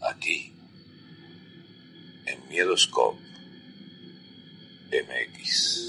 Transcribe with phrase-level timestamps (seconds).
[0.00, 0.54] Aquí,
[2.26, 3.18] en Miedoscope
[4.92, 5.88] MX.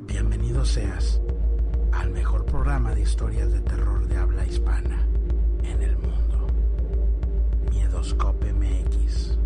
[0.00, 1.20] Bienvenido seas
[1.92, 5.06] al mejor programa de historias de terror de habla hispana
[5.62, 6.48] en el mundo.
[7.70, 9.45] Miedoscope MX.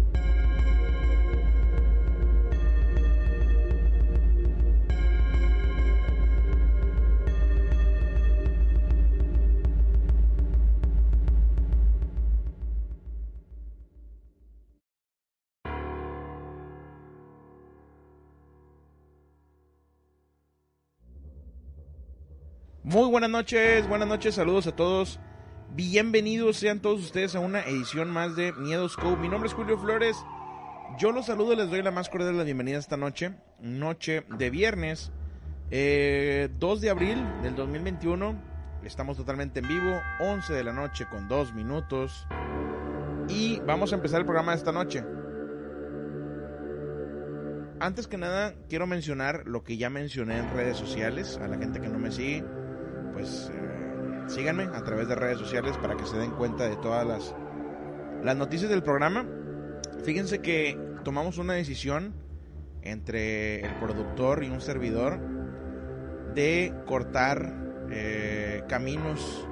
[22.91, 25.21] Muy buenas noches, buenas noches, saludos a todos.
[25.77, 29.17] Bienvenidos sean todos ustedes a una edición más de Miedos Co.
[29.17, 30.17] Mi nombre es Julio Flores.
[30.99, 33.37] Yo los saludo, les doy la más cordial de la bienvenida esta noche.
[33.61, 35.13] Noche de viernes,
[35.71, 38.35] eh, 2 de abril del 2021.
[38.83, 42.27] Estamos totalmente en vivo, 11 de la noche con 2 minutos.
[43.29, 45.05] Y vamos a empezar el programa de esta noche.
[47.79, 51.39] Antes que nada, quiero mencionar lo que ya mencioné en redes sociales.
[51.41, 52.45] A la gente que no me sigue,
[53.21, 57.07] pues eh, síganme a través de redes sociales para que se den cuenta de todas
[57.07, 57.35] las,
[58.23, 59.27] las noticias del programa.
[60.05, 62.15] Fíjense que tomamos una decisión
[62.83, 65.19] entre el productor y un servidor
[66.35, 67.53] de cortar
[67.91, 69.47] eh, caminos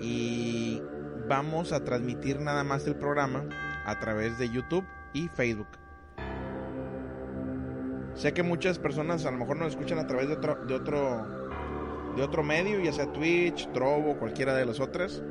[0.00, 0.82] y
[1.28, 3.44] vamos a transmitir nada más el programa
[3.86, 5.68] a través de YouTube y Facebook.
[8.14, 11.41] Sé que muchas personas a lo mejor nos escuchan a través de otro, de otro,
[12.16, 15.22] de otro medio, ya sea Twitch, Trovo, cualquiera de las otras.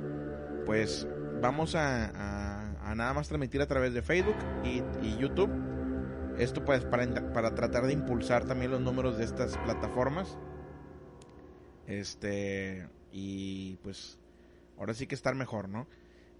[0.65, 1.07] Pues
[1.41, 5.49] vamos a, nada más transmitir a través de Facebook y, y YouTube.
[6.37, 10.37] Esto pues para, para tratar de impulsar también los números de estas plataformas.
[11.87, 14.17] Este, y pues
[14.77, 15.87] ahora sí que estar mejor, ¿no?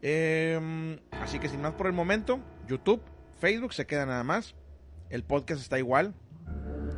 [0.02, 3.02] Em, así que sin más por el momento, YouTube,
[3.40, 4.56] Facebook se queda nada más.
[5.09, 6.13] El podcast está igual.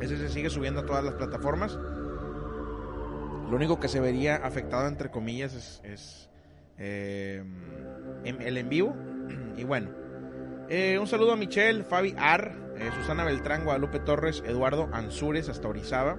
[0.00, 1.78] Ese se sigue subiendo a todas las plataformas.
[3.48, 6.30] Lo único que se vería afectado, entre comillas, es, es,
[6.78, 7.42] eh,
[8.24, 8.96] en- el en vivo.
[9.56, 9.90] Y bueno,
[10.68, 15.68] eh, un saludo a Michelle, Fabi Ar, eh, Susana Beltrán, Guadalupe Torres, Eduardo Ansures hasta
[15.68, 16.18] Orizaba.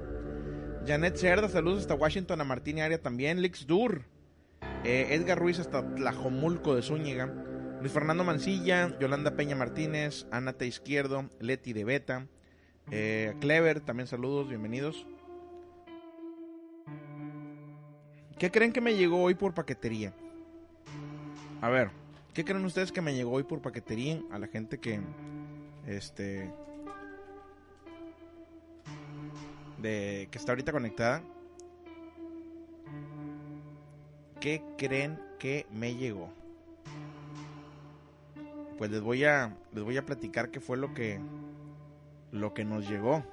[0.87, 3.41] Janet Cerda, saludos hasta Washington, a Martín Aria también.
[3.41, 4.03] Lix Dur,
[4.85, 7.25] eh, Edgar Ruiz hasta Tlajomulco de Zúñiga.
[7.81, 10.65] Luis Fernando Mancilla, Yolanda Peña Martínez, Ana T.
[10.65, 12.27] Izquierdo, Leti de Beta,
[13.41, 15.05] Clever, también saludos, bienvenidos.
[18.37, 20.13] ¿Qué creen que me llegó hoy por paquetería?
[21.61, 21.89] A ver,
[22.33, 24.99] ¿qué creen ustedes que me llegó hoy por paquetería a la gente que
[25.87, 26.51] este
[29.81, 31.23] de que está ahorita conectada?
[34.41, 36.29] ¿Qué creen que me llegó?
[38.77, 41.21] Pues les voy a les voy a platicar qué fue lo que
[42.33, 43.23] lo que nos llegó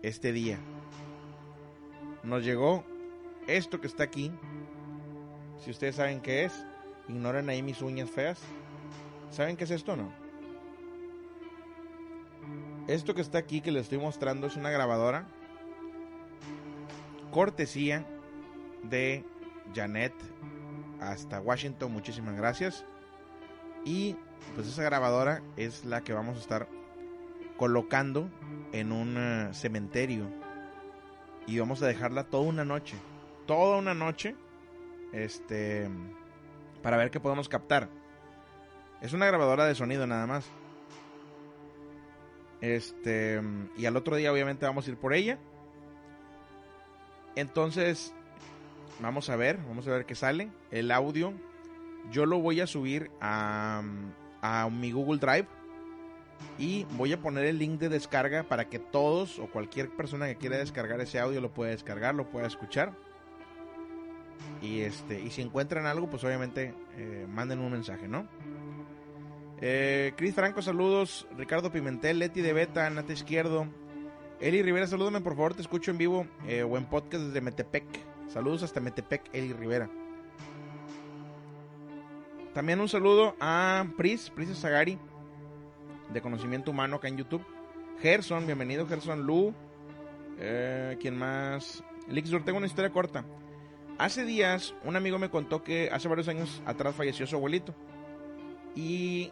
[0.00, 0.58] este día.
[2.24, 2.84] Nos llegó
[3.46, 4.32] esto que está aquí.
[5.62, 6.66] Si ustedes saben qué es,
[7.08, 8.40] ignoren ahí mis uñas feas.
[9.30, 10.12] ¿Saben qué es esto o no?
[12.88, 15.26] Esto que está aquí que les estoy mostrando es una grabadora
[17.32, 18.06] cortesía
[18.82, 19.24] de
[19.74, 20.12] Janet
[21.00, 21.92] hasta Washington.
[21.92, 22.84] Muchísimas gracias.
[23.84, 24.16] Y
[24.54, 26.68] pues esa grabadora es la que vamos a estar
[27.56, 28.28] colocando
[28.72, 30.28] en un eh, cementerio.
[31.46, 32.96] Y vamos a dejarla toda una noche.
[33.46, 34.34] Toda una noche.
[35.12, 35.88] Este.
[36.82, 37.88] Para ver qué podemos captar.
[39.00, 40.46] Es una grabadora de sonido nada más.
[42.60, 43.40] Este.
[43.76, 45.38] Y al otro día, obviamente, vamos a ir por ella.
[47.34, 48.14] Entonces.
[49.00, 49.58] Vamos a ver.
[49.68, 50.50] Vamos a ver qué sale.
[50.70, 51.32] El audio.
[52.10, 53.82] Yo lo voy a subir a.
[54.40, 55.46] A mi Google Drive.
[56.58, 60.36] Y voy a poner el link de descarga para que todos o cualquier persona que
[60.36, 62.92] quiera descargar ese audio lo pueda descargar, lo pueda escuchar.
[64.62, 68.28] Y este, y si encuentran algo, pues obviamente eh, manden un mensaje, ¿no?
[69.60, 71.26] Eh, Cris Franco, saludos.
[71.36, 73.66] Ricardo Pimentel, Leti de Beta, Nata Izquierdo.
[74.40, 77.84] Eli Rivera, salúdame por favor, te escucho en vivo eh, o en podcast desde Metepec.
[78.28, 79.88] Saludos hasta Metepec, Eli Rivera.
[82.52, 84.98] También un saludo a Pris, Pris Sagari,
[86.12, 87.44] de conocimiento humano acá en YouTube.
[88.00, 89.54] Gerson, bienvenido Gerson Lu.
[90.38, 91.84] Eh, ¿Quién más?
[92.08, 93.24] Lixur, tengo una historia corta.
[94.02, 97.72] Hace días un amigo me contó que hace varios años atrás falleció su abuelito.
[98.74, 99.30] Y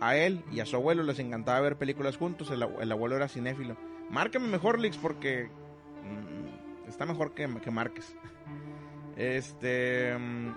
[0.00, 2.50] a él y a su abuelo les encantaba ver películas juntos.
[2.50, 3.76] El, el abuelo era cinéfilo.
[4.10, 8.16] Márcame mejor, Lix, porque mm, está mejor que, que marques.
[9.16, 10.18] Este...
[10.18, 10.56] mm,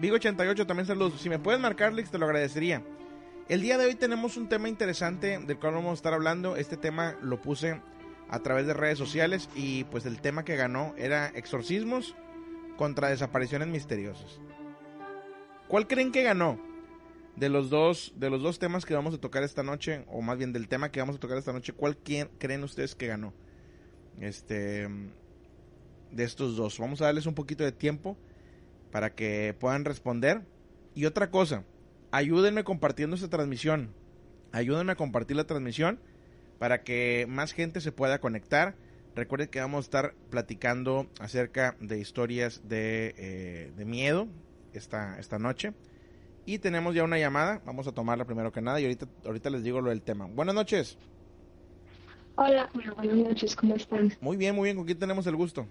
[0.00, 1.20] Vigo88 también saludos.
[1.20, 2.82] Si me puedes marcar, Lix, te lo agradecería.
[3.46, 6.56] El día de hoy tenemos un tema interesante del cual vamos a estar hablando.
[6.56, 7.82] Este tema lo puse
[8.30, 12.16] a través de redes sociales y pues el tema que ganó era exorcismos
[12.76, 14.40] contra desapariciones misteriosas.
[15.68, 16.60] ¿Cuál creen que ganó?
[17.36, 20.38] De los dos, de los dos temas que vamos a tocar esta noche, o más
[20.38, 23.32] bien del tema que vamos a tocar esta noche, ¿cuál quién- creen ustedes que ganó?
[24.20, 24.88] Este
[26.12, 26.78] de estos dos.
[26.78, 28.16] Vamos a darles un poquito de tiempo
[28.92, 30.42] para que puedan responder.
[30.94, 31.64] Y otra cosa,
[32.12, 33.92] ayúdenme compartiendo esta transmisión.
[34.52, 35.98] Ayúdenme a compartir la transmisión
[36.60, 38.76] para que más gente se pueda conectar.
[39.14, 44.26] Recuerden que vamos a estar platicando acerca de historias de, eh, de miedo
[44.72, 45.72] esta, esta noche.
[46.46, 47.62] Y tenemos ya una llamada.
[47.64, 50.26] Vamos a tomarla primero que nada y ahorita, ahorita les digo lo del tema.
[50.26, 50.98] Buenas noches.
[52.36, 54.12] Hola, bueno, buenas noches, ¿cómo están?
[54.20, 54.76] Muy bien, muy bien.
[54.76, 55.68] ¿Con quién tenemos el gusto?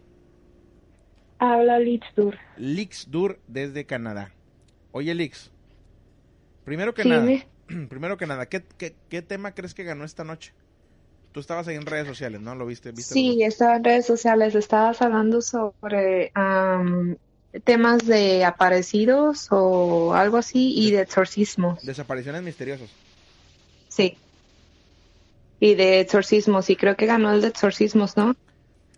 [1.39, 2.37] Habla Litz Dur.
[2.55, 4.31] Lix Dur desde Canadá.
[4.93, 5.51] Oye, Lix.
[6.63, 7.45] Primero que Sí, nada, me-
[7.89, 10.53] primero que nada, ¿qué, qué, qué tema crees que ganó esta noche?
[11.33, 12.55] Tú estabas ahí en redes sociales, ¿no?
[12.55, 12.91] ¿Lo viste?
[12.91, 16.31] ¿Viste Sí, estaba en redes sociales, estabas hablando sobre
[17.65, 21.83] temas de aparecidos o algo así y de exorcismos.
[21.83, 22.89] Desapariciones misteriosas.
[23.89, 24.17] Sí.
[25.59, 28.35] Y de exorcismos, y creo que ganó el de exorcismos, ¿no?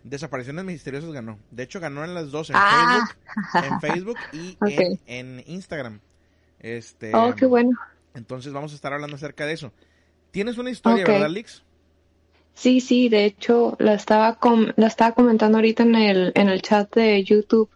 [0.04, 1.38] Desapariciones misteriosas ganó.
[1.50, 3.08] De hecho, ganó en las dos, en Ah.
[3.50, 6.00] Facebook, en Facebook y en, en Instagram.
[6.60, 7.70] Este, Oh, qué bueno.
[8.14, 9.72] Entonces vamos a estar hablando acerca de eso.
[10.30, 11.10] Tienes una historia, Ok.
[11.10, 11.62] ¿verdad, Lix?
[12.56, 16.62] Sí, sí, de hecho, la estaba com- la estaba comentando ahorita en el, en el
[16.62, 17.68] chat de YouTube.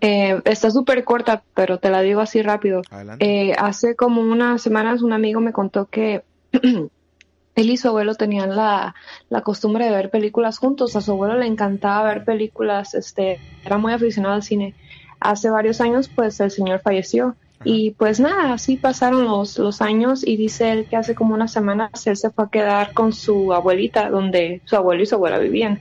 [0.00, 2.82] Eh, está súper corta, pero te la digo así rápido.
[3.18, 6.22] Eh, hace como unas semanas un amigo me contó que
[6.52, 8.94] él y su abuelo tenían la,
[9.28, 10.94] la costumbre de ver películas juntos.
[10.94, 14.74] A su abuelo le encantaba ver películas, este, era muy aficionado al cine.
[15.18, 17.36] Hace varios años, pues el señor falleció.
[17.62, 21.52] Y pues nada, así pasaron los, los años y dice él que hace como unas
[21.52, 25.38] semanas él se fue a quedar con su abuelita, donde su abuelo y su abuela
[25.38, 25.80] vivían,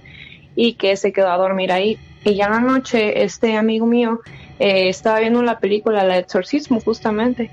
[0.55, 1.98] y que se quedó a dormir ahí.
[2.25, 4.19] Y ya en la noche, este amigo mío
[4.59, 7.50] eh, estaba viendo la película El Exorcismo, justamente,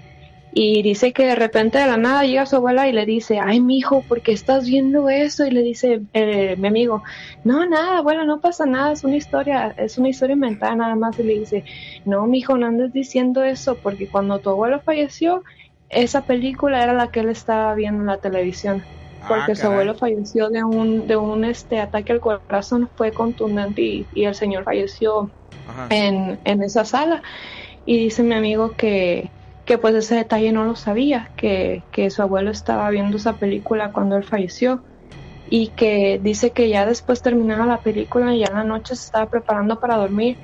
[0.58, 3.60] y dice que de repente de la nada llega su abuela y le dice, ay,
[3.60, 5.44] mijo, ¿por qué estás viendo eso?
[5.46, 7.02] Y le dice eh, mi amigo,
[7.42, 11.18] no, nada, abuela, no pasa nada, es una historia, es una historia inventada nada más.
[11.18, 11.64] Y le dice,
[12.04, 15.42] no, mijo, no andes diciendo eso, porque cuando tu abuelo falleció,
[15.90, 18.86] esa película era la que él estaba viendo en la televisión.
[19.26, 19.68] Porque Ah, su caray.
[19.68, 24.34] abuelo falleció de un, de un este ataque al corazón, fue contundente y, y el
[24.34, 25.34] señor falleció
[25.88, 27.22] en, en esa sala.
[27.84, 29.32] Y dice mi amigo que,
[29.66, 33.92] que pues ese detalle no lo sabía, que, que su abuelo estaba viendo esa película
[33.92, 34.84] cuando él falleció
[35.50, 39.04] y que dice que ya después terminaba la película y ya en la noche se
[39.06, 40.38] estaba preparando para dormir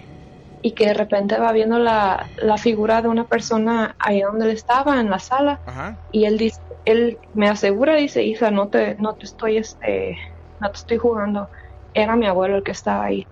[0.61, 4.51] y que de repente va viendo la, la figura de una persona ahí donde él
[4.51, 5.97] estaba, en la sala, Ajá.
[6.11, 10.19] y él dice, él me asegura, dice, Isa, no te, no te estoy, este,
[10.59, 11.49] no te estoy jugando,
[11.95, 13.25] era mi abuelo el que estaba ahí.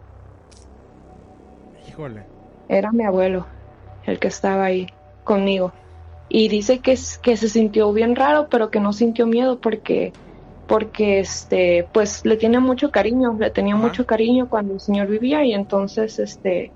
[1.89, 2.23] Híjole.
[2.69, 3.47] Era mi abuelo
[4.07, 4.87] el que estaba ahí
[5.31, 5.73] conmigo.
[6.29, 10.13] Y dice que, que se sintió bien raro, pero que no sintió miedo porque
[10.67, 13.83] porque este pues le tiene mucho cariño, le tenía Ajá.
[13.87, 16.71] mucho cariño cuando el señor vivía y entonces este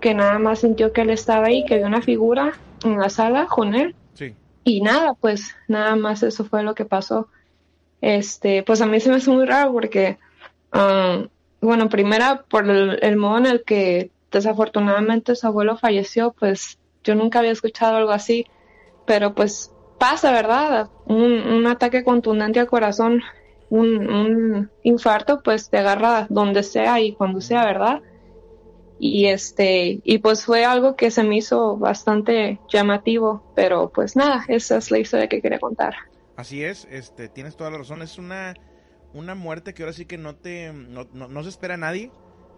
[0.00, 2.52] que nada más sintió que él estaba ahí, que había una figura
[2.84, 4.34] en la sala con él Sí.
[4.64, 7.28] y nada, pues nada más eso fue lo que pasó.
[8.00, 10.16] Este, pues a mí se me hace muy raro porque,
[10.72, 11.28] um,
[11.60, 17.14] bueno, primera por el, el modo en el que desafortunadamente su abuelo falleció, pues yo
[17.14, 18.46] nunca había escuchado algo así,
[19.06, 20.90] pero pues pasa, ¿verdad?
[21.06, 23.22] Un, un ataque contundente al corazón,
[23.68, 28.00] un, un infarto, pues te agarra donde sea y cuando sea, ¿verdad?
[28.98, 34.44] Y este, y pues fue algo que se me hizo bastante llamativo, pero pues nada,
[34.48, 35.94] esa es la historia que quería contar.
[36.36, 38.02] Así es, este, tienes toda la razón.
[38.02, 38.54] Es una,
[39.14, 42.10] una muerte que ahora sí que no te, no, no, no se espera a nadie.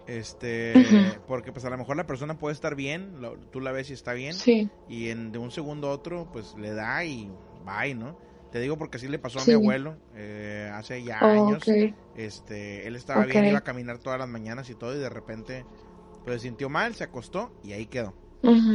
[0.07, 3.91] Este, porque pues a lo mejor la persona puede estar bien, lo- tú la ves
[3.91, 7.39] y está bien, Sí, y en, de un segundo a otro, pues le da y
[7.53, 8.17] bye, ¿no?
[8.51, 9.53] Te digo porque así le pasó a Sí.
[9.53, 11.75] mi abuelo eh, hace ya Oh, años.
[12.15, 15.67] Este, él estaba bien, iba a caminar todas las mañanas y todo, y de repente,
[16.25, 18.17] pues se sintió mal, se acostó y ahí quedó.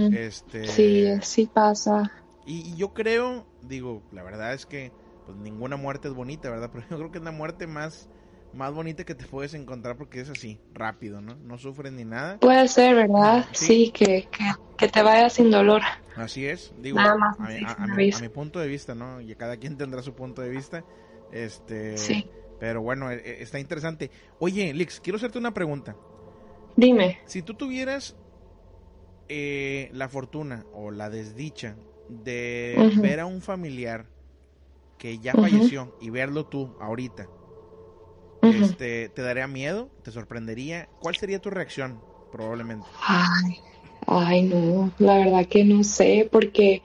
[0.09, 2.11] Este, Sí, sí pasa.
[2.45, 4.93] y, y yo creo, digo, la verdad es que
[5.23, 6.69] pues ninguna muerte es bonita, ¿verdad?
[6.73, 8.09] Pero yo creo que es la muerte más,
[8.57, 11.35] más bonita que te puedes encontrar porque es así, rápido, ¿no?
[11.35, 12.37] No sufres ni nada.
[12.39, 13.45] Puede ser, ¿verdad?
[13.53, 13.65] Sí.
[13.65, 14.43] Sí, que, que,
[14.77, 15.81] que te vaya sin dolor.
[16.15, 18.17] Así es, digo, Nada más a, mi- así, a- sin a mi, aviso.
[18.17, 19.21] a mi punto de vista, ¿no?
[19.21, 20.83] Y cada quien tendrá su punto de vista.
[21.31, 22.25] Este, Sí.
[22.59, 24.09] pero bueno, e- e- está interesante.
[24.39, 25.95] Oye, Lix, quiero hacerte una pregunta.
[26.75, 27.19] Dime.
[27.27, 28.15] Si tú tuvieras
[29.29, 31.75] eh, la fortuna o la desdicha
[32.07, 34.05] de ver a un familiar
[34.97, 37.27] que ya falleció y verlo tú ahorita,
[38.41, 39.89] Este, ¿te daría miedo?
[40.03, 40.87] ¿Te sorprendería?
[40.99, 41.97] ¿Cuál sería tu reacción?
[42.31, 42.85] Probablemente.
[43.07, 43.57] Ay,
[44.07, 46.81] ay, no, la verdad que no sé, porque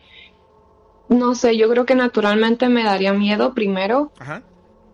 [1.08, 4.42] no sé, yo creo que naturalmente me daría miedo primero, Ajá.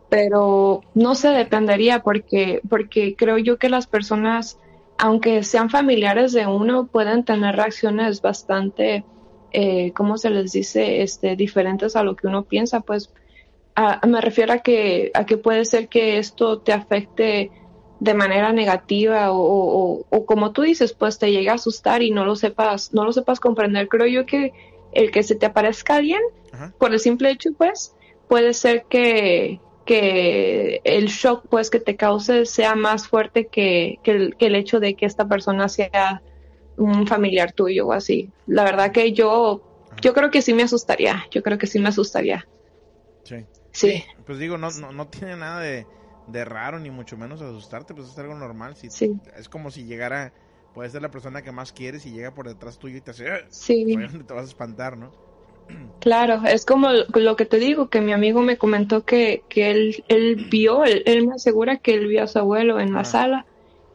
[0.09, 4.59] pero no sé, dependería, porque, porque creo yo que las personas,
[4.99, 9.05] aunque sean familiares de uno, pueden tener reacciones bastante,
[9.53, 11.03] eh, ¿cómo se les dice?
[11.03, 13.11] Este, diferentes a lo que uno piensa, pues
[13.79, 17.51] a- me refiero a que, a que puede ser que esto te afecte
[18.01, 22.11] de manera negativa o, o- o como tú dices, pues te llega a asustar y
[22.11, 23.89] no lo sepas, no lo sepas comprender.
[23.89, 24.53] Creo yo que
[24.93, 26.21] el que se te aparezca alguien,
[26.53, 26.73] Ajá.
[26.79, 27.95] por el simple hecho, pues,
[28.29, 34.11] puede ser que, que el shock, pues, que te cause sea más fuerte que, que
[34.13, 36.23] el, que el hecho de que esta persona sea
[36.77, 38.31] un familiar tuyo o así.
[38.47, 39.63] La verdad que yo,
[40.01, 42.47] yo creo que sí me asustaría, yo creo que sí me asustaría.
[43.25, 43.45] Sí.
[43.83, 45.89] Sí, Pues digo, no, no, no tiene nada de,
[46.27, 48.77] de raro, ni mucho menos asustarte, pues es algo normal.
[48.77, 50.35] Si, sí, Es como si llegara,
[50.73, 53.31] puede ser la persona que más quieres y llega por detrás tuyo y te hace...
[53.31, 53.97] "Ah", sí.
[54.27, 55.13] te vas a espantar, ¿no?
[56.01, 60.05] Claro, es como lo que te digo, que mi amigo me comentó que, que él,
[60.09, 63.11] él vio, él, él me asegura que él vio a su abuelo en la Ajá.
[63.11, 63.47] sala.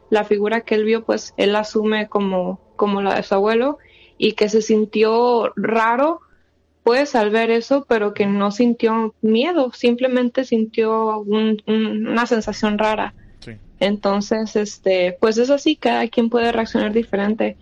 [0.10, 3.78] La figura que él vio, pues él asume como, como la de su abuelo
[4.18, 6.22] y que se sintió raro,
[6.84, 12.78] pues al ver eso, pero que no sintió miedo, simplemente sintió un- un- una sensación
[12.78, 13.16] rara.
[13.40, 13.54] Sí.
[13.80, 17.58] Entonces, este, pues es así, cada quien puede reaccionar diferente,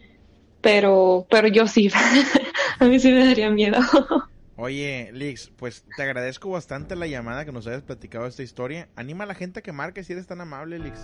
[0.62, 1.90] pero, pero yo sí,
[2.80, 3.80] a mí sí me daría miedo.
[4.58, 8.90] Oye, Lix, pues te agradezco bastante la llamada que nos hayas platicado esta historia.
[8.96, 11.00] Anima a la gente a que marque si eres tan amable, Lix.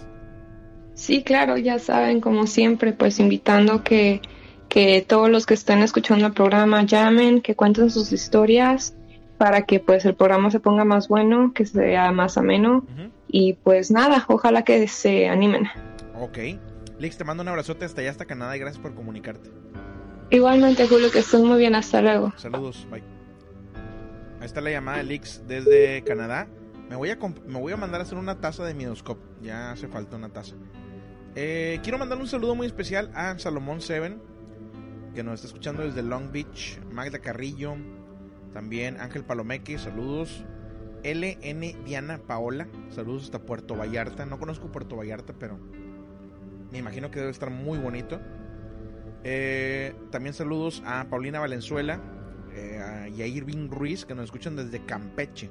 [0.94, 4.22] Sí, claro, ya saben, como siempre, pues invitando que,
[4.70, 8.96] que todos los que estén escuchando el programa llamen, que cuenten sus historias
[9.38, 13.12] para que pues el programa se ponga más bueno, que sea más ameno Ujú.
[13.28, 15.68] y pues nada, ojalá que se animen.
[16.20, 16.38] Ok.
[17.00, 19.52] Lix, te mando un abrazote hasta allá, hasta Canadá y gracias por comunicarte.
[20.32, 22.34] Igualmente, Julio, que estén muy bien, hasta luego.
[22.38, 23.04] Saludos, bye.
[24.40, 26.48] Ahí está la llamada de Lix desde Canadá.
[26.90, 29.22] Me voy a, me voy a mandar a hacer una taza de Midoscope.
[29.42, 30.56] Ya hace falta una taza.
[31.36, 34.22] Eh, quiero mandar un saludo muy especial a Salomón Seven,
[35.18, 36.80] que nos está escuchando desde Long Beach.
[36.92, 37.76] Magda Carrillo.
[38.54, 40.46] También Ángel Palomeque, saludos.
[41.04, 44.28] LN Diana Paola, saludos hasta Puerto Vallarta.
[44.28, 45.58] No conozco Puerto Vallarta, pero
[46.72, 48.20] me imagino que debe estar muy bonito.
[49.24, 52.00] Eh, también saludos a Paulina Valenzuela
[52.54, 55.50] eh, y a Irving Ruiz que nos escuchan desde Campeche.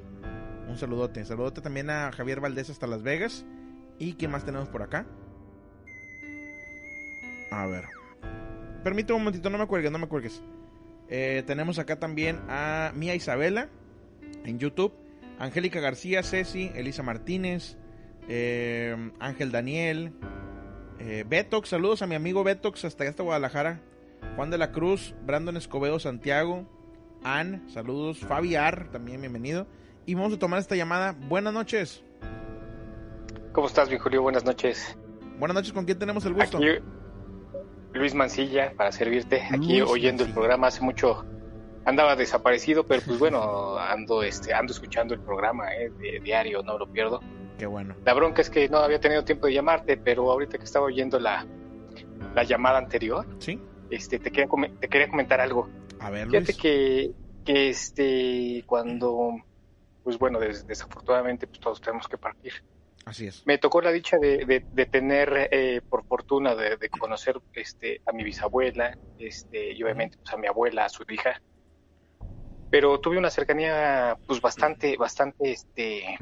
[0.69, 1.25] Un saludote.
[1.25, 3.45] Saludote también a Javier Valdés hasta Las Vegas.
[3.99, 5.05] ¿Y qué más tenemos por acá?
[7.51, 7.96] A ver.
[8.83, 10.41] Permíteme un momentito, no me cuelgues, no me cuelgues.
[11.09, 13.69] Eh, tenemos acá también a Mía Isabela
[14.43, 14.93] en YouTube.
[15.39, 17.77] Angélica García, Ceci, Elisa Martínez,
[18.27, 20.13] eh, Ángel Daniel,
[20.99, 23.81] eh, Betox, saludos a mi amigo Betox hasta allá hasta Guadalajara.
[24.35, 26.65] Juan de la Cruz, Brandon Escobedo, Santiago,
[27.23, 28.19] Ann, saludos.
[28.19, 29.67] Fabi Ar, también bienvenido.
[30.05, 31.15] Y vamos a tomar esta llamada.
[31.27, 32.03] Buenas noches.
[33.51, 34.21] ¿Cómo estás, mi Julio?
[34.21, 34.97] Buenas noches.
[35.37, 36.57] Buenas noches, ¿con quién tenemos el gusto?
[36.57, 36.67] Aquí,
[37.97, 39.41] Luis Mancilla, para servirte.
[39.51, 41.25] Aquí Luis oyendo el programa hace mucho
[41.85, 46.77] andaba desaparecido, pero pues bueno, ando este ando escuchando el programa eh, de diario, no
[46.77, 47.21] lo pierdo.
[47.57, 47.95] Qué bueno.
[48.05, 51.17] La bronca es que no había tenido tiempo de llamarte, pero ahorita que estaba oyendo
[51.19, 51.45] la,
[52.35, 53.59] la llamada anterior, ¿Sí?
[53.89, 54.49] este te quería
[54.79, 55.69] te quería comentar algo.
[55.99, 56.57] A ver, Fíjate Luis.
[56.57, 57.11] que,
[57.45, 59.31] que este cuando
[60.03, 62.53] pues bueno, des- desafortunadamente pues todos tenemos que partir.
[63.07, 63.41] Así es.
[63.45, 68.01] Me tocó la dicha de, de- de tener, eh, por fortuna, de, de conocer este,
[68.05, 71.39] a mi bisabuela, este, y obviamente pues, a mi abuela, a su hija.
[72.69, 76.19] Pero tuve una cercanía, pues bastante, bastante, este,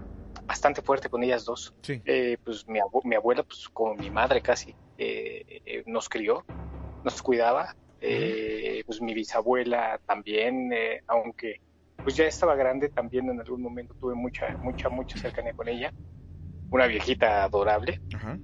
[0.47, 1.73] bastante fuerte con ellas dos.
[1.81, 1.99] Sí.
[2.05, 6.45] Eh, pues mi, abue- mi abuela, pues como mi madre casi, eh, eh, nos crió,
[7.03, 7.73] nos cuidaba.
[7.99, 10.69] Eh, pues mi bisabuela también,
[11.07, 11.57] aunque
[12.03, 15.91] pues ya estaba grande, también en algún momento tuve mucha, mucha, mucha cercanía con ella.
[16.71, 17.99] Una viejita adorable.
[18.13, 18.37] Ajá.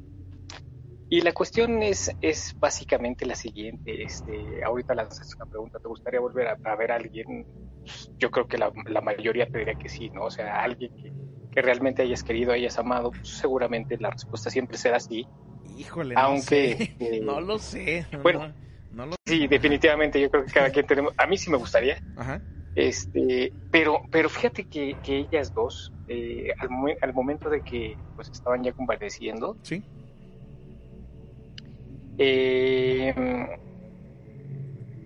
[1.10, 4.02] Y la cuestión es, es básicamente la siguiente.
[4.04, 5.80] Este, ahorita lanzaste una pregunta.
[5.80, 7.46] ¿Te gustaría volver a, a ver a alguien?
[8.18, 10.24] Yo creo que la, la mayoría te diría que sí, ¿no?
[10.24, 11.12] O sea, alguien que,
[11.52, 15.28] que realmente hayas querido, hayas amado, pues, seguramente la respuesta siempre será sí.
[15.78, 16.96] Híjole, Aunque, no sé.
[17.00, 18.08] eh, no lo sé.
[18.24, 18.48] bueno.
[18.48, 18.56] no,
[18.92, 21.14] no lo Sí, definitivamente, yo creo que cada quien tenemos...
[21.18, 22.42] A mí sí me gustaría, Ajá.
[22.76, 26.70] Este, pero, pero fíjate que, que ellas dos, eh, al,
[27.02, 29.86] al momento de que pues estaban ya convaleciendo, Sí.
[32.18, 33.14] eh,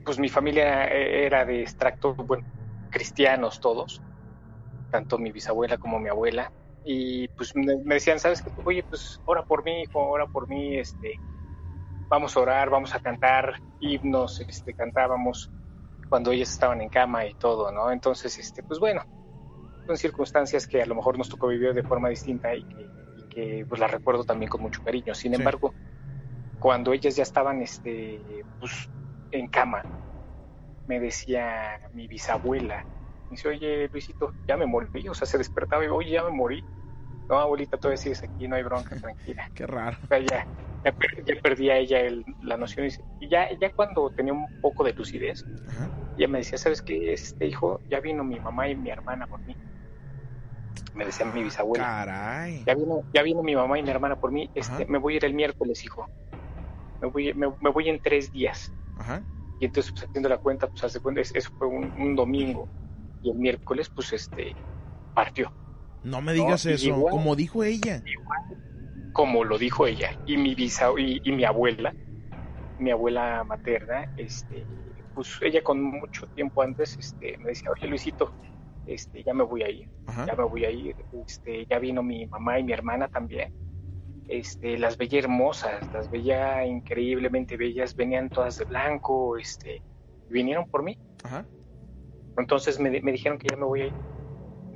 [0.04, 2.44] pues mi familia eh, era de extracto, bueno,
[2.90, 4.04] cristianos todos,
[4.90, 6.52] tanto mi bisabuela como mi abuela,
[6.84, 8.52] y pues me, me decían, ¿sabes qué?
[8.64, 11.22] Oye, pues ora por mí, hijo, ora por mí, este,
[12.10, 15.52] vamos a orar, vamos a cantar himnos, este, cantábamos
[16.10, 17.92] cuando ellas estaban en cama y todo, ¿no?
[17.92, 19.04] Entonces, este, pues bueno,
[19.86, 23.24] son circunstancias que a lo mejor nos tocó vivir de forma distinta y que, y
[23.26, 25.14] que, pues las recuerdo también con mucho cariño.
[25.16, 25.40] Sin Sí.
[25.40, 25.76] embargo,
[26.60, 28.90] cuando ellas ya estaban, este, pues
[29.32, 29.86] en cama,
[30.88, 32.86] me decía mi bisabuela,
[33.30, 36.32] me dice, oye, Luisito, ya me morí, o sea, se despertaba y oye, ya me
[36.32, 36.66] morí.
[37.28, 39.44] No, abuelita, todavía sigues aquí, no hay bronca, tranquila.
[39.54, 39.98] Qué raro.
[40.04, 40.48] O sea, ya,
[40.84, 42.88] ya, per- ya perdía ella el- la noción.
[43.20, 45.92] Y ya, ya cuando tenía un poco de lucidez, Ajá.
[46.16, 47.14] ella me decía, ¿sabes qué?
[47.14, 49.58] Este hijo, ya vino mi mamá y mi hermana por mí.
[50.94, 51.84] Me decía mi bisabuela.
[51.86, 52.64] Caray.
[52.66, 54.50] Ya vino, ya vino mi mamá y mi hermana por mí.
[54.54, 54.86] Este, Ajá.
[54.88, 56.10] me voy a ir el miércoles, hijo.
[57.02, 58.74] Me voy, me, me voy en tres días.
[58.96, 59.26] Ajá.
[59.60, 62.70] Y entonces, pues, haciendo la cuenta, pues, hace cuenta, es- eso fue un, un domingo.
[63.22, 64.56] Y el miércoles, pues, este,
[65.14, 65.52] partió.
[66.06, 66.88] No me digas No, eso.
[66.88, 67.12] igual.
[67.12, 68.04] Como dijo ella.
[69.12, 71.96] como lo dijo ella y mi y, y mi abuela
[72.78, 74.68] mi abuela materna este
[75.14, 78.36] pues ella con mucho tiempo antes este me decía oye Luisito
[78.86, 80.26] este ya me voy a ir Ajá.
[80.26, 80.96] ya me voy a ir
[81.28, 83.50] este ya vino mi mamá y mi hermana también
[84.28, 89.84] este las veía hermosas las veía increíblemente bellas venían todas de blanco este
[90.30, 91.46] vinieron por mí Ajá.
[92.38, 93.96] entonces me, me dijeron que ya me voy a ir.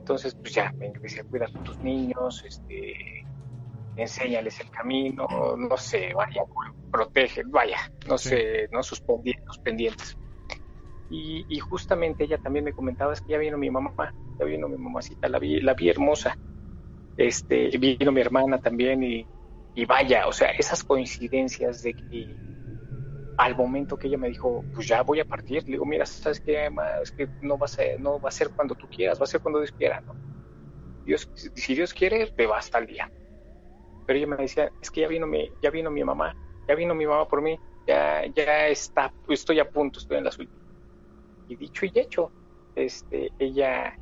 [0.09, 2.95] Entonces, pues ya, me decía, cuida a tus niños, este,
[3.95, 6.41] enséñales el camino, no sé, vaya,
[6.89, 8.29] protege, vaya, no Sí.
[8.29, 9.43] sé, no sus pendientes.
[9.45, 10.17] Sus pendientes.
[11.09, 13.93] Y, y justamente ella también me comentaba, es que ya vino mi mamá,
[14.39, 16.35] ya vino mi mamacita, la vi, la vi hermosa.
[17.15, 19.29] Este, vino mi hermana también y,
[19.75, 22.35] y vaya, o sea, esas coincidencias de que
[23.39, 26.41] al momento que ella me dijo, pues ya voy a partir, le digo, mira, sabes
[26.41, 26.99] qué, Emma?
[27.01, 29.27] es que no va a ser, no va a ser cuando tú quieras, va a
[29.27, 30.13] ser cuando Dios quiera, ¿no?
[31.05, 33.09] Dios, si Dios quiere, te va hasta el día.
[34.05, 36.35] Pero ella me decía, es que ya vino mi, ya vino mi mamá,
[36.67, 40.37] ya vino mi mamá por mí, ya, ya está, estoy a punto, estoy en las
[40.37, 40.61] últimas.
[41.47, 42.33] Y dicho y hecho,
[42.75, 43.97] este, ella,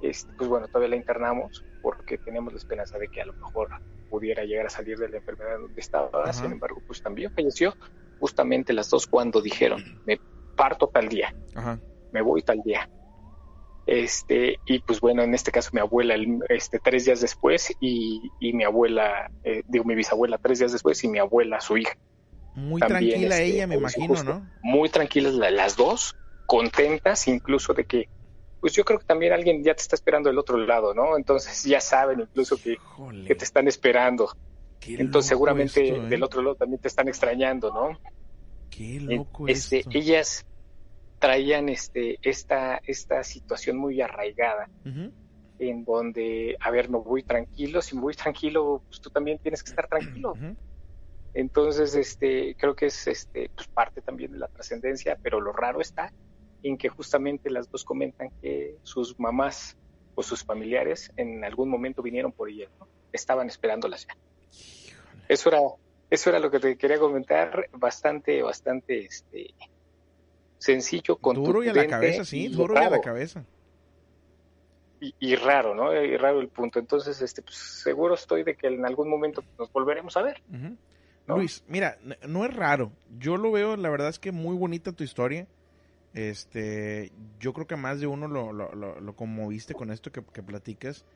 [0.00, 3.68] este, pues bueno, todavía la internamos porque tenemos la esperanza de que a lo mejor
[4.08, 6.32] pudiera llegar a salir de la enfermedad donde estaba.
[6.32, 7.74] Sin embargo, pues también falleció
[8.20, 10.20] justamente las dos cuando dijeron, me
[10.54, 11.80] parto tal día, Ajá.
[12.12, 12.88] me voy tal día.
[13.86, 18.32] Este, y pues bueno, en este caso mi abuela el- este, tres días después y,
[18.38, 21.94] y mi abuela, eh, digo mi bisabuela tres días después y mi abuela, su hija.
[22.54, 24.30] Muy También, tranquila este, ella, me imagino, justo.
[24.34, 24.50] ¿no?
[24.62, 26.14] Muy tranquilas la- las dos,
[26.46, 28.08] contentas incluso de que,
[28.60, 31.16] pues yo creo que también alguien ya te está esperando del otro lado, ¿no?
[31.16, 32.76] Entonces ya saben incluso que,
[33.26, 34.30] que te están esperando.
[34.86, 36.08] Entonces seguramente esto, ¿eh?
[36.08, 37.98] del otro lado también te están extrañando, ¿no?
[38.70, 39.90] Qué loco este, esto.
[39.92, 40.46] ellas
[41.18, 44.70] traían este, esta, esta situación muy arraigada
[45.58, 49.62] en donde, a ver, me voy tranquilo, si me voy tranquilo, pues tú también tienes
[49.62, 50.34] que estar tranquilo.
[51.34, 55.80] Entonces, este, creo que es este, pues parte también de la trascendencia, pero lo raro
[55.80, 56.12] está
[56.62, 59.76] en que justamente las dos comentan que sus mamás
[60.14, 62.88] o sus familiares en algún momento vinieron por ellas, ¿no?
[63.12, 64.14] estaban esperándolas ya.
[65.30, 65.60] Eso era,
[66.10, 69.54] eso era lo que te quería comentar, bastante, bastante, este,
[70.58, 73.44] sencillo, Duro y a la cabeza, sí, duro y a la cabeza.
[75.00, 75.94] Y, raro, ¿no?
[75.94, 76.78] Y raro el punto.
[76.78, 80.42] Entonces, este, pues, seguro estoy de que en algún momento nos volveremos a ver.
[81.26, 81.96] Luis, mira,
[82.28, 82.92] no es raro.
[83.18, 85.46] Yo lo veo, la verdad es que muy bonita tu historia.
[86.12, 90.42] Este, yo creo que más de uno lo, lo, lo, conmoviste con esto que, que
[90.42, 91.06] platicas,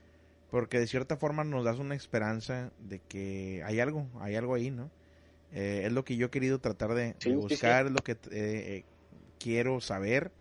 [0.51, 4.71] porque de cierta forma nos das una esperanza de que hay algo, hay algo ahí,
[4.71, 4.91] ¿no?
[5.53, 8.85] Eh, es lo que yo he querido tratar de, buscar, es lo que eh, eh,
[9.39, 10.33] quiero saber.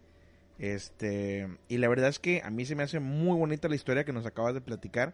[0.60, 4.06] Este, y la verdad es que a mí se me hace muy bonita la historia
[4.06, 5.14] que nos acabas de platicar.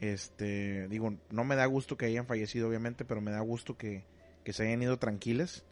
[0.00, 4.04] Este, digo, no me da gusto que hayan fallecido, obviamente, pero me da gusto que,
[4.44, 5.64] que se hayan ido tranquiles.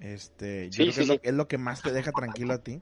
[0.00, 2.80] Este, yo creo que es, lo, es, lo, que más te deja tranquilo a ti.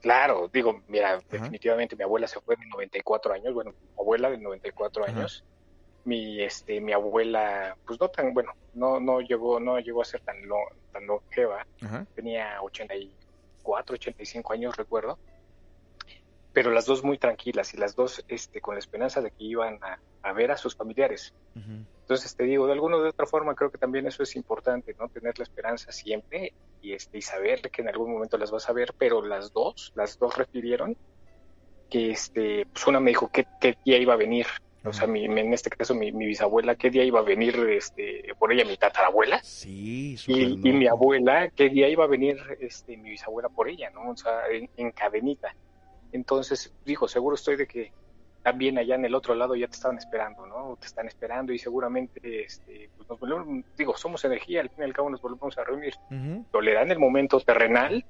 [0.00, 4.38] Claro, digo, mira, definitivamente mi abuela se fue de 94 años, bueno, mi abuela de
[4.38, 5.12] 94 Ajá.
[5.12, 5.44] años.
[6.02, 10.22] Mi este mi abuela pues no tan bueno, no no llegó no llegó a ser
[10.22, 10.56] tan lo,
[10.92, 11.66] tan longeva.
[11.82, 12.06] Ajá.
[12.14, 15.18] Tenía 84, 85 años, recuerdo
[16.52, 19.78] pero las dos muy tranquilas y las dos este, con la esperanza de que iban
[19.82, 21.32] a, a ver a sus familiares.
[21.54, 21.84] Uh -huh.
[22.02, 25.08] Entonces te digo, de alguna u otra forma creo que también eso es importante, ¿no?
[25.08, 28.72] Tener la esperanza siempre y, este, y saber que en algún momento las vas a
[28.72, 30.96] ver, pero las dos, las dos refirieron
[31.88, 34.90] que este, pues una me dijo qué, qué día iba a venir, uh -huh.
[34.90, 38.24] o sea, mi, en este caso mi, mi, bisabuela, qué día iba a venir este,
[38.38, 39.40] por ella mi tatarabuela.
[39.44, 43.90] Sí, y, y, mi abuela, qué día iba a venir este, mi bisabuela por ella,
[43.90, 44.10] ¿no?
[44.10, 45.54] O sea, en, en cadenita.
[46.12, 47.92] Entonces, dijo, seguro estoy de que
[48.42, 50.76] también allá en el otro lado ya te estaban esperando, ¿no?
[50.80, 54.84] Te están esperando y seguramente, este, pues nos volvemos, digo, somos energía, al fin y
[54.84, 55.94] al cabo nos volvemos a reunir.
[56.10, 56.44] Uh -huh.
[56.50, 58.04] Tolerarán el momento terrenal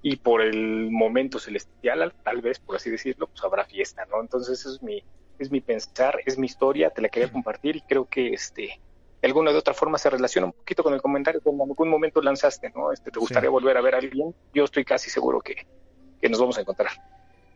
[0.00, 4.20] y por el momento celestial, tal vez, por así decirlo, pues habrá fiesta, ¿no?
[4.20, 5.02] Entonces, eso es mi,
[5.38, 8.80] es mi pensar, es mi historia, te la quería compartir y creo que, este,
[9.20, 11.88] de alguna de otra forma se relaciona un poquito con el comentario que en algún
[11.88, 12.92] momento lanzaste, ¿no?
[12.92, 13.52] Este, ¿Te gustaría sí.
[13.52, 14.34] volver a ver a alguien?
[14.52, 15.66] Yo estoy casi seguro que,
[16.20, 16.90] que nos vamos a encontrar.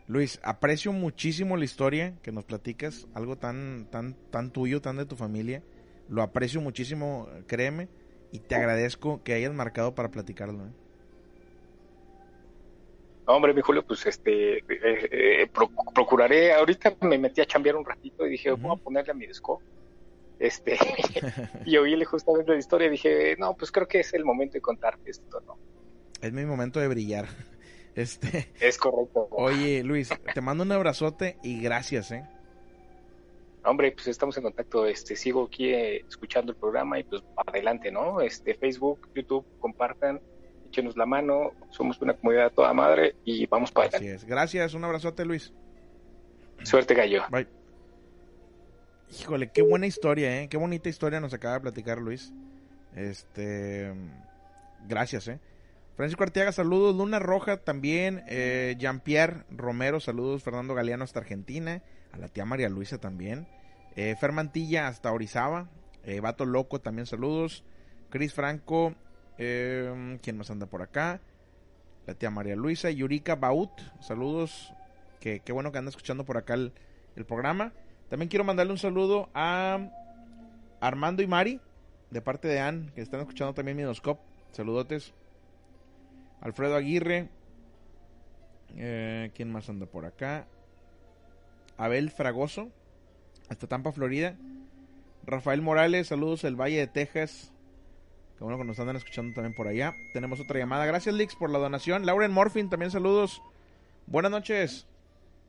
[0.09, 5.07] Luis, aprecio muchísimo la historia que nos platicas, algo tan, tan, tan tuyo, tan de
[5.07, 5.63] tu familia.
[6.09, 7.89] Lo aprecio muchísimo, créeme,
[8.31, 10.67] y te agradezco que hayas marcado para platicarlo.
[10.67, 10.71] ¿eh?
[13.27, 16.53] hombre, mi Julio, pues este, eh, eh, pro, procuraré.
[16.53, 18.61] Ahorita me metí a chambear un ratito y dije, uh -huh.
[18.61, 19.61] voy a ponerle a mi disco.
[20.39, 20.77] Este,
[21.67, 24.61] y oíle justamente la historia y dije, no, pues creo que es el momento de
[24.61, 25.59] contarte esto, ¿no?
[26.21, 27.27] Es mi momento de brillar.
[27.97, 28.53] Este.
[28.61, 29.27] Es correcto.
[29.31, 32.25] Oye, Luis, te mando un abrazote y gracias, ¿eh?
[33.65, 34.87] Hombre, pues estamos en contacto.
[34.87, 38.21] Este, sigo aquí eh, escuchando el programa y pues adelante, ¿no?
[38.21, 40.21] Este, Facebook, YouTube, compartan,
[40.69, 41.53] échenos la mano.
[41.71, 44.23] Somos una comunidad toda madre y vamos para Así adelante.
[44.23, 44.29] Es.
[44.29, 45.53] Gracias, un abrazote, Luis.
[46.63, 47.25] Suerte, gallo.
[47.31, 47.49] Bye.
[49.19, 50.49] Híjole, qué buena historia, ¿eh?
[50.49, 52.33] Qué bonita historia nos acaba de platicar Luis.
[52.95, 53.93] Este.
[54.87, 55.41] Gracias, ¿eh?
[55.97, 56.95] Francisco Arteaga, saludos.
[56.95, 58.23] Luna Roja también.
[58.29, 60.43] Eh, Jean-Pierre Romero, saludos.
[60.43, 61.83] Fernando Galeano hasta Argentina.
[62.13, 63.49] A la tía María Luisa también.
[63.97, 65.71] Eh, Fermantilla hasta Orizaba.
[66.05, 67.65] Eh, Vato Loco también saludos.
[68.11, 68.95] Cris Franco.
[69.39, 71.21] Eh, ¿Quién más anda por acá?
[72.07, 72.91] La tía María Luisa.
[72.91, 74.75] Yurika Baut, saludos.
[75.19, 76.73] Qué, qué bueno que anda escuchando por acá el,
[77.17, 77.73] el programa.
[78.11, 79.81] También quiero mandarle un saludo a
[80.81, 81.59] Armando y Mari,
[82.11, 84.21] de parte de Ann, que están escuchando también Midoscope.
[84.53, 85.15] Saludotes.
[86.41, 87.29] Alfredo Aguirre.
[88.77, 90.47] Eh, ¿Quién más anda por acá?
[91.79, 92.69] Abel Fragoso,
[93.49, 94.37] hasta Tampa, Florida.
[95.25, 97.53] Rafael Morales, saludos el Valle de Texas.
[98.39, 99.93] Que bueno que nos andan escuchando también por allá.
[100.13, 100.85] Tenemos otra llamada.
[100.87, 102.05] Gracias, Lix, por la donación.
[102.07, 103.41] Lauren Morfin, también saludos.
[104.07, 104.87] Buenas noches.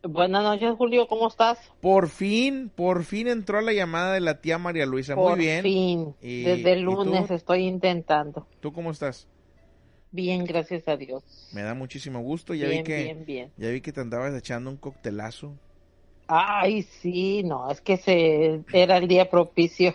[0.03, 1.59] Buenas noches, Julio, ¿cómo estás?
[1.81, 5.15] Por fin, por fin entró la llamada de la tía María Luisa.
[5.15, 5.63] Muy Por bien.
[5.63, 8.47] fin, Y- desde el lunes estoy intentando.
[8.61, 9.27] ¿Tú cómo estás?
[10.11, 11.23] Bien, gracias a Dios.
[11.51, 12.53] Me da muchísimo gusto.
[12.53, 13.53] Ya bien, vi que bien, bien.
[13.57, 15.59] ya vi que te andabas echando un coctelazo
[16.29, 19.93] Ay, sí, no, es que se era el día propicio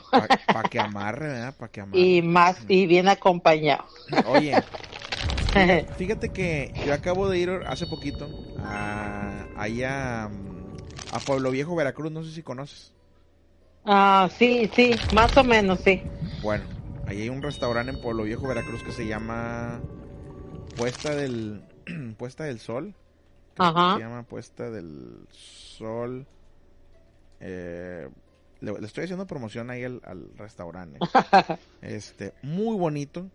[0.50, 1.54] para que amarre, ¿verdad?
[1.56, 1.98] Para que amarre.
[1.98, 3.84] y más y bien acompañado.
[4.24, 4.64] Oye,
[5.96, 12.22] fíjate que yo acabo de ir hace poquito a allá a Pueblo Viejo, Veracruz, no
[12.24, 12.92] sé si conoces.
[13.84, 16.02] ah, sí, sí, más o menos, sí.
[16.40, 16.64] Bueno,
[17.06, 19.80] ahí hay un restaurante en Pueblo Viejo, Veracruz que se llama
[20.76, 21.62] Puesta del
[22.18, 22.94] Puesta del Sol.
[23.58, 23.94] Ajá.
[23.96, 26.26] Se llama Puesta del Sol.
[27.40, 28.08] Eh,
[28.60, 30.98] le, le estoy haciendo promoción ahí al, al restaurante.
[31.82, 33.28] Este, muy bonito,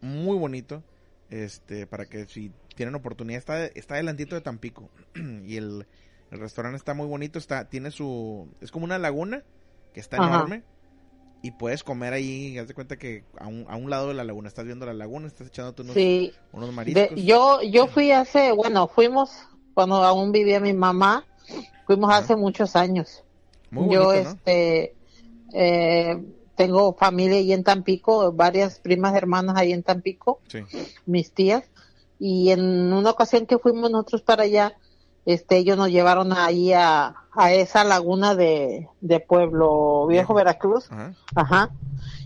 [0.00, 0.82] muy bonito.
[1.28, 4.90] Este, para que si tienen oportunidad, está, está adelantito de Tampico.
[5.44, 5.86] y el,
[6.30, 9.42] el restaurante está muy bonito, está, tiene su, es como una laguna
[9.92, 10.26] que está Ajá.
[10.28, 10.62] enorme.
[11.46, 14.24] Y puedes comer ahí, haz de cuenta que a un, a un lado de la
[14.24, 17.22] laguna, estás viendo la laguna, estás echándote unos, Sí, unos De- mariscos.
[17.24, 19.30] yo yo fui hace, bueno, fuimos
[19.72, 21.24] cuando aún vivía mi mamá,
[21.86, 23.22] fuimos hace muchos años.
[23.70, 24.30] Muy yo bonito, ¿no?
[24.30, 24.96] este
[25.52, 26.20] eh,
[26.56, 30.60] tengo familia ahí en Tampico, varias primas hermanas ahí en Tampico, Sí.
[31.04, 31.62] mis tías,
[32.18, 34.76] y en una ocasión que fuimos nosotros para allá,
[35.26, 40.32] este ellos nos llevaron ahí a, a esa laguna de, de Pueblo Viejo.
[40.34, 41.14] Veracruz, Ajá.
[41.34, 41.70] ajá,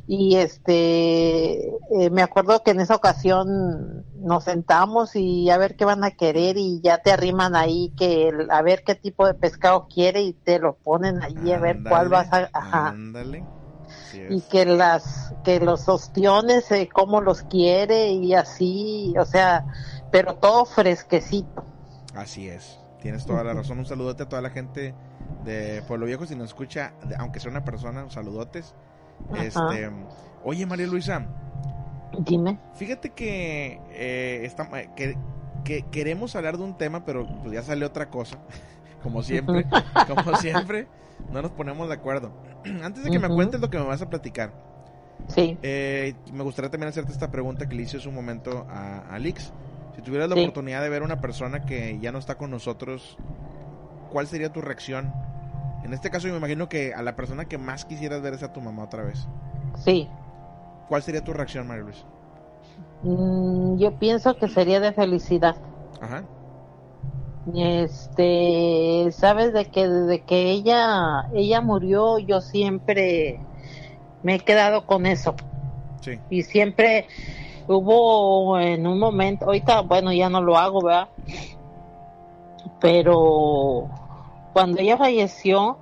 [0.06, 5.84] y este eh, me acuerdo que en esa ocasión nos sentamos y a ver qué
[5.84, 9.34] van a querer y ya te arriman ahí que el- a ver qué tipo de
[9.34, 12.94] pescado quiere y te lo ponen ahí a ver cuál vas a ajá
[14.28, 19.64] y que las que los ostiones eh, cómo los quiere y así o sea
[20.10, 21.64] pero todo fresquecito
[22.12, 22.79] Así es.
[23.00, 23.78] Tienes toda la razón.
[23.78, 24.94] Un saludote a toda la gente
[25.44, 26.26] de Pueblo Viejo.
[26.26, 28.74] Si nos escucha, aunque sea una persona, un saludotes.
[29.32, 29.44] Ajá.
[29.44, 29.90] Este,
[30.44, 31.24] oye, María Luisa,
[32.18, 35.16] dime fíjate que, eh, esta- eh, que,
[35.64, 38.38] que queremos hablar de un tema, pero pues ya salió otra cosa.
[39.02, 39.64] Como siempre,
[40.08, 40.86] como siempre,
[41.32, 42.32] no nos ponemos de acuerdo.
[42.82, 44.52] Antes de que me cuentes lo que me vas a platicar,
[45.26, 48.98] sí eh, me gustaría también hacerte esta pregunta que le hice hace un momento a,
[49.10, 49.54] a Lix.
[50.00, 50.40] Si tuvieras la Sí.
[50.40, 53.18] oportunidad de ver una persona que ya no está con nosotros,
[54.10, 55.12] ¿cuál sería tu reacción?
[55.84, 58.42] En este caso, yo me imagino que a la persona que más quisieras ver es
[58.42, 59.26] a tu mamá otra vez.
[59.84, 60.08] sí
[60.88, 62.02] ¿Cuál sería tu reacción, María Luis?
[63.02, 65.56] Mm, yo pienso que sería de felicidad
[66.00, 66.22] Ajá.
[67.54, 73.38] Este, sabes de que desde que ella ella murió, yo siempre
[74.22, 75.36] me he quedado con eso
[76.00, 76.18] Sí.
[76.30, 77.06] y siempre
[77.74, 81.08] hubo en un momento, ahorita bueno ya no lo hago, ¿verdad?
[82.80, 83.88] Pero
[84.52, 85.78] cuando ella falleció,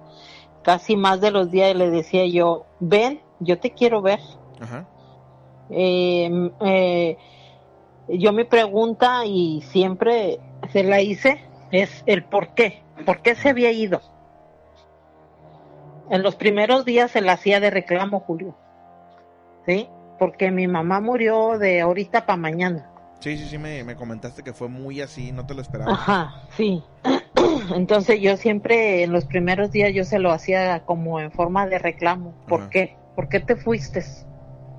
[0.62, 4.20] casi más de los días le decía yo, ven, yo te quiero ver.
[4.60, 4.86] Ajá.
[5.70, 7.16] Eh, eh,
[8.08, 10.40] yo mi pregunta y siempre
[10.72, 14.00] se la hice es el por qué, por qué se había ido.
[16.10, 18.54] En los primeros días se la hacía de reclamo, Julio.
[19.66, 19.88] ¿Sí?
[20.18, 22.90] Porque mi mamá murió de ahorita para mañana.
[23.20, 25.92] Sí, sí, sí, me, me comentaste que fue muy así, no te lo esperaba.
[25.92, 26.82] Ajá, sí.
[27.74, 31.78] Entonces yo siempre en los primeros días yo se lo hacía como en forma de
[31.78, 32.34] reclamo.
[32.46, 32.70] ¿Por Ajá.
[32.70, 32.96] qué?
[33.14, 34.04] ¿Por qué te fuiste?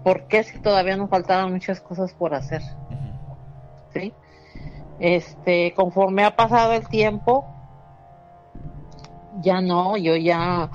[0.04, 2.62] ¿Por qué si todavía nos faltaban muchas cosas por hacer?
[3.94, 4.14] ¿sí?
[5.00, 7.46] Este, conforme ha pasado el tiempo,
[9.42, 10.70] ya no, yo ya,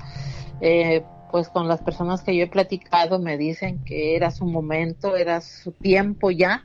[0.61, 5.15] eh, pues con las personas que yo he platicado me dicen que era su momento,
[5.15, 6.63] era su tiempo ya.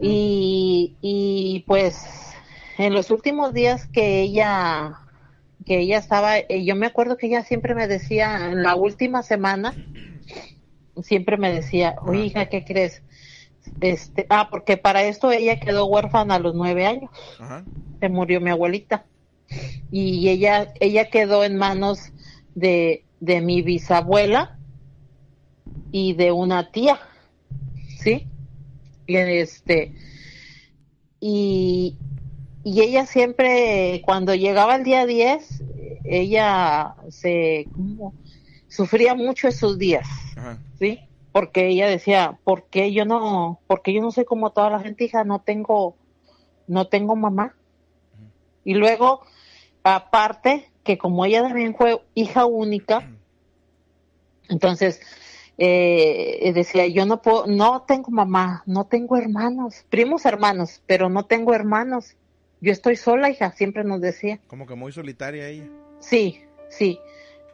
[0.00, 2.34] Y, y pues
[2.78, 4.98] en los últimos días que ella,
[5.64, 9.22] que ella estaba, eh, yo me acuerdo que ella siempre me decía, en la última
[9.22, 9.74] semana,
[11.02, 13.02] siempre me decía, oye, hija, ¿qué crees?
[13.80, 17.64] Este, ah, porque para esto ella quedó huérfana a los nueve años, Ajá.
[18.00, 19.06] se murió mi abuelita
[19.90, 22.12] y ella, ella quedó en manos
[22.54, 24.58] de, de mi bisabuela
[25.90, 26.98] y de una tía,
[27.98, 28.26] ¿sí?
[29.06, 29.94] Y este,
[31.20, 31.96] y,
[32.64, 35.62] y ella siempre, cuando llegaba el día 10,
[36.04, 37.68] ella se,
[38.68, 40.58] sufría mucho esos días, Ajá.
[40.78, 41.00] ¿sí?
[41.30, 45.04] Porque ella decía, ¿por qué yo no, porque yo no soy como toda la gente,
[45.04, 45.94] hija, no tengo,
[46.66, 47.54] no tengo mamá.
[48.64, 49.20] Y luego,
[49.84, 53.08] aparte, que como ella también fue hija única,
[54.48, 55.00] entonces
[55.58, 61.26] eh, decía, yo no puedo, no tengo mamá, no tengo hermanos, primos hermanos, pero no
[61.26, 62.16] tengo hermanos.
[62.60, 64.40] Yo estoy sola, hija, siempre nos decía.
[64.46, 65.68] Como que muy solitaria ella.
[66.00, 66.98] Sí, sí.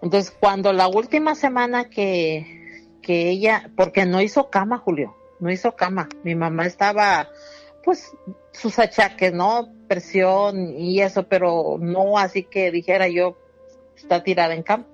[0.03, 5.75] Entonces, cuando la última semana que, que ella, porque no hizo cama, Julio, no hizo
[5.77, 6.09] cama.
[6.25, 7.29] Mi mamá estaba,
[7.85, 8.13] pues,
[8.53, 9.73] sus achaques, ¿no?
[9.89, 13.37] Presión y eso, pero no así que dijera yo,
[13.97, 14.87] está tirada en cama.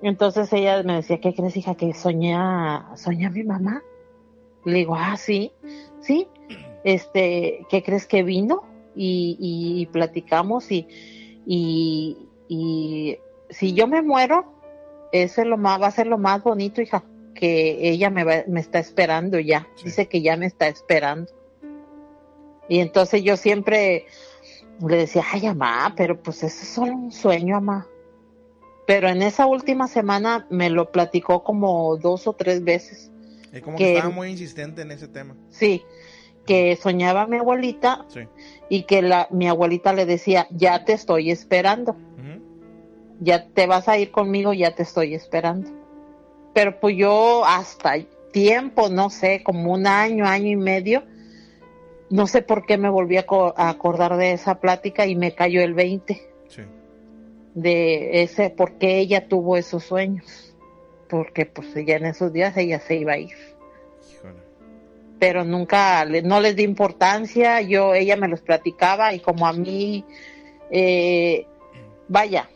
[0.00, 1.74] Entonces ella me decía, ¿qué crees, hija?
[1.74, 3.82] Que soñé a, soñé a mi mamá.
[4.64, 5.52] Le digo, ah, sí,
[6.00, 6.28] sí.
[6.84, 8.62] Este, ¿qué crees que vino?
[8.94, 10.86] Y, y platicamos y,
[11.46, 12.16] y,
[12.48, 13.18] y
[13.50, 14.44] si yo me muero,
[15.12, 18.60] ese lo más, va a ser lo más bonito, hija, que ella me, va- me
[18.60, 19.66] está esperando ya.
[19.76, 19.86] Sí.
[19.86, 21.32] Dice que ya me está esperando.
[22.68, 24.06] Y entonces yo siempre
[24.86, 27.86] le decía, ay, mamá, pero pues eso es solo un sueño, mamá.
[28.86, 33.10] Pero en esa última semana me lo platicó como dos o tres veces.
[33.52, 35.34] Es como Que- que estaba muy insistente en ese tema.
[35.50, 35.82] Sí,
[36.46, 38.20] que soñaba mi abuelita Sí.
[38.70, 41.96] y que la, mi abuelita le decía, ya te estoy esperando.
[43.20, 45.68] Ya te vas a ir conmigo, ya te estoy esperando.
[46.54, 47.94] Pero pues yo hasta
[48.32, 51.02] tiempo, no sé, como un año, año y medio,
[52.10, 55.34] no sé por qué me volví a, co- a acordar de esa plática y me
[55.34, 56.62] cayó el 20 Sí.
[57.54, 60.54] de ese, por qué ella tuvo esos sueños.
[61.08, 63.32] Porque pues ella en esos días ella se iba a ir.
[64.12, 64.40] Híjole.
[65.18, 69.52] Pero nunca, le- no les di importancia, yo, ella me los platicaba y como a
[69.52, 70.04] mí,
[70.70, 71.46] eh,
[72.08, 72.48] vaya,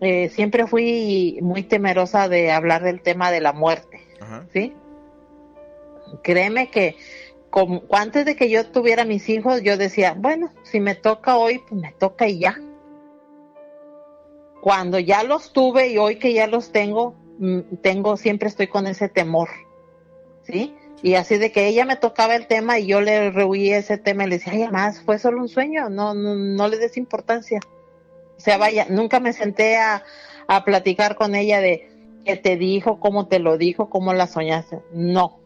[0.00, 4.44] eh, siempre fui muy temerosa de hablar del tema de la muerte, Ajá.
[4.52, 4.74] ¿sí?
[6.22, 6.96] Créeme que
[7.54, 11.60] como, antes de que yo tuviera mis hijos, yo decía, bueno, si me toca hoy,
[11.60, 12.60] pues me toca y ya.
[14.60, 18.88] Cuando ya los tuve y hoy que ya los tengo, mm, tengo, siempre estoy con
[18.88, 19.50] ese temor,
[20.42, 20.74] ¿sí?
[21.00, 24.24] Y así de que ella me tocaba el tema y yo le rehuí ese tema
[24.24, 27.60] y le decía, ay, además, fue solo un sueño, no, no, no le des importancia.
[28.36, 30.02] O sea, vaya, nunca me senté a,
[30.48, 31.88] a platicar con ella de
[32.24, 34.80] qué te dijo, cómo te lo dijo, cómo la soñaste.
[34.92, 35.38] No,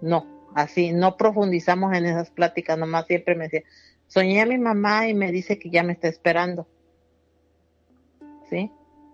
[0.00, 3.62] no, así, no profundizamos en esas pláticas, nomás siempre me decía,
[4.06, 6.66] soñé a mi mamá y me dice que ya me está esperando.
[8.48, 8.70] ¿Sí?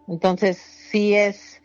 [0.09, 1.63] Entonces, sí es,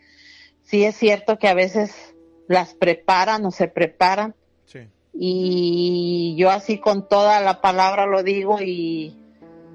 [0.62, 2.14] sí es cierto que a veces
[2.48, 4.88] las preparan o se preparan Sí.
[5.12, 9.16] y yo así con toda la palabra lo digo y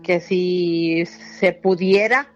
[0.03, 2.33] que si se pudiera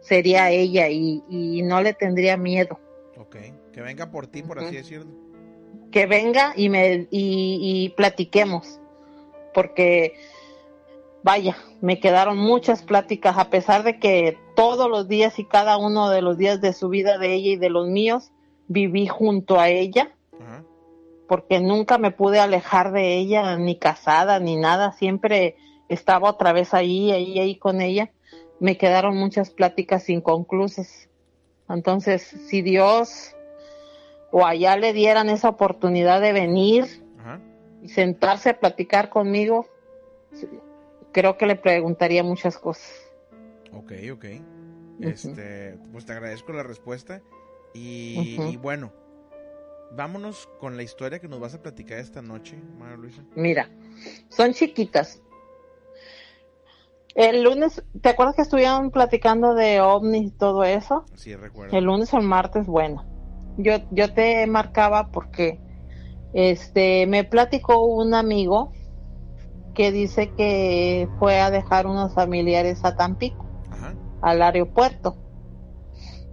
[0.00, 2.78] sería ella y, y no le tendría miedo
[3.16, 3.36] Ok.
[3.72, 5.10] Que venga por ti, por así decirlo.
[5.94, 8.80] Que venga y me y, y platiquemos
[9.54, 10.14] porque
[11.22, 16.10] vaya me quedaron muchas pláticas a pesar de que todos los días y cada uno
[16.10, 18.32] de los días de su vida de ella y de los míos
[18.66, 20.10] viví junto a ella
[21.28, 25.56] porque nunca me pude alejar de ella, ni casada, ni nada, siempre
[25.88, 28.10] estaba otra vez ahí, ahí, ahí con ella.
[28.60, 31.08] Me quedaron muchas pláticas inconclusas.
[31.68, 33.34] Entonces, si Dios
[34.36, 37.40] o allá le dieran esa oportunidad de venir Ajá.
[37.82, 39.68] y sentarse a platicar conmigo,
[41.12, 43.12] creo que le preguntaría muchas cosas.
[43.72, 44.24] Ok, ok.
[44.98, 47.22] Este, pues te agradezco la respuesta.
[47.74, 48.92] Y, y bueno,
[49.92, 53.22] vámonos con la historia que nos vas a platicar esta noche, María Luisa.
[53.36, 53.70] Mira,
[54.30, 55.22] son chiquitas.
[57.14, 61.04] El lunes, ¿te acuerdas que estuvieron platicando de ovnis y todo eso?
[61.14, 61.76] Sí, recuerdo.
[61.76, 63.13] El lunes o el martes, bueno.
[63.56, 65.60] Yo, yo te marcaba porque
[66.32, 68.72] este me platicó un amigo
[69.74, 73.94] que dice que fue a dejar unos familiares a Tampico, Ajá.
[74.22, 75.16] al aeropuerto.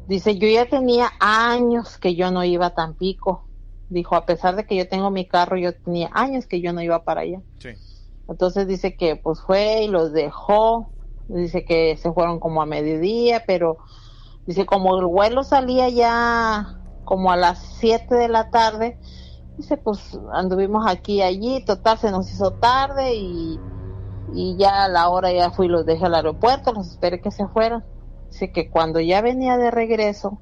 [0.07, 3.47] Dice, yo ya tenía años que yo no iba a Tampico.
[3.89, 6.81] Dijo, a pesar de que yo tengo mi carro, yo tenía años que yo no
[6.81, 7.41] iba para allá.
[7.59, 7.69] Sí.
[8.27, 10.91] Entonces dice que pues fue y los dejó.
[11.27, 13.77] Dice que se fueron como a mediodía, pero
[14.45, 16.80] dice como el vuelo salía ya
[17.11, 18.97] como a las 7 de la tarde.
[19.57, 23.59] Dice pues anduvimos aquí y allí, total se nos hizo tarde y,
[24.33, 27.45] y ya a la hora ya fui los dejé al aeropuerto, los esperé que se
[27.49, 27.83] fueran.
[28.29, 30.41] Dice que cuando ya venía de regreso,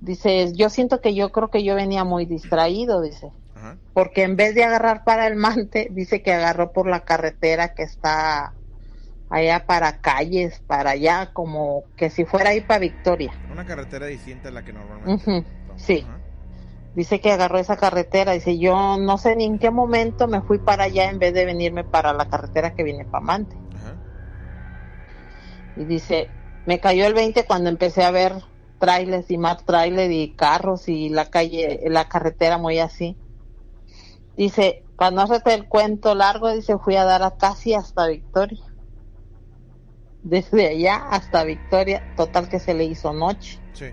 [0.00, 3.76] dice, yo siento que yo creo que yo venía muy distraído, dice Ajá.
[3.92, 7.82] porque en vez de agarrar para el Mante, dice que agarró por la carretera que
[7.82, 8.54] está
[9.30, 13.32] allá para calles, para allá, como que si fuera ahí para Victoria.
[13.50, 15.46] Una carretera distinta a la que normalmente.
[15.76, 16.06] Sí.
[16.94, 20.58] Dice que agarró esa carretera, dice yo no sé ni en qué momento me fui
[20.58, 23.56] para allá en vez de venirme para la carretera que viene para Mante.
[25.76, 26.28] Y dice,
[26.66, 28.34] me cayó el 20 cuando empecé a ver
[28.80, 33.16] trailers y más trailers y carros y la calle, la carretera muy así.
[34.36, 38.64] Dice, para no hacerte el cuento largo, dice, fui a dar a casi hasta Victoria.
[40.22, 43.58] Desde allá hasta Victoria, total que se le hizo noche.
[43.72, 43.86] Sí.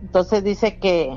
[0.00, 1.16] Entonces dice que,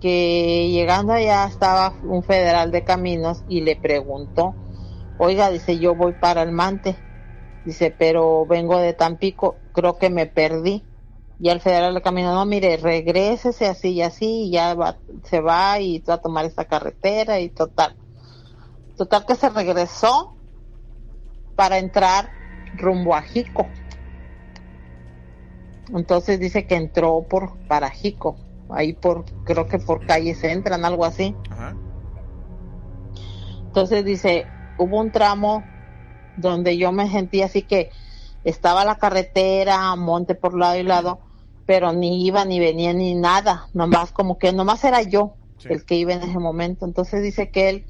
[0.00, 4.54] que llegando allá estaba un federal de caminos y le preguntó,
[5.18, 6.96] oiga, dice, yo voy para el Mante.
[7.64, 10.84] Dice, pero vengo de Tampico, creo que me perdí.
[11.40, 15.40] Y el federal de caminos, no, mire, regrésese así y así, y ya va, se
[15.40, 17.96] va y va a tomar esta carretera y total.
[18.96, 20.33] Total que se regresó
[21.56, 22.30] para entrar
[22.74, 23.68] rumbo a Jico.
[25.94, 28.36] Entonces dice que entró por para Jico,
[28.70, 31.34] ahí por, creo que por calles entran, algo así.
[31.50, 31.76] Ajá.
[33.66, 34.46] Entonces dice,
[34.76, 35.64] hubo un tramo
[36.36, 37.90] donde yo me sentí así que
[38.44, 41.20] estaba la carretera, monte por lado y lado,
[41.66, 45.68] pero ni iba ni venía ni nada, nomás como que nomás era yo Sí.
[45.70, 46.84] el que iba en ese momento.
[46.84, 47.86] Entonces dice que él,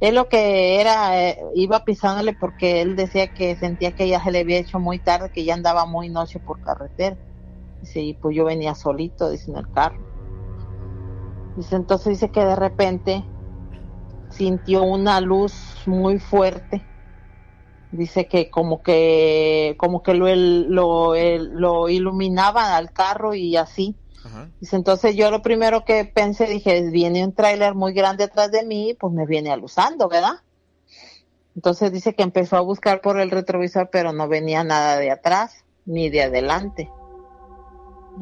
[0.00, 4.30] él lo que era, eh, iba pisándole porque él decía que sentía que ya se
[4.30, 7.16] le había hecho muy tarde, que ya andaba muy noche por carretera.
[7.80, 9.98] Dice, y pues yo venía solito, dice, en el carro.
[11.56, 13.24] Dice, entonces dice que de repente
[14.30, 15.54] sintió una luz
[15.86, 16.86] muy fuerte.
[17.90, 23.96] Dice que como que, como que lo, lo, lo iluminaba al carro y así.
[24.26, 24.50] Ajá.
[24.60, 28.64] Dice, entonces yo lo primero que pensé, dije, viene un tráiler muy grande atrás de
[28.64, 30.40] mí, pues me viene alusando, ¿verdad?
[31.54, 35.64] Entonces dice que empezó a buscar por el retrovisor, pero no venía nada de atrás
[35.86, 36.90] ni de adelante.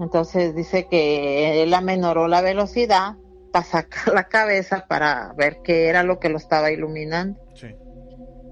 [0.00, 3.16] Entonces dice que él amenoró la velocidad
[3.52, 7.40] para sacar la cabeza para ver qué era lo que lo estaba iluminando.
[7.54, 7.74] Sí.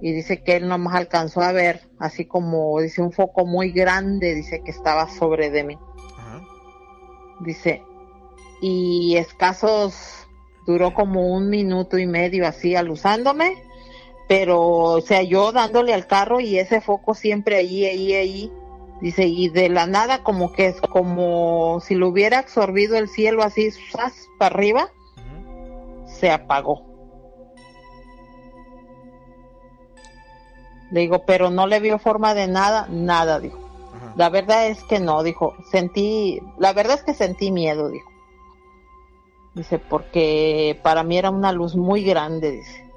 [0.00, 4.34] Y dice que él nomás alcanzó a ver, así como dice un foco muy grande,
[4.34, 5.78] dice que estaba sobre de mí.
[7.42, 7.82] Dice,
[8.60, 10.26] y escasos,
[10.66, 13.62] duró como un minuto y medio así alusándome,
[14.28, 18.52] pero, o sea, yo dándole al carro y ese foco siempre ahí, ahí, ahí.
[19.00, 23.42] Dice, y de la nada como que es como si lo hubiera absorbido el cielo
[23.42, 24.28] así, ¡zas!
[24.38, 24.92] para arriba,
[26.06, 26.86] se apagó.
[30.92, 33.71] Le digo, pero no le vio forma de nada, nada, dijo.
[34.16, 35.54] La verdad es que no, dijo.
[35.70, 38.10] Sentí, la verdad es que sentí miedo, dijo.
[39.54, 42.90] Dice, porque para mí era una luz muy grande, dice.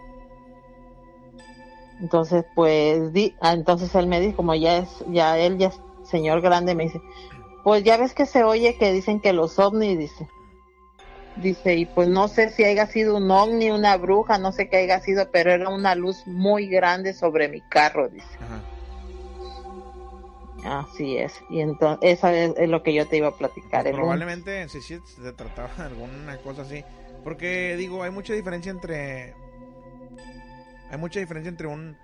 [2.01, 5.81] Entonces, pues, di, ah, entonces él me dijo, como ya es, ya él ya es
[6.03, 7.01] señor grande, me dice,
[7.63, 10.27] pues ya ves que se oye que dicen que los ovnis, dice.
[11.37, 14.77] Dice, y pues no sé si haya sido un ovni, una bruja, no sé qué
[14.77, 18.27] haya sido, pero era una luz muy grande sobre mi carro, dice.
[18.39, 18.61] Ajá.
[20.65, 21.33] Así es.
[21.49, 23.83] Y entonces, eso es, es lo que yo te iba a platicar.
[23.83, 23.95] lunes.
[23.95, 26.83] Probablemente sí, sí se trataba de alguna cosa así.
[27.23, 29.33] Porque digo, hay mucha diferencia entre.
[30.91, 31.97] Hay mucha diferencia entre un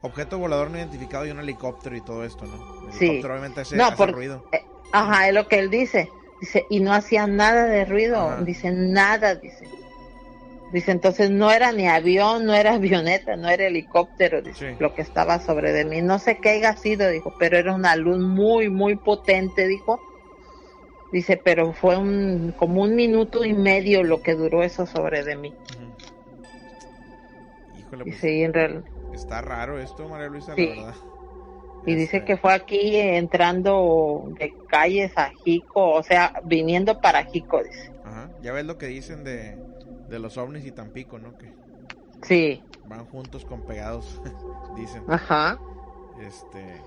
[0.00, 2.86] objeto volador no identificado y un helicóptero y todo esto, ¿no?
[2.88, 3.04] El Sí.
[3.06, 4.42] helicóptero obviamente hace, No, hace por- ruido.
[4.52, 6.08] Eh, Ajá, es lo que él dice.
[6.40, 8.18] Dice, y no hacía nada de ruido.
[8.20, 8.42] Ajá.
[8.42, 9.64] Dice, nada, dice.
[10.72, 14.76] Dice, entonces no era ni avión, no era avioneta, no era helicóptero, dice, Sí.
[14.80, 16.00] lo que estaba sobre de mí.
[16.00, 20.00] No sé qué haya sido, dijo, pero era una luz muy, muy potente, dijo.
[21.12, 25.36] Dice, pero fue un, como un minuto y medio lo que duró eso sobre de
[25.36, 25.54] mí.
[27.78, 30.66] Híjole, pues y en real, está raro esto, María Luisa, Sí.
[30.68, 30.94] la verdad.
[31.84, 36.98] Y dice Este, que fue aquí eh, entrando de calles a Jico, o sea, viniendo
[36.98, 37.90] para Jico, dice.
[38.04, 38.30] Ajá.
[38.40, 39.58] Ya ves lo que dicen de,
[40.12, 41.36] de los ovnis y Tampico, ¿no?
[41.38, 41.50] Que
[42.22, 44.20] Sí, van juntos con pegados,
[44.76, 45.02] dicen.
[45.08, 45.58] ajá.
[46.20, 46.80] Este,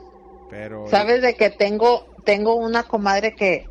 [0.50, 0.88] pero...
[0.88, 3.66] Sabes de que tengo tengo una comadre que,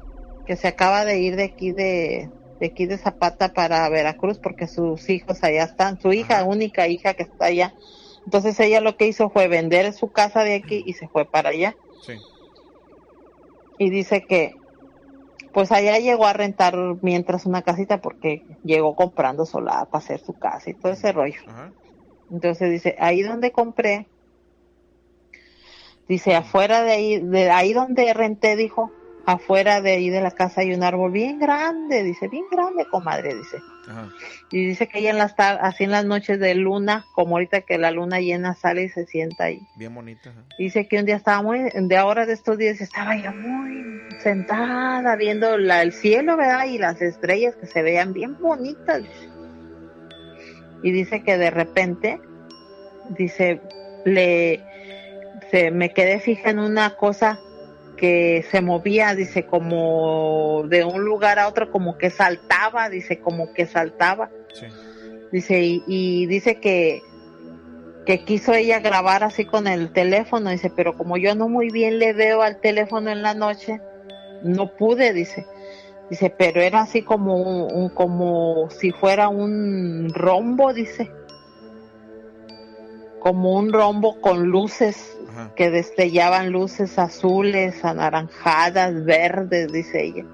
[0.47, 2.29] que se acaba de ir de aquí de,
[2.61, 6.45] de aquí de Zapata para Veracruz porque sus hijos allá están, su hija, Ajá.
[6.45, 7.73] única hija que está allá.
[8.25, 11.51] Entonces ella lo que hizo fue vender su casa de aquí y se fue para
[11.51, 11.75] allá.
[12.05, 12.15] Sí.
[13.79, 14.53] Y dice que
[15.55, 20.35] pues allá llegó a rentar mientras una casita porque llegó comprando solar para hacer su
[20.35, 21.41] casa y todo ese rollo.
[21.47, 21.73] Ajá.
[22.31, 24.09] Entonces dice, ahí donde compré,
[26.09, 28.91] dice, afuera de ahí, de ahí donde renté, dijo,
[29.27, 33.35] afuera de ahí de la casa hay un árbol bien grande, dice, bien grande, comadre,
[33.35, 33.59] dice.
[33.89, 34.09] Ajá.
[34.51, 37.79] Y dice que ella en las así en las noches de luna, como ahorita que
[37.79, 39.66] la luna llena sale y se sienta ahí.
[39.77, 40.31] Bien bonita.
[40.31, 40.45] ajá.
[40.59, 45.16] Dice que un día estaba muy, de ahora de estos días estaba ella muy sentada
[45.16, 46.66] viendo la, el cielo, ¿verdad?
[46.66, 49.03] Y las estrellas que se veían bien bonitas.
[50.83, 52.20] Y dice que de repente,
[53.11, 53.61] dice,
[54.05, 54.62] le,
[55.51, 57.39] se, me quedé fija en una cosa
[58.05, 63.51] que se movía, dice, como de un lugar a otro, como que saltaba, dice, como
[63.55, 64.29] que saltaba.
[64.53, 64.67] Sí.
[65.33, 67.01] Dice, y, y dice que,
[68.05, 71.99] que quiso ella grabar así con el teléfono, dice, pero como yo no muy bien
[71.99, 73.81] le veo al teléfono en la noche,
[74.43, 75.47] no pude, dice.
[76.11, 81.11] Dice, pero era así como un, un- como si fuera un rombo, dice.
[83.21, 85.14] Como un rombo con luces
[85.47, 85.55] Ajá.
[85.55, 90.24] que destellaban luces azules, anaranjadas, verdes, dice ella.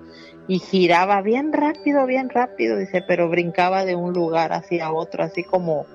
[0.48, 5.44] Y giraba bien rápido, bien rápido, dice, pero brincaba de un lugar hacia otro, así
[5.44, 5.86] como,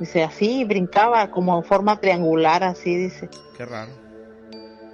[0.00, 3.28] dice, así, brincaba como en forma triangular, así, dice.
[3.56, 3.90] Qué raro.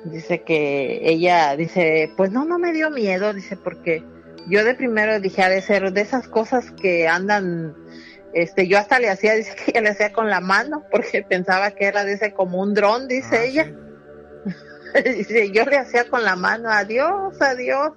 [0.05, 4.03] Dice que ella, dice, pues no, no me dio miedo, dice, porque
[4.47, 7.75] yo de primero dije, ha de ser de esas cosas que andan,
[8.35, 11.87] este, yo hasta le hacía, dice que le hacía con la mano, porque pensaba que
[11.87, 13.65] era, dice, como un dron, dice Ah, ella.
[13.65, 15.03] sí.
[15.17, 17.93] dice, yo le hacía con la mano, adiós, adiós.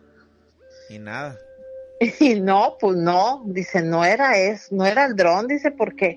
[0.89, 1.37] Y nada.
[2.19, 6.15] Y no, pues no, dice, no era es, no era el dron, dice, porque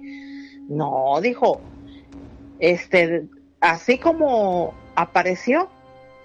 [0.68, 1.62] no, dijo,
[2.58, 3.26] este,
[3.60, 5.70] así como apareció,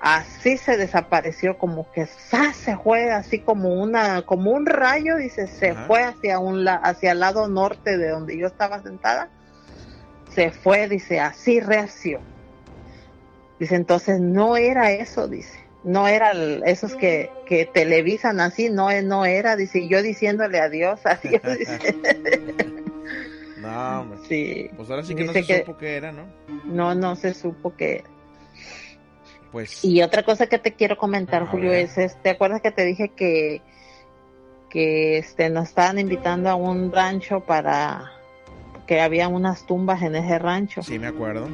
[0.05, 5.71] así se desapareció, como que se fue, así como una, como un rayo, dice, se
[5.71, 5.85] Ajá.
[5.87, 9.29] fue hacia un la- hacia el lado norte de donde yo estaba sentada,
[10.29, 12.21] se fue, dice, así reació.
[13.59, 15.57] Dice, entonces no era eso, dice.
[15.83, 20.99] No era el- esos que, que televisan así, no, no era, dice, yo diciéndole adiós,
[21.23, 21.79] dice.
[23.57, 24.19] No, hombre.
[24.27, 24.69] Sí.
[24.77, 26.27] Pues ahora sí que no se que- supo qué era, ¿no?
[26.65, 28.03] No, no se supo que.
[29.55, 29.85] Pues.
[29.85, 31.85] Y otra cosa que te quiero comentar, A Julio, ver.
[31.85, 33.61] es, es, ¿te acuerdas que te dije que
[34.69, 38.11] que este nos estaban invitando a un rancho para
[38.85, 40.83] que había unas tumbas en ese rancho?
[40.83, 41.47] Sí, me acuerdo.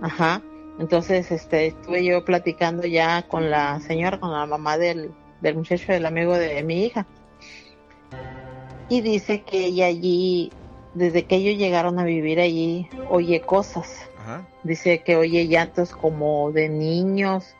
[0.00, 0.40] Ajá.
[0.78, 5.10] Entonces, este, estuve yo platicando ya con la señora, con la mamá del,
[5.42, 7.06] del muchacho, del amigo de mi hija.
[8.88, 10.50] Y dice que ella allí,
[10.94, 14.09] desde que ellos llegaron a vivir allí, oye cosas.
[14.62, 17.56] Dice que oye llantos como de niños.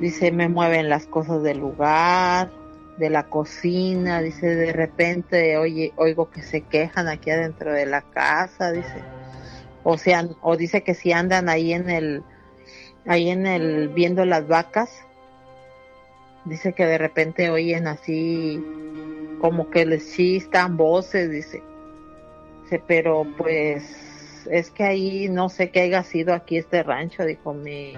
[0.00, 2.50] Dice, me mueven las cosas del lugar,
[2.98, 4.20] de la cocina.
[4.20, 8.72] Dice, de repente oye, oigo que se quejan aquí adentro de la casa.
[8.72, 9.02] Dice,
[9.82, 12.22] o sea, o dice que si andan ahí en el,
[13.06, 14.90] ahí en el, viendo las vacas.
[16.44, 18.62] Dice que de repente oyen así,
[19.40, 21.62] como que les chistan voces, dice.
[22.64, 24.03] Dice, pero pues
[24.50, 27.94] es que ahí no sé qué haya sido aquí este rancho, dijo mi,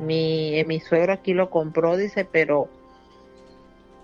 [0.00, 2.68] mi, mi suegro aquí lo compró, dice, pero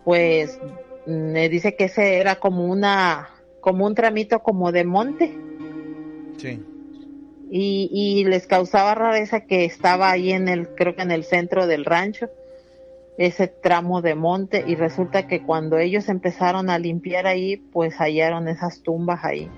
[0.04, 0.58] pues
[1.06, 3.30] me dice que ese era como una,
[3.60, 5.36] como un tramito como de monte
[6.38, 6.62] Sí.
[7.50, 11.66] y, y les causaba rareza que estaba ahí en el, creo que en el centro
[11.66, 12.30] del rancho,
[13.18, 18.48] ese tramo de monte y resulta que cuando ellos empezaron a limpiar ahí, pues hallaron
[18.48, 19.50] esas tumbas ahí.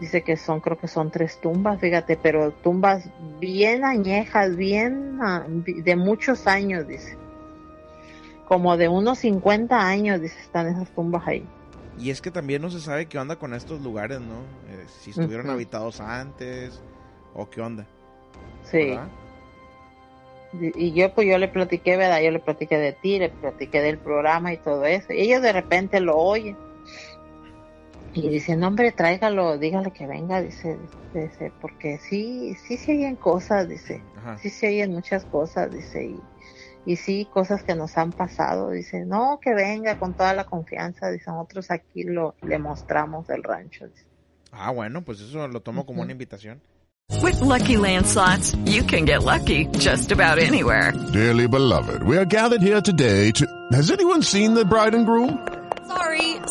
[0.00, 3.08] Dice que son, creo que son tres tumbas, fíjate, pero tumbas
[3.40, 7.16] bien añejas, bien ah, de muchos años, dice.
[8.46, 11.46] Como de unos 50 años, dice, están esas tumbas ahí.
[11.98, 14.40] Y es que también no se sabe qué onda con estos lugares, ¿no?
[14.68, 16.82] Eh, si estuvieron habitados antes
[17.34, 17.86] o qué onda.
[18.64, 18.98] Sí.
[20.52, 22.20] y yo pues yo le platiqué, ¿verdad?
[22.20, 25.12] Yo le platiqué de ti, le platiqué del programa y todo eso.
[25.12, 26.56] Y ellos de repente lo oyen.
[28.14, 30.78] Y dicen, no, hombre, tráigalo, dígale que venga, dice,
[31.12, 34.38] dice, porque sí, sí se oyen cosas, dice, Ajá.
[34.38, 36.20] sí se oyen muchas cosas, dice, y,
[36.86, 41.10] y sí, cosas que nos han pasado, dice, no, que venga con toda la confianza,
[41.10, 44.06] dice, nosotros aquí lo, le mostramos el rancho, dice.
[44.50, 46.62] Ah, bueno, pues eso lo tomo como una invitación.
[47.22, 50.92] With Lucky Land slots, you can get lucky just about anywhere.
[51.12, 53.46] Dearly beloved, we are gathered here today to.
[53.72, 55.38] Has anyone seen the bride and groom?
[55.86, 56.35] Sorry,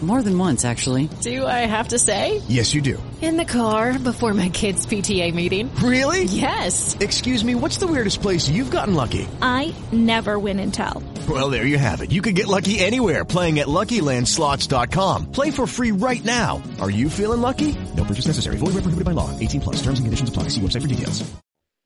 [0.00, 1.08] More than once, actually.
[1.22, 2.40] Do I have to say?
[2.48, 3.02] Yes, you do.
[3.20, 5.74] In the car before my kids' PTA meeting.
[5.82, 6.22] Really?
[6.22, 6.96] Yes.
[7.00, 9.26] Excuse me, what's the weirdest place you've gotten lucky?
[9.42, 11.02] I never win and tell.
[11.28, 12.12] Well, there you have it.
[12.12, 15.32] You can get lucky anywhere playing at LuckyLandSlots.com.
[15.32, 16.62] Play for free right now.
[16.80, 17.74] Are you feeling lucky?
[17.96, 18.56] No purchase necessary.
[18.56, 19.36] Void where prohibited by law.
[19.36, 19.76] 18 plus.
[19.82, 20.44] Terms and conditions apply.
[20.44, 21.24] See website for details.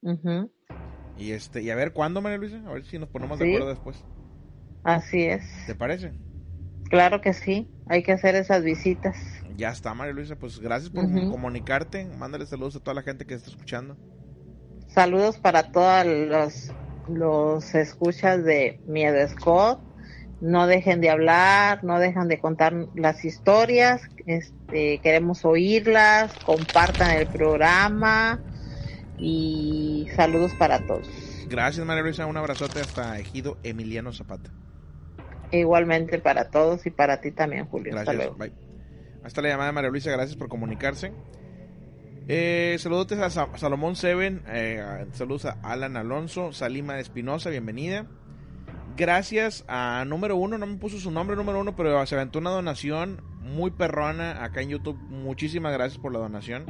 [0.04, 0.50] Ujú.
[1.18, 3.44] Y este, y a ver cuándo, María Luisa, a ver si nos ponemos Sí.
[3.46, 3.96] de acuerdo después.
[4.84, 5.42] Así es.
[5.66, 6.12] ¿Te parece?
[6.92, 7.66] Claro que sí.
[7.86, 9.16] Hay que hacer esas visitas.
[9.56, 12.04] Ya está, María Luisa, pues gracias por comunicarte.
[12.18, 13.96] Mándale saludos a toda la gente que está escuchando.
[14.88, 16.70] Saludos para todos los,
[17.08, 19.80] los escuchas de Miedo Scott.
[20.42, 24.02] No dejen de hablar, no dejen de contar las historias.
[24.26, 26.34] Este, queremos oírlas.
[26.44, 28.38] Compartan el programa.
[29.16, 31.08] Y saludos para todos.
[31.48, 34.50] Gracias, María Luisa, un abrazote hasta Ejido Emiliano Zapata.
[35.52, 37.96] Igualmente para todos y para ti también, Julio.
[37.98, 38.34] Hasta luego.
[38.36, 38.52] bye.
[39.22, 41.12] Hasta la llamada de María Luisa, gracias por comunicarse.
[42.28, 48.06] Eh, saludos a Sa- Salomón Seven, eh, saludos a Alan Alonso, Salima Espinosa, bienvenida.
[48.96, 52.50] Gracias a número uno, no me puso su nombre número uno, pero se aventó una
[52.50, 54.96] donación muy perrona acá en YouTube.
[55.08, 56.66] Muchísimas gracias por la donación,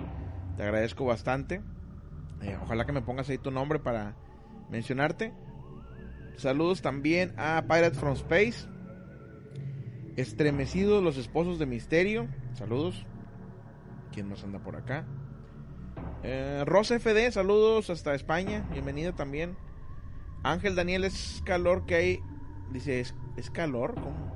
[0.57, 1.61] te agradezco bastante.
[2.43, 4.14] Eh, ojalá que me pongas ahí tu nombre para
[4.70, 5.33] mencionarte.
[6.37, 8.66] Saludos también a Pirates from Space.
[10.17, 12.29] Estremecidos los esposos de Misterio.
[12.55, 13.07] Saludos.
[14.13, 15.07] ¿Quién nos anda por acá?
[16.23, 18.69] Eh, Rosa FD, saludos hasta España.
[18.73, 19.57] Bienvenida también.
[20.43, 22.21] Ángel Daniel, es calor que hay.
[22.73, 23.95] Dice, ¿es, es calor?
[23.95, 24.33] ¿Cómo?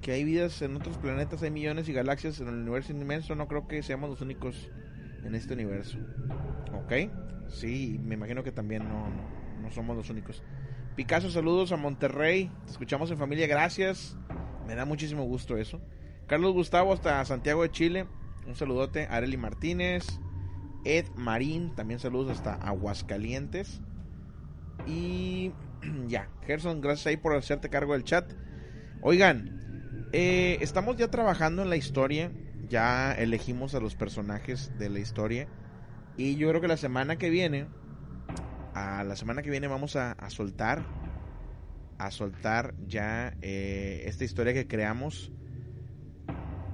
[0.00, 3.34] Que hay vidas en otros planetas, hay millones y galaxias en el universo inmenso.
[3.34, 4.70] No creo que seamos los únicos
[5.24, 5.98] en este universo.
[6.72, 7.10] ¿Ok?
[7.48, 10.42] Sí, me imagino que también no, no, no somos los únicos.
[10.94, 12.50] Picasso, saludos a Monterrey.
[12.64, 14.16] Te escuchamos en familia, gracias.
[14.66, 15.80] Me da muchísimo gusto eso.
[16.26, 18.06] Carlos Gustavo hasta Santiago de Chile.
[18.46, 19.06] Un saludote.
[19.08, 20.04] Areli Martínez.
[20.84, 21.74] Ed Marín.
[21.74, 23.80] También saludos hasta Aguascalientes.
[24.86, 25.52] Y
[26.08, 26.28] ya.
[26.46, 28.32] Gerson, gracias ahí por hacerte cargo del chat.
[29.02, 32.32] Oigan, eh, estamos ya trabajando en la historia.
[32.68, 35.46] Ya elegimos a los personajes de la historia.
[36.16, 37.68] Y yo creo que la semana que viene,
[38.74, 40.82] a la semana que viene vamos a, a soltar,
[41.98, 45.32] a soltar ya eh, esta historia que creamos.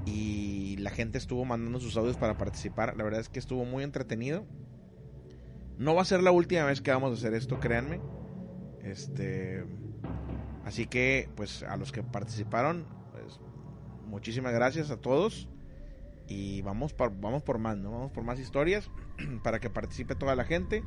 [0.04, 2.96] Y la gente estuvo mandando sus audios para participar.
[2.96, 4.44] La verdad es que estuvo muy entretenido.
[5.78, 8.00] No va a ser la última vez que vamos a hacer esto, créanme.
[8.82, 9.64] Este,
[10.64, 13.38] así que, pues a los que participaron, pues,
[14.06, 15.48] muchísimas gracias a todos.
[16.28, 17.92] Y vamos por, vamos por más, ¿no?
[17.92, 18.90] Vamos por más historias
[19.42, 20.82] para que participe toda la gente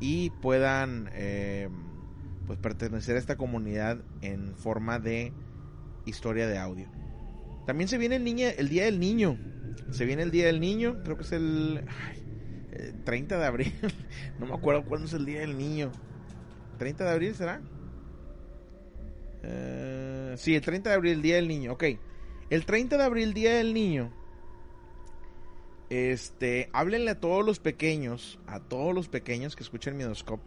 [0.00, 1.68] y puedan eh,
[2.50, 5.32] pues pertenecer a esta comunidad en forma de
[6.04, 6.88] historia de audio.
[7.64, 9.38] También se viene el, niña, el Día del Niño.
[9.92, 12.20] Se viene el Día del Niño, creo que es el, ay,
[12.72, 13.72] eh, 30 de abril.
[14.40, 15.92] no me acuerdo cuándo es el Día del Niño.
[16.80, 17.62] ¿30 de abril será?
[19.44, 21.74] Eh, sí, el 30 de abril, Día del Niño.
[21.74, 21.84] Ok.
[22.50, 24.12] El 30 de abril, Día del Niño.
[25.88, 30.42] Este, háblenle a todos los pequeños, a todos los pequeños que escuchen Midoscope,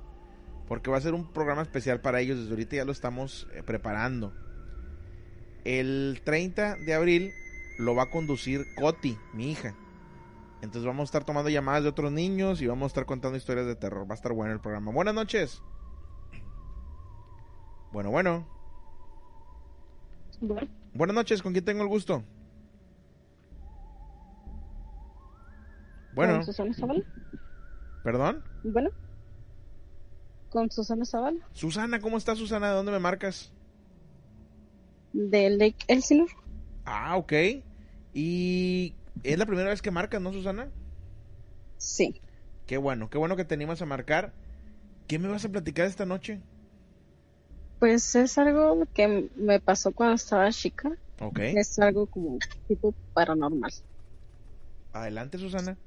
[0.68, 2.38] porque va a ser un programa especial para ellos.
[2.38, 4.34] Desde ahorita ya lo estamos eh, preparando.
[5.66, 7.32] El 30 de abril
[7.78, 9.76] lo va a conducir Coti, mi hija.
[10.62, 13.66] Entonces vamos a estar tomando llamadas de otros niños y vamos a estar contando historias
[13.66, 14.08] de terror.
[14.10, 14.92] Va a estar bueno el programa.
[14.92, 15.62] Buenas noches.
[17.92, 18.48] Bueno, bueno.
[20.94, 22.24] Buenas noches, ¿con quién tengo el gusto?
[26.14, 27.04] Bueno, ¿Con Susana Zavala?
[28.04, 28.44] perdón.
[28.64, 28.90] Bueno.
[30.54, 31.40] ¿Con Susana Zavala?
[31.54, 32.70] Susana, ¿cómo estás, Susana?
[32.70, 33.52] ¿De dónde me marcas?
[35.12, 36.32] De Lake Elsinore.
[36.86, 37.34] Ah, ok.
[38.14, 38.94] Y
[39.24, 40.70] es la primera vez que marcas, ¿no, Susana?
[41.78, 42.22] Sí.
[42.68, 44.32] Qué bueno, qué bueno que te animas a marcar.
[45.08, 46.40] ¿Qué me vas a platicar esta noche?
[47.80, 50.92] Pues es algo que me pasó cuando estaba chica.
[51.20, 51.40] Ok.
[51.40, 52.38] Es algo como
[52.68, 53.74] tipo paranormal.
[54.92, 55.80] Adelante, Susana.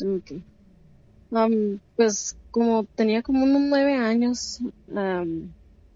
[0.00, 0.34] Ok.
[1.96, 4.60] Pues como tenía como unos nueve años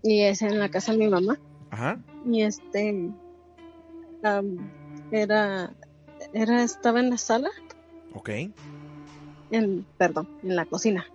[0.02, 1.38] y es en la casa de mi mamá
[1.70, 2.00] Ajá.
[2.26, 3.10] y este
[5.12, 5.72] era
[6.32, 7.50] era estaba en la sala
[8.14, 8.30] Ok.
[9.50, 11.06] en perdón en la cocina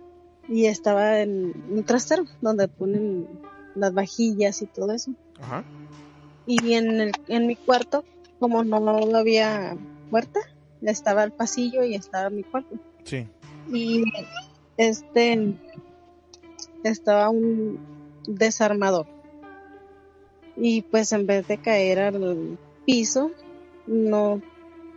[0.48, 3.26] y estaba en un trastero donde ponen
[3.74, 5.64] las vajillas y todo eso Ajá.
[6.46, 8.04] y en el en mi cuarto
[8.38, 9.76] como no había
[10.10, 10.40] puerta
[10.80, 13.26] estaba el pasillo y estaba mi cuarto Sí.
[13.72, 14.04] Y
[14.76, 15.54] este
[16.82, 17.78] estaba un
[18.26, 19.06] desarmador
[20.56, 23.30] y pues en vez de caer al piso
[23.86, 24.40] no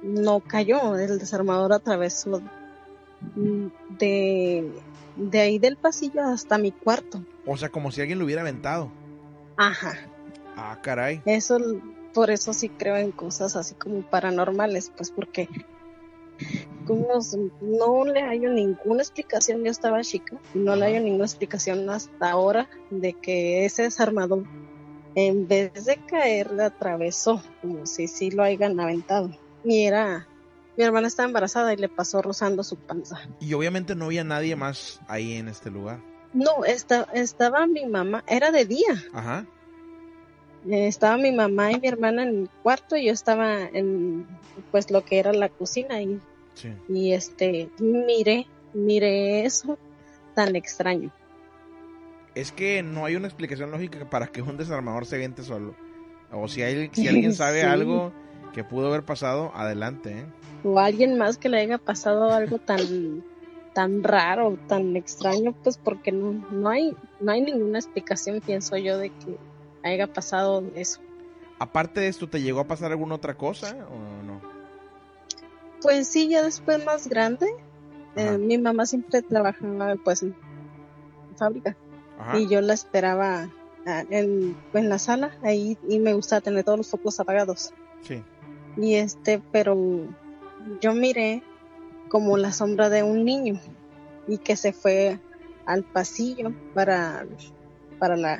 [0.03, 2.41] no cayó el desarmador atravesó
[3.99, 4.71] de
[5.15, 8.91] de ahí del pasillo hasta mi cuarto O sea, como si alguien lo hubiera aventado.
[9.57, 9.97] ajá
[10.55, 11.21] Ah, caray.
[11.25, 11.57] eso
[12.13, 15.47] por eso sí creo en cosas así como paranormales pues porque
[16.87, 17.07] como
[17.61, 22.31] no le hallo ninguna explicación yo estaba chica y no le hallo ninguna explicación hasta
[22.31, 24.43] ahora de que ese desarmador
[25.15, 29.29] en vez de caer le atravesó como si sí lo hayan aventado
[29.63, 30.27] y era
[30.77, 34.55] mi hermana estaba embarazada y le pasó rozando su panza Y obviamente no había nadie
[34.55, 35.99] más ahí en este lugar.
[36.33, 39.45] no esta, estaba mi mamá era de día Ajá.
[40.69, 44.27] Eh, estaba mi mamá y mi hermana en el cuarto y yo estaba en
[44.71, 46.19] pues lo que era la cocina y,
[46.57, 46.73] Sí.
[46.89, 49.77] y este miré miré eso
[50.35, 51.11] tan extraño
[52.35, 55.73] Es que no hay una explicación lógica para que un desarmador se aviente solo.
[56.31, 57.67] O si, hay, si alguien sabe Sí.
[57.67, 58.11] algo
[58.53, 60.19] que pudo haber pasado, adelante.
[60.19, 60.25] ¿eh?
[60.63, 63.23] o alguien más que le haya pasado algo tan
[63.73, 68.97] tan raro tan extraño pues porque no no hay no hay ninguna explicación pienso yo
[68.97, 69.37] de que
[69.83, 70.99] haya pasado eso
[71.59, 74.41] Aparte de esto, ¿te llegó a pasar alguna otra cosa o no?
[75.81, 77.47] Pues sí, ya después más grande,
[78.15, 80.35] eh, mi mamá siempre trabajaba pues en
[81.37, 81.75] fábrica
[82.19, 82.39] Ajá.
[82.39, 83.49] y yo la esperaba
[83.85, 88.23] ah, en, en la sala ahí y me gustaba tener todos los focos apagados Sí.
[88.75, 89.75] y este pero
[90.81, 91.43] yo miré
[92.09, 93.59] como la sombra de un niño
[94.27, 95.19] y que se fue
[95.67, 97.25] al pasillo para
[97.99, 98.39] para la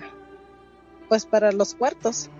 [1.07, 2.31] pues para los cuartos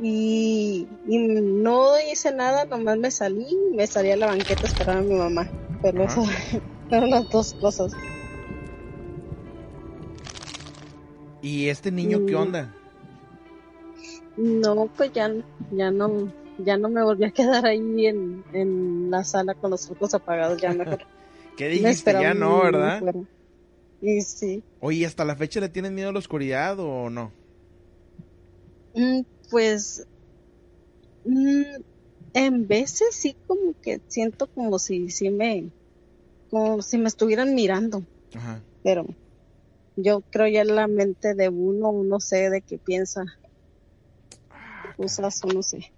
[0.00, 4.96] y, y no hice nada nomás me salí me salí a la banqueta a esperar
[4.98, 5.48] a mi mamá
[5.82, 6.24] pero eso
[6.88, 7.92] fueron las dos cosas
[11.42, 12.38] ¿Y este niño qué Mm.
[12.38, 12.72] onda?
[14.36, 15.30] no pues ya
[15.70, 19.86] ya no ya no me volví a quedar ahí en, en la sala con los
[19.86, 20.98] focos apagados ya mejor
[21.56, 22.12] ¿Qué dijiste?
[22.12, 23.02] Ya no, ¿verdad?
[24.00, 27.32] y sí Oye, ¿hasta la fecha le tienes miedo a la oscuridad o no?
[28.94, 29.22] Mm,
[29.52, 30.06] Pues
[31.24, 31.62] mm,
[32.32, 35.70] en veces sí como que siento como si si me
[36.50, 38.02] como si me estuvieran mirando,
[38.34, 38.62] Ajá.
[38.82, 39.04] pero
[39.96, 43.24] yo creo ya la mente de uno, uno sé de qué piensa
[44.96, 45.92] cosas o no sé.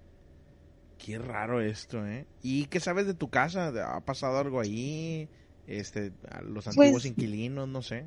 [0.99, 2.27] Qué raro esto, ¿eh?
[2.43, 3.69] ¿Y qué sabes de tu casa?
[3.95, 5.29] ¿Ha pasado algo ahí?
[5.69, 8.05] Este, a los antiguos Pues- inquilinos, no sé.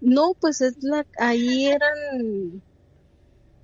[0.00, 2.60] No, pues es la ahí eran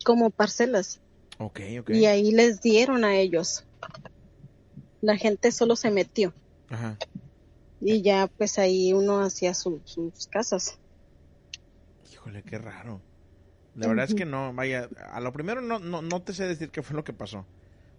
[0.04, 1.00] como parcelas
[1.38, 1.90] Ok, ok.
[1.90, 3.64] y ahí les dieron a ellos.
[5.00, 6.34] La gente solo se metió
[6.68, 6.98] Ajá.
[7.80, 10.78] y ya pues ahí uno hacía su- sus casas.
[12.12, 13.00] Híjole, qué raro.
[13.74, 16.70] La verdad es que no, vaya, a lo primero no, no, no te sé decir
[16.70, 17.46] qué fue lo que pasó,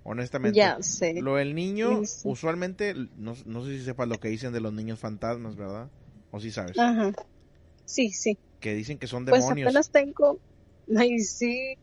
[0.04, 0.60] honestamente.
[0.60, 1.14] Ya sé.
[1.22, 2.30] Lo del niño, Sí, sí.
[2.30, 5.89] usualmente, no, no sé si sepas lo que dicen de los niños fantasmas, ¿verdad?
[6.32, 6.78] O si sabes.
[6.78, 7.14] Ajá.
[7.86, 8.38] Sí, sí.
[8.60, 9.70] Que dicen que son Pues demonios.
[9.70, 10.39] apenas tengo,
[10.98, 11.76] ay sí,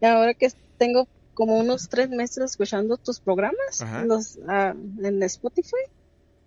[0.00, 0.48] ahora que
[0.78, 4.04] tengo como unos tres meses escuchando tus programas Ajá.
[4.04, 5.84] los, ah, en Spotify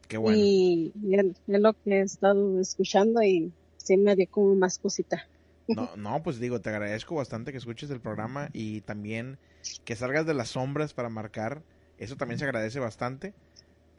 [0.07, 0.39] Qué bueno.
[0.41, 5.27] y, es lo que he estado escuchando y sí me dio como más cosita.
[5.67, 9.37] No, no, pues digo, te agradezco bastante que escuches el programa y también
[9.85, 11.61] que salgas de las sombras para marcar.
[11.99, 13.35] Eso también se agradece bastante.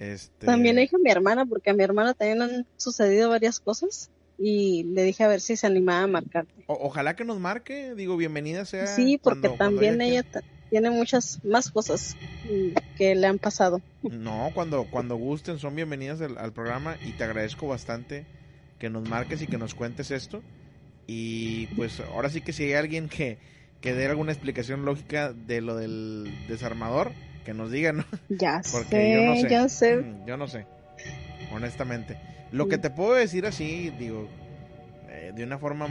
[0.01, 4.11] Este, También dije a mi hermana, porque a mi hermana también han sucedido varias cosas
[4.43, 6.65] y le dije a ver si se animaba a marcarte.
[6.67, 8.87] o- ojalá que nos marque, digo, bienvenida sea.
[8.87, 10.23] Sí, porque cuando- también ella
[10.71, 12.17] tiene muchas más cosas
[12.95, 13.83] que le han pasado.
[14.03, 18.25] No, cuando, cuando gusten son bienvenidas al, al programa y te agradezco bastante
[18.79, 20.43] que nos marques y que nos cuentes esto.
[21.07, 23.39] Y pues ahora sí que si hay alguien que,
[23.83, 27.13] que dé alguna explicación lógica de lo del desarmador,
[27.45, 28.05] que nos diga, ¿no?
[28.31, 29.97] Ya Porque sé, yo no sé.
[29.97, 30.65] Mm, Yo no sé,
[31.53, 32.17] honestamente.
[32.53, 34.27] Lo que te puedo decir así, digo,
[35.09, 35.89] eh, de una forma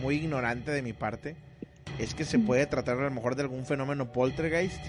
[0.00, 1.36] muy ignorante de mi parte,
[1.98, 4.82] es que se puede tratar a lo mejor de algún fenómeno poltergeist.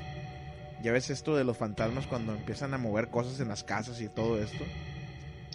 [0.82, 4.10] Ya ves esto de los fantasmas cuando empiezan a mover cosas en las casas y
[4.10, 4.66] todo esto.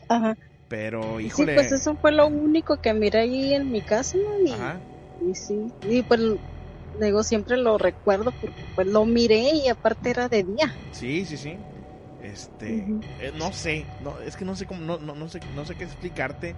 [0.08, 0.36] Ajá.
[0.68, 1.52] Pero, híjole.
[1.52, 4.80] Sí, pues eso fue lo único que miré ahí en mi casa y, Ajá.
[5.20, 6.20] y sí, y pues
[6.98, 10.74] digo, siempre lo recuerdo porque pues lo miré y aparte era de día.
[10.92, 11.56] Sí, sí, sí.
[12.22, 12.84] Este,
[13.20, 15.76] eh, no sé, no, es que no sé cómo, no, no, no sé, no sé
[15.76, 16.54] qué explicarte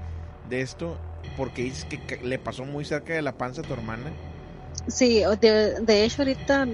[0.48, 0.96] de esto,
[1.36, 4.11] porque dices que le pasó muy cerca de la panza a tu hermana.
[4.88, 6.66] Sí, de, de hecho ahorita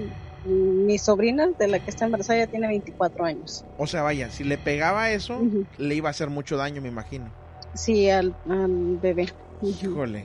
[0.47, 3.65] mi sobrina, de la que está embarazada, ya tiene 24 años.
[3.79, 5.41] O sea, vaya, si le pegaba eso,
[5.79, 7.31] le iba a hacer mucho daño, me imagino.
[7.75, 9.29] Sí, al, al bebé.
[9.63, 10.25] Híjole.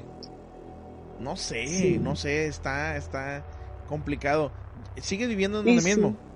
[1.19, 3.43] No sé, no sé, está, está
[3.87, 4.51] complicado.
[5.01, 5.87] ¿Sigue viviendo en sí.
[5.87, 6.09] mismo?
[6.09, 6.30] Sí,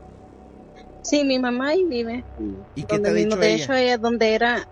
[1.24, 2.26] mi mamá ahí vive.
[2.74, 3.30] ¿Y qué donde te ha mismo.
[3.36, 3.64] dicho De ella?
[3.64, 4.66] hecho, ella donde era...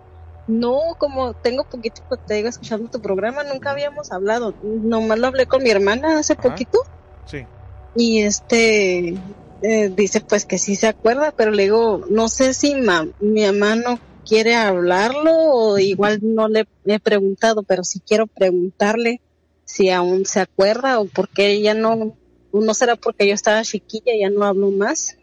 [0.46, 4.54] No, como tengo poquito, pues, te digo, escuchando tu programa, nunca habíamos hablado.
[4.62, 6.78] Nomás lo hablé con mi hermana hace poquito.
[7.24, 7.46] Sí.
[7.94, 9.20] Y este
[9.62, 13.42] eh, dice pues que sí se acuerda, pero le digo, no sé si ma- mi
[13.46, 19.22] mamá no quiere hablarlo o igual no le he preguntado, pero sí quiero preguntarle
[19.64, 22.18] si aún se acuerda o por qué ella no,
[22.52, 25.16] no será porque yo estaba chiquilla y ya no hablo más.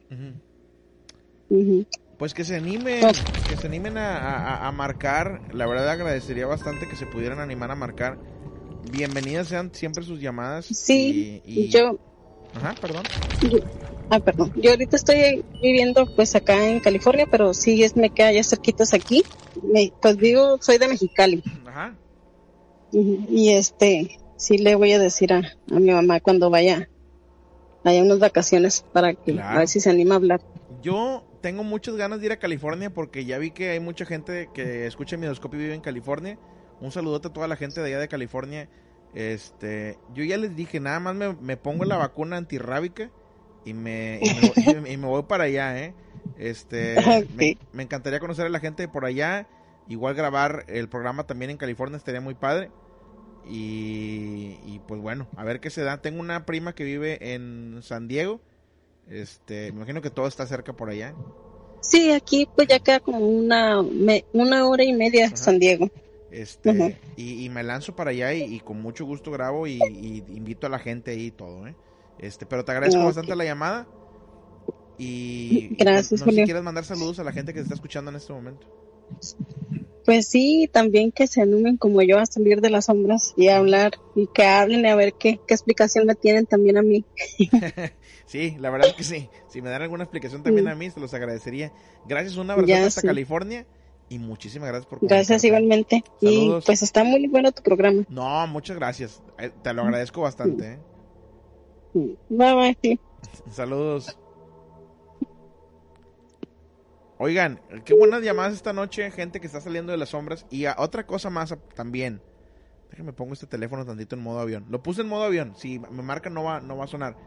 [2.17, 3.01] Pues que se animen,
[3.47, 5.41] que se animen a, a- a marcar.
[5.53, 8.17] La verdad agradecería bastante que se pudieran animar a marcar.
[8.91, 10.65] Bienvenidas sean siempre sus llamadas.
[10.65, 11.97] Sí, y, y- yo,
[12.53, 13.03] Ajá, perdón.
[13.41, 13.59] yo-
[14.09, 18.31] ah, perdón, yo ahorita estoy viviendo pues acá en California, pero sí es, me queda
[18.31, 19.23] ya cerquitas aquí.
[19.61, 21.43] Me- pues digo, soy de Mexicali.
[21.67, 21.95] Ajá.
[22.91, 26.87] Y este, sí le voy a decir a, a mi mamá cuando vaya,
[27.83, 29.55] haya unas vacaciones para que Claro.
[29.55, 30.41] a ver si se anima a hablar.
[30.81, 34.51] Yo tengo muchas ganas de ir a California porque ya vi que hay mucha gente
[34.53, 36.39] que escucha Midoscopio y vive en California.
[36.79, 38.69] Un saludote a toda la gente de allá de California.
[39.13, 43.11] Este, yo ya les dije, nada más me, me pongo la vacuna antirrábica
[43.65, 44.57] y me, y me, voy-
[44.93, 45.95] y me voy para allá, ¿eh?
[46.35, 49.47] Este, me, me encantaría conocer a la gente de por allá.
[49.87, 52.71] Igual grabar el programa también en California estaría muy padre.
[53.43, 56.01] Y, y pues bueno, a ver qué se da.
[56.01, 58.41] Tengo una prima que vive en San Diego.
[59.09, 61.13] Este, me imagino que todo está cerca por allá.
[61.81, 65.89] Sí, aquí pues ya queda como una, me- una hora y media San Diego.
[66.29, 70.17] Este, y, y me lanzo para allá y, y con mucho gusto grabo y, y
[70.35, 71.75] invito a la gente ahí y todo, ¿eh?
[72.19, 73.87] Este, pero te agradezco bastante la llamada.
[74.97, 77.63] Y y Gracias, no, no sé si quieres mandar saludos a la gente que se
[77.63, 78.67] está escuchando en este momento.
[80.05, 83.57] Pues sí, también que se animen como yo a salir de las sombras y a
[83.57, 87.05] hablar y que hablen a ver qué, qué explicación me tienen también a mí.
[88.31, 89.29] Sí, la verdad es que sí.
[89.49, 91.73] Si me dan alguna explicación también a mí, se los agradecería.
[92.05, 93.07] Gracias, un abrazo Ya, hasta sí.
[93.07, 93.65] California
[94.07, 96.01] y muchísimas gracias por Gracias igualmente.
[96.21, 96.63] Saludos.
[96.63, 98.03] Y pues está muy bueno tu programa.
[98.07, 99.21] No, muchas gracias.
[99.37, 100.79] Eh, Te lo agradezco bastante, ¿eh?
[102.29, 102.77] Bye bye.
[102.81, 102.99] sí.
[103.51, 104.17] Saludos.
[107.17, 110.45] Oigan, qué buenas llamadas esta noche, gente que está saliendo de las sombras.
[110.49, 112.21] Y a- otra cosa más también.
[112.91, 114.65] Déjenme pongo este teléfono tantito en modo avión.
[114.69, 115.53] Lo puse en modo avión.
[115.57, 117.17] Si me marca no va, no va a sonar.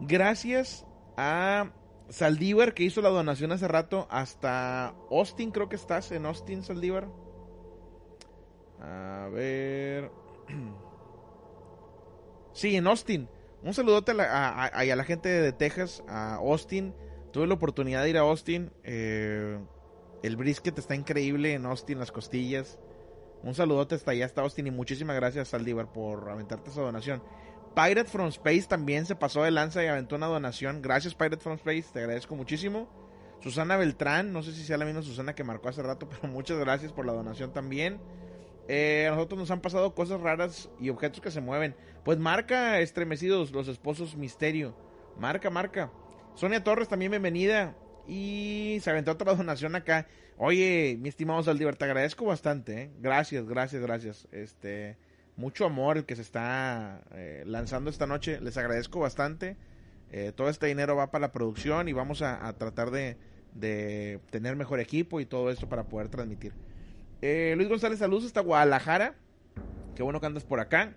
[0.00, 0.86] Gracias
[1.16, 1.72] a
[2.08, 7.08] Saldívar que hizo la donación hace rato hasta Austin, creo que estás en Austin, Saldívar.
[8.80, 10.10] A ver.
[12.52, 13.28] Sí, en Austin.
[13.62, 16.94] Un saludote a la, a, a- la gente de Texas, a Austin.
[17.32, 18.72] Tuve la oportunidad de ir a Austin.
[18.82, 19.58] eh,
[20.22, 22.78] el brisket está increíble en Austin, las costillas.
[23.42, 24.66] Un saludote hasta allá, hasta Austin.
[24.66, 27.22] Y muchísimas gracias, Saldívar, por aventarte esa donación.
[27.74, 30.82] Pirate from Space también se pasó de lanza y aventó una donación.
[30.82, 32.88] Gracias, Pirate from Space, te agradezco muchísimo.
[33.40, 36.58] Susana Beltrán, no sé si sea la misma Susana que marcó hace rato, pero muchas
[36.58, 38.00] gracias por la donación también.
[38.68, 41.74] Eh, a nosotros nos han pasado cosas raras y objetos que se mueven.
[42.04, 44.76] Pues marca, estremecidos, los esposos misterio.
[45.18, 45.90] Marca, marca.
[46.34, 47.76] Sonia Torres, también bienvenida.
[48.06, 50.06] Y se aventó otra donación acá.
[50.36, 52.82] Oye, mi estimado Saldívar, te agradezco bastante.
[52.82, 52.90] ¿eh?
[52.98, 54.28] Gracias, gracias, gracias.
[54.32, 54.96] Este,
[55.36, 58.40] mucho amor el que se está eh, lanzando esta noche.
[58.40, 59.56] Les agradezco bastante.
[60.12, 63.16] Eh, todo este dinero va para la producción y vamos a, tratar de,
[63.54, 66.52] de tener mejor equipo y todo esto para poder transmitir.
[67.22, 69.14] Eh, Luis González, saludos hasta Guadalajara.
[69.94, 70.94] Qué bueno que andas por acá.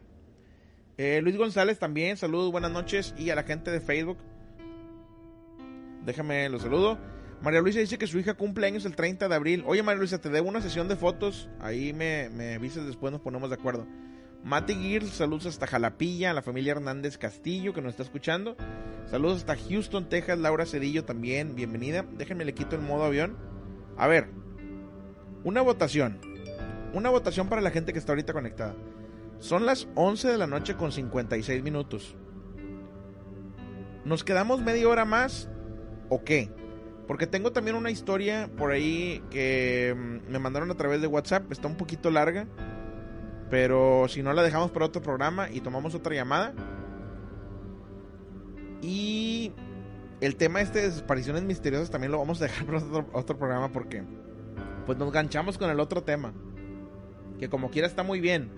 [0.97, 3.13] Eh, Luis González también, saludos, buenas noches.
[3.17, 4.17] Y a la gente de Facebook.
[6.05, 6.97] Déjame los saludo.
[7.41, 9.63] María Luisa dice que su hija cumple años el 30 de abril.
[9.67, 11.49] Oye, María Luisa, te debo una sesión de fotos.
[11.59, 13.85] Ahí me, me avisas después, nos ponemos de acuerdo.
[14.43, 18.57] Mati Gears, saludos hasta Jalapilla, a la familia Hernández Castillo que nos está escuchando.
[19.09, 22.05] Saludos hasta Houston, Texas, Laura Cedillo también, bienvenida.
[22.17, 23.37] Déjenme le quito el modo avión.
[23.97, 24.27] A ver,
[25.45, 26.19] una votación.
[26.93, 28.75] Una votación para la gente que está ahorita conectada.
[29.39, 32.17] Son las 11 de la noche con 56 minutos.
[34.03, 35.49] ¿Nos quedamos media hora más
[36.09, 36.51] o qué?
[37.07, 41.49] Porque tengo también una historia por ahí que mm, me mandaron a través de WhatsApp.
[41.49, 42.45] Está un poquito larga.
[43.53, 46.55] Pero si no la dejamos para otro programa y tomamos otra llamada.
[48.81, 49.51] Y
[50.21, 53.71] el tema este de desapariciones misteriosas también lo vamos a dejar para otro, otro programa
[53.71, 54.01] porque
[54.87, 56.33] pues nos ganchamos con el otro tema.
[57.37, 58.49] Que como quiera está muy bien.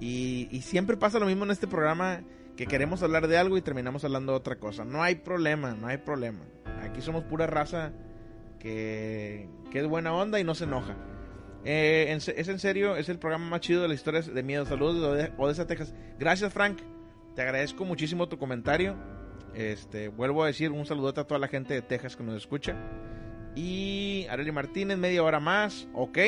[0.00, 2.24] Y, y siempre pasa lo mismo en este programa
[2.56, 4.84] que queremos hablar de algo y terminamos hablando de otra cosa.
[4.84, 6.40] No hay problema, no hay problema.
[6.82, 7.92] Aquí somos pura raza
[8.58, 10.96] que, que es buena onda y no se enoja.
[11.64, 14.66] Eh, es en serio, es el programa más chido de la historia de miedo.
[14.66, 15.94] Saludos de Ode- Odessa, Texas.
[16.18, 16.80] Gracias, Frank.
[17.36, 18.96] Te agradezco muchísimo tu comentario.
[19.54, 22.76] Este, vuelvo a decir un saludote a toda la gente de Texas que nos escucha.
[23.54, 25.86] Y Arely Martínez, media hora más.
[25.94, 26.18] Ok.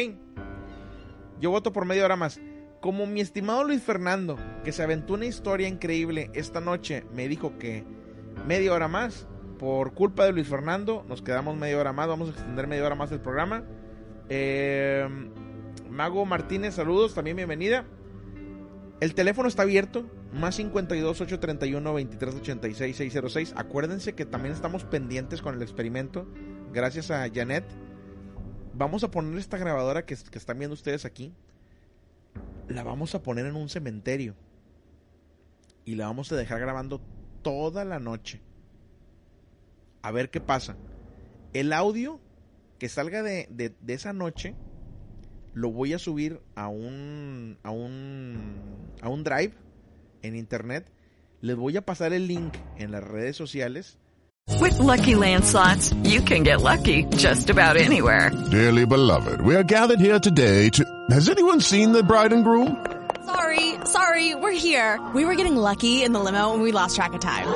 [1.40, 2.40] Yo voto por media hora más.
[2.80, 7.58] Como mi estimado Luis Fernando, que se aventó una historia increíble esta noche, me dijo
[7.58, 7.84] que
[8.46, 9.26] media hora más.
[9.58, 12.08] Por culpa de Luis Fernando, nos quedamos media hora más.
[12.08, 13.64] Vamos a extender media hora más el programa.
[14.28, 15.06] Eh,
[15.90, 17.84] Mago Martínez, saludos, también bienvenida.
[19.00, 23.54] El teléfono está abierto, más 52 831 23 86 606.
[23.56, 26.26] Acuérdense que también estamos pendientes con el experimento,
[26.72, 27.64] gracias a Janet.
[28.72, 31.32] Vamos a poner esta grabadora que, que están viendo ustedes aquí.
[32.68, 34.34] La vamos a poner en un cementerio.
[35.84, 37.00] Y la vamos a dejar grabando
[37.42, 38.40] toda la noche.
[40.02, 40.76] A ver qué pasa.
[41.52, 42.20] El audio
[42.84, 44.54] que salga de, de- de esa noche
[45.54, 49.54] lo voy a subir a un a un a un drive
[50.20, 50.92] en internet.
[51.40, 53.96] Les voy a pasar el link en las redes sociales.
[54.60, 58.30] With Lucky Land slots, you can get lucky just about anywhere.
[58.50, 60.84] Dearly beloved, we are gathered here today to.
[61.08, 62.76] Has anyone seen the bride and groom?
[63.24, 65.00] Sorry, sorry, we're here.
[65.14, 67.46] We were getting lucky in the limo and we lost track of time.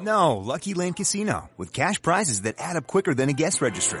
[0.00, 4.00] No, Lucky Land Casino, with cash prizes that add up quicker than a guest registry.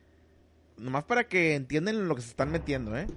[0.81, 3.07] nomás para que entiendan en lo que se están metiendo, ¿eh?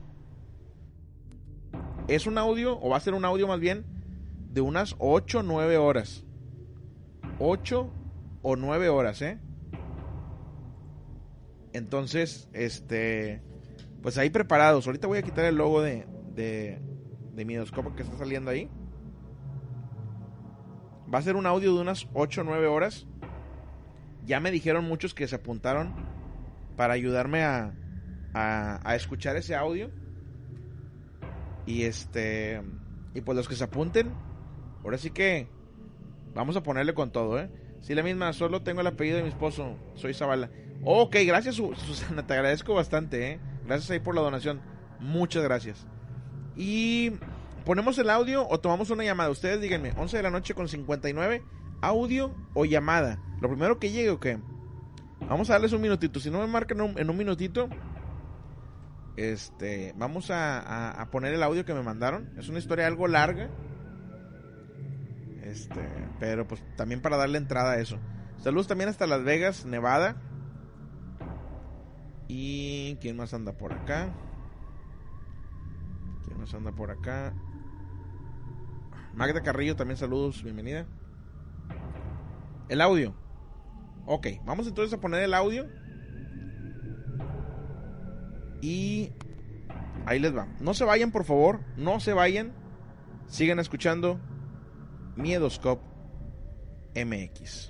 [2.08, 3.86] Es un audio, o va a ser un audio más bien,
[4.50, 6.24] de unas 8 o 9 horas.
[7.38, 7.90] 8
[8.42, 9.38] o 9 horas, ¿eh?
[11.72, 13.42] Entonces, este,
[14.02, 14.86] pues ahí preparados.
[14.86, 16.80] Ahorita voy a quitar el logo de, de,
[17.32, 17.46] de
[17.96, 18.68] que está saliendo ahí.
[21.12, 23.06] Va a ser un audio de unas 8 o 9 horas.
[24.26, 26.13] Ya me dijeron muchos que se apuntaron
[26.76, 27.72] para ayudarme a,
[28.34, 29.90] a, escuchar ese audio.
[31.66, 32.62] Y este.
[33.14, 34.12] Y pues los que se apunten.
[34.82, 35.48] Ahora sí que.
[36.34, 37.48] Vamos a ponerle con todo, ¿eh?
[37.80, 38.32] Sí, la misma.
[38.32, 39.76] Solo tengo el apellido de mi esposo.
[39.94, 40.50] Soy Zavala.
[40.84, 42.26] Ok, gracias, Su- Susana.
[42.26, 43.40] Te agradezco bastante, ¿eh?
[43.66, 44.60] Gracias ahí por la donación.
[45.00, 45.86] Muchas gracias.
[46.56, 47.12] Y.
[47.64, 49.30] ¿Ponemos el audio o tomamos una llamada?
[49.30, 49.92] Ustedes díganme.
[49.96, 51.42] 11 de la noche con 59.
[51.80, 53.18] ¿Audio o llamada?
[53.40, 54.38] Lo primero que llegue o qué.
[55.28, 56.20] Vamos a darles un minutito.
[56.20, 57.68] Si no me marcan en un, minutito,
[59.16, 62.32] este, vamos a, a- a poner el audio que me mandaron.
[62.38, 63.48] Es una historia algo larga.
[65.42, 65.80] Este,
[66.20, 67.98] pero pues también para darle entrada a eso.
[68.38, 70.16] Saludos también hasta Las Vegas, Nevada.
[72.28, 74.12] Y quién más anda por acá.
[76.26, 77.34] ¿Quién más anda por acá?
[79.14, 80.86] Magda Carrillo, también saludos, bienvenida.
[82.68, 83.14] El audio.
[84.06, 85.66] Ok, vamos entonces a poner el audio.
[88.60, 89.12] Y
[90.06, 90.46] ahí les va.
[90.60, 91.60] No se vayan, por favor.
[91.76, 92.52] No se vayan.
[93.26, 94.20] Sigan escuchando
[95.16, 95.82] Miedoscope
[96.94, 97.68] MX.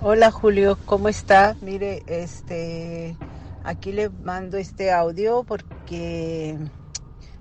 [0.00, 1.56] Hola Julio, ¿cómo está?
[1.62, 3.16] Mire, este,
[3.64, 6.58] aquí le mando este audio porque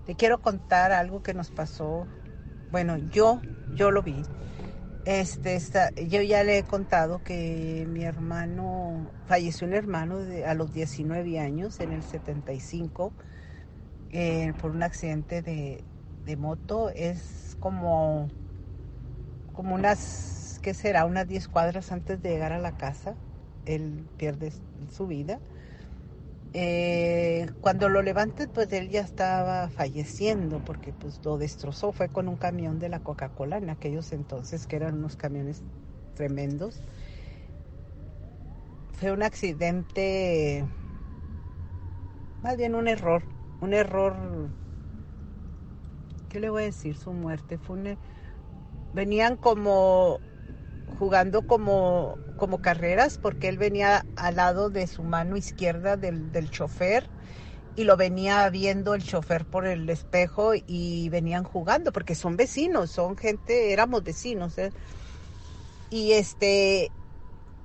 [0.07, 2.07] le quiero contar algo que nos pasó.
[2.72, 3.41] Bueno, yo,
[3.76, 4.24] yo lo vi.
[5.06, 10.56] Este, está, yo ya le he contado que mi hermano, falleció un hermano de- a
[10.56, 13.14] los 19 años, en el 75,
[14.12, 15.86] eh, por un accidente de,
[16.26, 16.89] de moto.
[16.91, 18.30] Es como,
[19.53, 21.06] como unas, ¿qué será?
[21.06, 23.16] Unas 10 cuadras antes de llegar a la casa.
[23.66, 24.53] Él pierde
[24.91, 25.39] su vida.
[26.58, 31.91] Eh, cuando lo levanté, pues él ya estaba falleciendo porque pues lo destrozó.
[31.91, 35.64] Fue con un camión de la Coca-Cola en aquellos entonces que eran unos camiones
[36.16, 36.80] tremendos.
[38.93, 40.64] Fue un accidente,
[42.41, 43.24] más bien un error,
[43.60, 44.16] un error
[46.30, 46.97] ¿qué le voy a decir?
[46.97, 47.97] Su muerte fue una...
[48.93, 50.20] Venían como
[50.88, 56.49] jugando como, como carreras porque él venía al lado de su mano izquierda del, del
[56.49, 57.09] chofer
[57.75, 62.91] y lo venía viendo el chofer por el espejo y venían jugando porque son vecinos,
[62.91, 64.57] son gente, éramos vecinos.
[64.57, 64.71] ¿eh?
[65.89, 66.91] Y este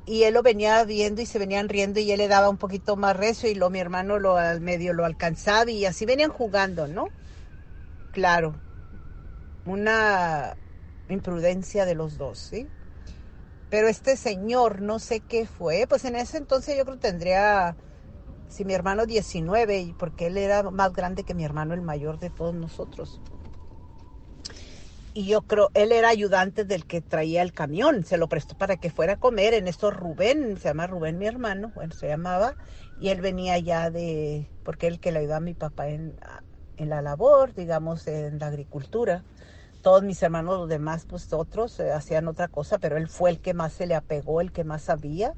[0.06, 2.96] y él lo venía viendo y se venían riendo y él le daba un poquito
[2.96, 6.88] más recio y lo mi hermano lo al medio lo alcanzaba y así venían jugando,
[6.88, 7.06] ¿no?
[8.12, 8.54] Claro.
[9.64, 10.56] Una
[11.08, 12.66] imprudencia de los dos, ¿sí?
[13.70, 17.78] Pero este señor, no sé qué fue, pues en ese entonces yo creo que tendría,
[18.48, 22.30] si mi hermano 19, porque él era más grande que mi hermano el mayor de
[22.30, 23.22] todos nosotros.
[25.12, 28.76] Y yo creo, él era ayudante del que traía el camión, se lo prestó para
[28.76, 29.54] que fuera a comer.
[29.54, 32.56] En esto Rubén, se llama Rubén mi hermano, bueno, se llamaba,
[32.96, 36.16] y él venía ya de, porque él que le ayudaba a mi papá en,
[36.76, 39.26] en la labor, digamos, en la agricultura
[39.82, 43.40] todos mis hermanos, los demás, pues otros eh, hacían otra cosa, pero él fue el
[43.40, 45.34] que más se le apegó, el que más sabía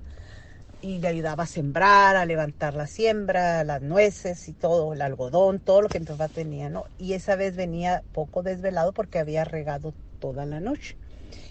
[0.82, 5.60] y le ayudaba a sembrar, a levantar la siembra, las nueces y todo, el algodón,
[5.60, 6.84] todo lo que mi papá tenía, ¿no?
[6.98, 10.96] Y esa vez venía poco desvelado porque había regado toda la noche.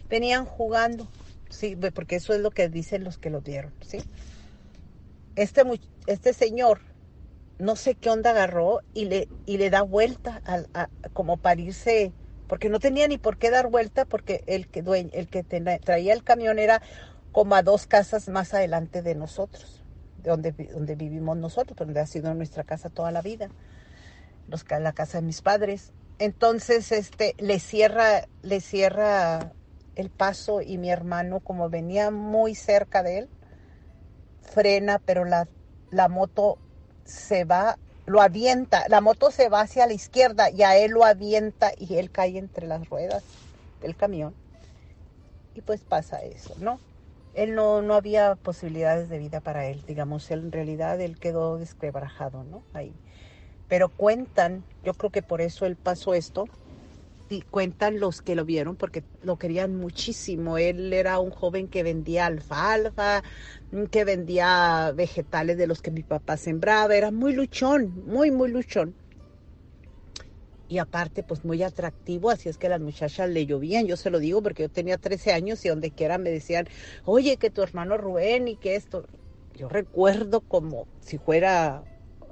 [0.09, 1.07] Venían jugando,
[1.49, 3.99] sí, porque eso es lo que dicen los que lo vieron, ¿sí?
[5.37, 5.63] Este,
[6.07, 6.81] este señor,
[7.57, 10.41] no sé qué onda agarró y le, y le da vuelta
[11.13, 12.11] como para irse
[12.51, 14.83] porque no tenía ni por qué dar vuelta porque el que,
[15.13, 15.43] el que
[15.81, 16.81] traía el camión era
[17.31, 19.85] como a dos casas más adelante de nosotros,
[20.21, 23.47] de donde, donde vivimos nosotros, donde ha sido nuestra casa toda la vida,
[24.49, 25.93] los, la casa de mis padres.
[26.19, 29.53] Entonces, este, le cierra, le cierra
[29.95, 33.29] el paso y mi hermano, como venía muy cerca de él,
[34.41, 35.47] frena, pero la,
[35.89, 36.57] la moto
[37.05, 37.77] se va
[38.11, 41.95] lo avienta, la moto se va hacia la izquierda y a él lo avienta y
[41.95, 43.23] él cae entre las ruedas
[43.81, 44.33] del camión.
[45.55, 46.79] Y pues pasa eso, ¿no?
[47.33, 52.43] Él no, no había posibilidades de vida para él, digamos, en realidad él quedó desquebrajado,
[52.43, 52.63] ¿no?
[52.73, 52.91] Ahí.
[53.69, 56.49] Pero cuentan, yo creo que por eso él pasó esto,
[57.31, 60.57] y cuentan los que lo vieron porque lo querían muchísimo.
[60.57, 63.23] Él era un joven que vendía alfalfa,
[63.89, 68.95] que vendía vegetales de los que mi papá sembraba, era muy luchón, muy, muy luchón.
[70.67, 74.19] Y aparte, pues muy atractivo, así es que las muchachas le llovían, yo se lo
[74.19, 76.67] digo porque yo tenía 13 años y donde quiera me decían,
[77.03, 79.05] oye, que tu hermano Rubén y que esto.
[79.53, 81.83] Yo recuerdo como si fuera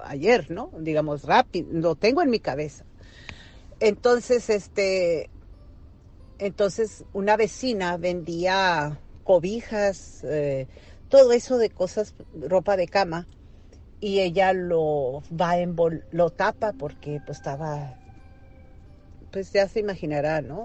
[0.05, 0.71] ayer, ¿no?
[0.79, 2.85] Digamos, rápido, lo tengo en mi cabeza.
[3.81, 5.29] Entonces, este,
[6.37, 10.67] entonces una vecina vendía cobijas, eh,
[11.09, 13.27] todo eso de cosas, ropa de cama,
[13.99, 15.75] y ella lo va en
[16.11, 17.97] lo tapa porque pues estaba,
[19.31, 20.63] pues ya se imaginará, ¿no?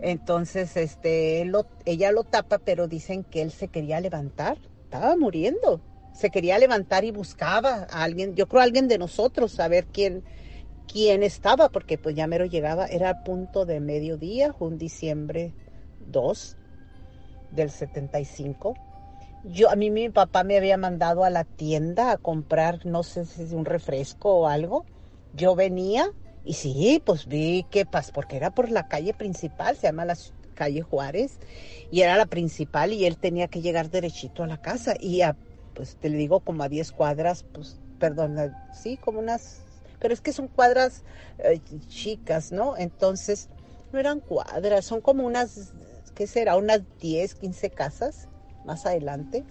[0.00, 1.46] Entonces, este,
[1.84, 5.80] ella lo tapa, pero dicen que él se quería levantar, estaba muriendo,
[6.12, 9.86] se quería levantar y buscaba a alguien, yo creo a alguien de nosotros, a ver
[9.86, 10.24] quién,
[10.90, 15.52] quién estaba, porque pues ya mero llegaba, era a punto de mediodía, un diciembre
[16.10, 16.56] 2
[17.50, 18.74] del 75.
[19.44, 23.26] Yo, a mí mi papá me había mandado a la tienda a comprar, no sé
[23.26, 24.84] si un refresco o algo.
[25.34, 26.08] Yo venía
[26.44, 30.16] y sí, pues vi que pas, porque era por la calle principal, se llama la
[30.54, 31.38] calle Juárez,
[31.90, 35.36] y era la principal y él tenía que llegar derechito a la casa y a,
[35.74, 38.36] pues te le digo como a 10 cuadras, pues perdón,
[38.72, 39.60] sí, como unas
[39.98, 41.02] pero es que son cuadras
[41.38, 42.76] eh, chicas, ¿no?
[42.76, 43.48] Entonces,
[43.92, 45.72] no eran cuadras, son como unas,
[46.16, 46.56] ¿qué será?
[46.56, 48.28] Unas 10, 15 casas
[48.64, 49.44] más adelante.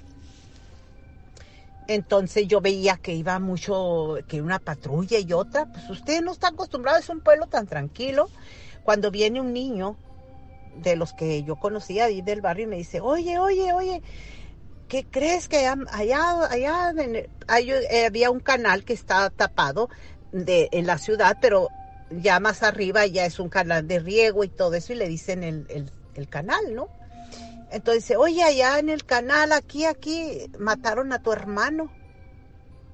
[1.88, 6.54] Entonces yo veía que iba mucho, que una patrulla y otra, pues ustedes no están
[6.54, 8.30] acostumbrados, es un pueblo tan tranquilo.
[8.84, 9.98] Cuando viene un niño
[10.78, 14.02] de los que yo conocía ahí del barrio y me dice, oye, oye, oye,
[14.88, 19.90] ¿qué crees que allá, allá, eh, había un canal que está tapado
[20.32, 21.68] de, en la ciudad, pero
[22.10, 25.44] ya más arriba ya es un canal de riego y todo eso y le dicen
[25.44, 26.90] el, el, canal, ¿no?
[27.72, 31.90] Entonces dice, oye, allá en el canal, aquí, aquí, mataron a tu hermano.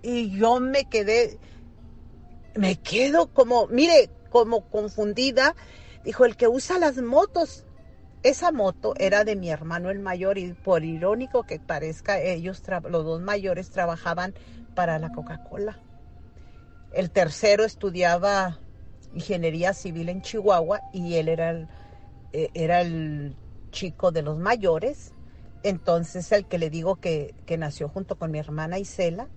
[0.04, 1.40] Y yo me quedé,
[2.56, 5.56] me quedo como, mire, como confundida.
[6.04, 7.66] Dijo, el que usa las motos,
[8.22, 13.04] esa moto era de mi hermano el mayor y por irónico que parezca, ellos, los
[13.04, 14.36] dos mayores, trabajaban
[14.76, 15.80] para la Coca-Cola.
[16.94, 18.60] El tercero estudiaba
[19.14, 21.68] ingeniería civil en Chihuahua y él era el,
[22.32, 23.36] eh, era el
[23.72, 25.12] chico de los mayores.
[25.64, 29.28] Entonces el que le digo que, nació junto con mi hermana Isela,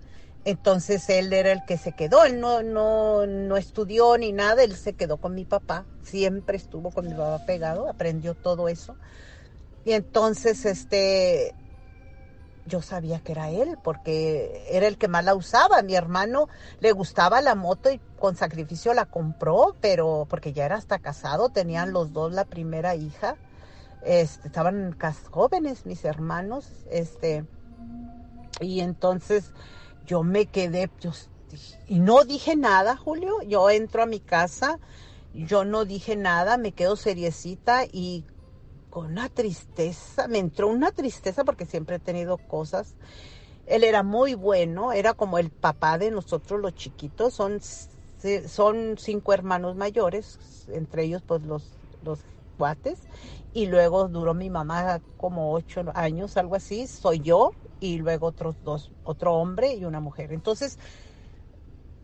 [0.45, 4.75] Entonces él era el que se quedó, él no, no, no estudió ni nada, él
[4.75, 8.95] se quedó con mi papá, siempre estuvo con mi papá pegado, aprendió todo eso.
[9.83, 11.53] Y entonces, este,
[12.65, 15.81] yo sabía que era él, porque era el que más la usaba.
[15.81, 16.47] Mi hermano
[16.79, 21.49] le gustaba la moto y con sacrificio la compró, pero porque ya era hasta casado,
[21.49, 23.37] tenían los dos la primera hija.
[24.03, 24.97] Este, estaban
[25.29, 27.45] jóvenes mis hermanos, este,
[28.59, 29.51] y entonces
[30.05, 31.11] yo me quedé, yo,
[31.87, 34.79] y no dije nada, Julio, yo entro a mi casa,
[35.33, 38.25] yo no dije nada, me quedo seriecita y
[38.89, 42.95] con una tristeza, me entró una tristeza porque siempre he tenido cosas.
[43.67, 47.59] Él era muy bueno, era como el papá de nosotros los chiquitos, son,
[48.47, 51.63] son cinco hermanos mayores, entre ellos pues los,
[52.03, 52.19] los
[53.53, 58.55] y luego duró mi mamá como ocho años, algo así, soy yo, y luego otros
[58.63, 60.31] dos, otro hombre y una mujer.
[60.31, 60.77] Entonces,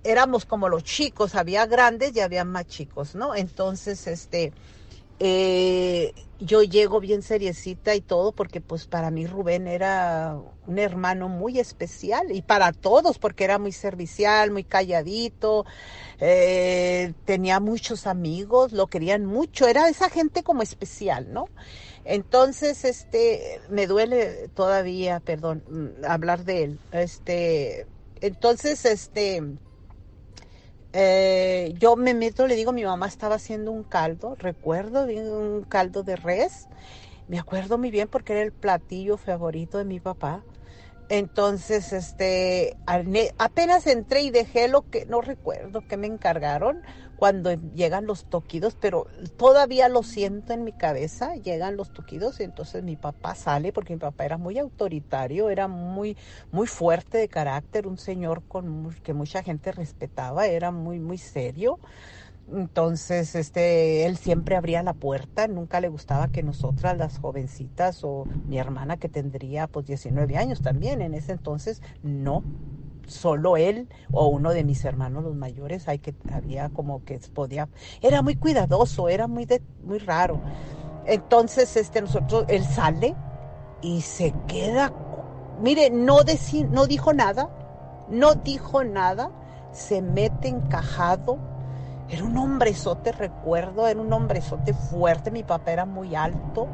[0.03, 3.35] éramos como los chicos, había grandes y había más chicos, ¿no?
[3.35, 4.53] Entonces, este,
[5.19, 10.38] eh, yo llego bien seriecita y todo porque pues para mí Rubén era
[10.68, 15.65] un hermano muy especial y para todos porque era muy servicial, muy calladito,
[16.19, 21.45] eh, tenía muchos amigos, lo querían mucho, era esa gente como especial, ¿no?
[22.05, 26.80] Entonces, este, me duele todavía, perdón, mm, hablar de él.
[26.91, 27.85] Este,
[28.22, 29.43] entonces, este,
[30.99, 36.03] eh, yo me meto, le digo, mi mamá estaba haciendo un caldo, recuerdo un caldo
[36.03, 36.69] de res,
[37.28, 40.45] me acuerdo muy bien porque era el platillo favorito de mi papá.
[41.10, 42.78] Entonces, este,
[43.38, 46.82] apenas entré y dejé lo que, no recuerdo que me encargaron
[47.18, 49.07] cuando llegan los toquidos, pero
[49.38, 53.94] todavía lo siento en mi cabeza, llegan los toquidos y entonces mi papá sale porque
[53.94, 56.15] mi papá era muy autoritario, era muy,
[56.52, 61.80] muy fuerte de carácter, un señor con que mucha gente respetaba, era muy, muy serio.
[62.49, 68.26] Entonces, este, él siempre abría la puerta, nunca le gustaba que nosotras, las jovencitas, o
[68.45, 72.44] mi hermana que tendría pues 19 años también, en ese entonces, no,
[73.07, 77.69] solo él o uno de mis hermanos los mayores, hay que, había como que podía,
[78.01, 80.39] era muy cuidadoso, era muy, de, muy raro.
[81.05, 83.15] Entonces, este, nosotros, él sale
[83.81, 84.93] y se queda,
[85.61, 86.17] mire, no,
[86.69, 87.49] no dijo nada,
[88.09, 89.31] no dijo nada,
[89.71, 91.39] se mete encajado
[92.09, 96.67] era un hombrezote, recuerdo, era un hombrezote fuerte, mi papá era muy alto,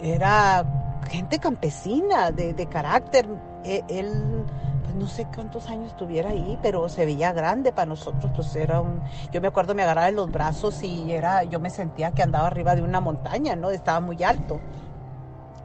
[0.00, 0.64] era
[1.08, 3.26] gente campesina, de, carácter.
[3.64, 4.44] E, él,
[4.92, 8.80] pues no sé cuántos años tuviera ahí, pero se veía grande para nosotros, pues era
[8.80, 9.00] un...
[9.32, 12.46] Yo me acuerdo, me agarraba en los brazos y era, yo me sentía que andaba
[12.46, 13.70] arriba de una montaña, ¿no?
[13.70, 14.60] Estaba muy alto.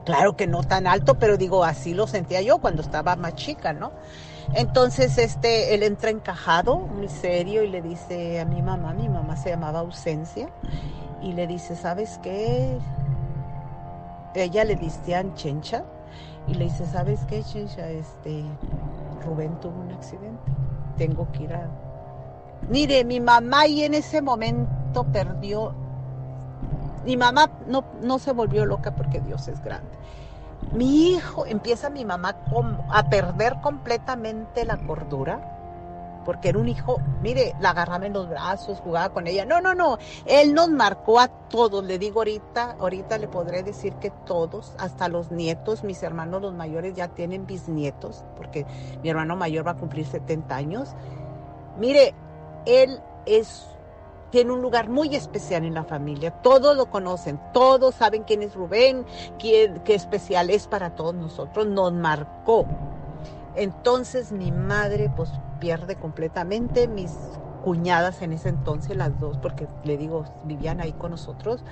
[0.06, 3.74] Claro que no tan alto, pero digo, así lo sentía yo cuando estaba más chica,
[3.74, 3.92] ¿no?
[4.54, 9.36] Entonces, este, él entra encajado, muy serio, y le dice a mi mamá, mi mamá
[9.36, 10.48] se llamaba Ausencia,
[11.22, 12.78] y le dice, ¿sabes qué?
[14.34, 15.84] Ella le dice Chencha,
[16.48, 17.90] y le dice, ¿sabes qué, Chencha?
[17.90, 18.44] Este,
[19.26, 20.52] Rubén tuvo un accidente,
[20.98, 21.68] tengo que ir a...
[22.70, 25.74] Mire, mi mamá y en ese momento perdió...
[27.06, 29.90] Mi mamá no, no se volvió loca porque Dios es grande.
[30.74, 32.36] Mi hijo, empieza mi mamá
[32.90, 35.57] a perder completamente la cordura,
[36.28, 39.46] porque era un hijo, mire, la agarraba en los brazos, jugaba con ella.
[39.46, 43.94] No, no, no, él nos marcó a todos, le digo ahorita, ahorita le podré decir
[43.94, 48.66] que todos, hasta los nietos, mis hermanos los mayores ya tienen bisnietos, porque
[49.02, 50.90] mi hermano mayor va a cumplir 70 años.
[51.80, 52.14] Mire,
[52.66, 53.66] él es
[54.30, 56.32] tiene un lugar muy especial en la familia.
[56.42, 59.06] Todos lo conocen, todos saben quién es Rubén,
[59.40, 61.68] qué especial es para todos nosotros.
[61.68, 62.66] Nos marcó.
[63.56, 67.14] Entonces mi madre pues pierde completamente, mis
[67.64, 71.64] cuñadas en ese entonces, las dos, porque le digo, vivían ahí con nosotros.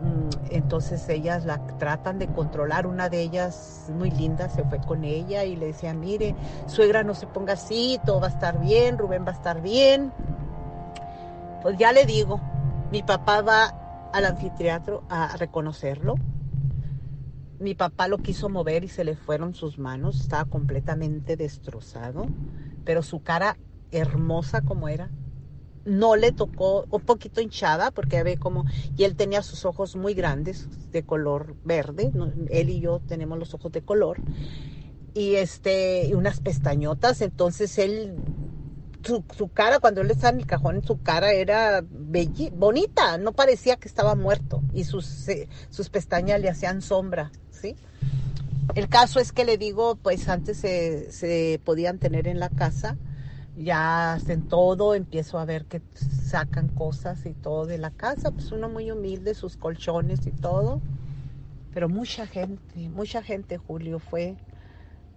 [0.00, 2.86] Mm, entonces ellas la tratan de controlar.
[2.86, 6.34] Una de ellas, muy linda, se fue con ella y le decía, mire,
[6.66, 10.12] suegra no se ponga así, todo va a estar bien, Rubén va a estar bien.
[11.62, 12.40] Pues ya le digo,
[12.92, 16.14] mi papá va al anfiteatro a reconocerlo.
[17.58, 22.26] Mi papá lo quiso mover y se le fueron sus manos, estaba completamente destrozado,
[22.84, 23.58] pero su cara
[23.90, 25.10] hermosa como era,
[25.84, 28.64] no le tocó, un poquito hinchada, porque ve como,
[28.96, 32.12] y él tenía sus ojos muy grandes, de color verde,
[32.50, 34.18] él y yo tenemos los ojos de color,
[35.14, 38.16] y este, unas pestañotas, entonces él
[39.06, 41.84] su, cara, cuando él estaba en el cajón, su cara era
[42.52, 45.28] bonita, no parecía que estaba muerto y sus,
[45.70, 47.30] sus pestañas le hacían sombra,
[48.74, 52.96] El caso es que le digo, pues antes se, se podían tener en la casa,
[53.56, 58.52] ya hacen todo, empiezo a ver que sacan cosas y todo de la casa, pues
[58.52, 60.80] uno muy humilde, sus colchones y todo,
[61.72, 64.36] pero mucha gente, mucha gente, Julio, fue,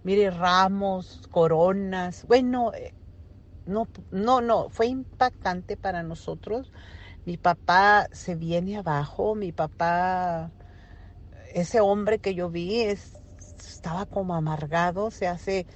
[0.04, 2.94] mire, ramos, coronas, bueno, eh,
[3.66, 6.72] no, no, no, fue impactante para nosotros.
[7.26, 10.50] Mi papá se viene abajo, mi papá,
[11.54, 13.16] ese hombre que yo vi es,
[13.58, 15.66] estaba como amargado, se hace,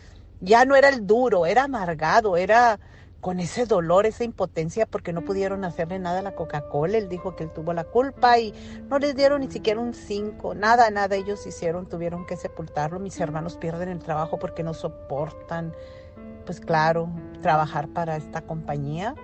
[0.41, 2.79] ya no era el duro, era amargado, era
[3.25, 6.99] con ese dolor, esa impotencia, porque no pudieron hacerle nada a la Coca-Cola.
[6.99, 8.53] Él dijo que él tuvo la culpa y
[8.91, 13.01] no les dieron ni siquiera un cinco, nada, nada ellos hicieron, tuvieron que sepultarlo.
[13.01, 15.73] Mis hermanos pierden el trabajo porque no soportan,
[16.45, 17.09] pues claro,
[17.41, 19.15] trabajar para esta compañía.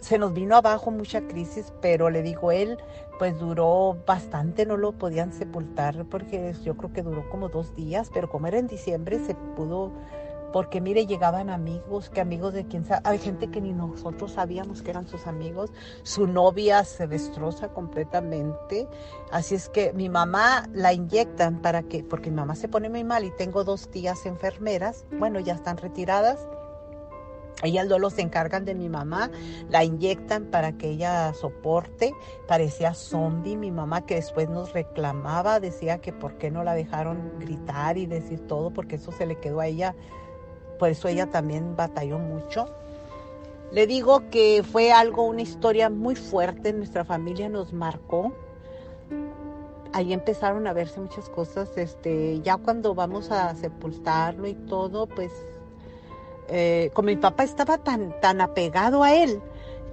[0.00, 2.78] Se nos vino abajo mucha crisis, pero le digo, él
[3.20, 8.10] pues duró bastante, no lo podían sepultar porque yo creo que duró como dos días,
[8.14, 9.92] pero como era en diciembre se pudo
[10.54, 14.80] porque mire, llegaban amigos, que amigos de quién sabe, hay gente que ni nosotros sabíamos
[14.80, 15.70] que eran sus amigos,
[16.02, 18.88] su novia se destroza completamente,
[19.30, 23.04] así es que mi mamá la inyectan para que, porque mi mamá se pone muy
[23.04, 26.48] mal y tengo dos tías enfermeras, bueno, ya están retiradas,
[27.62, 29.30] ellas luego se encargan de mi mamá,
[29.68, 32.12] la inyectan para que ella soporte.
[32.48, 37.38] Parecía zombie mi mamá que después nos reclamaba, decía que por qué no la dejaron
[37.38, 39.94] gritar y decir todo, porque eso se le quedó a ella
[40.80, 42.66] por eso ella también batalló mucho.
[43.70, 48.32] Le digo que fue algo, una historia muy fuerte, nuestra familia nos marcó.
[49.92, 55.30] Ahí empezaron a verse muchas cosas, este, ya cuando vamos a sepultarlo y todo, pues
[56.50, 59.40] eh, como mi papá estaba tan, tan apegado a él,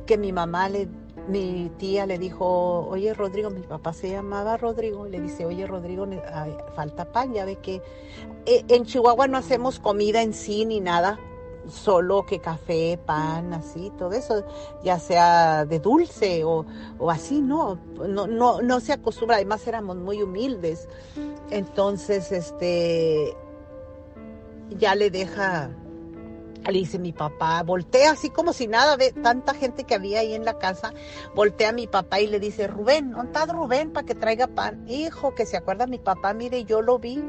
[0.05, 0.87] que mi mamá le,
[1.27, 6.07] mi tía le dijo, oye Rodrigo, mi papá se llamaba Rodrigo, le dice, oye Rodrigo,
[6.33, 7.81] ay, falta pan, ya ve que
[8.45, 11.19] eh, en Chihuahua no hacemos comida en sí ni nada,
[11.67, 14.43] solo que café, pan, así, todo eso,
[14.83, 16.65] ya sea de dulce o,
[16.97, 17.77] o así, no,
[18.07, 20.87] no, no, no se acostumbra, además éramos muy humildes,
[21.49, 23.35] entonces, este,
[24.71, 25.71] ya le deja
[26.71, 30.33] le dice mi papá, voltea así como si nada, ve tanta gente que había ahí
[30.33, 30.93] en la casa,
[31.35, 34.87] voltea a mi papá y le dice, Rubén, ¿dónde Rubén para que traiga pan?
[34.87, 37.23] Hijo, que se acuerda mi papá, mire, yo lo vi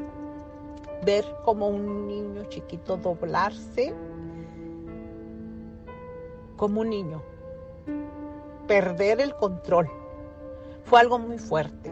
[1.05, 3.93] ver como un niño chiquito doblarse,
[6.57, 7.23] como un niño,
[8.67, 9.89] perder el control.
[10.83, 11.91] Fue algo muy fuerte.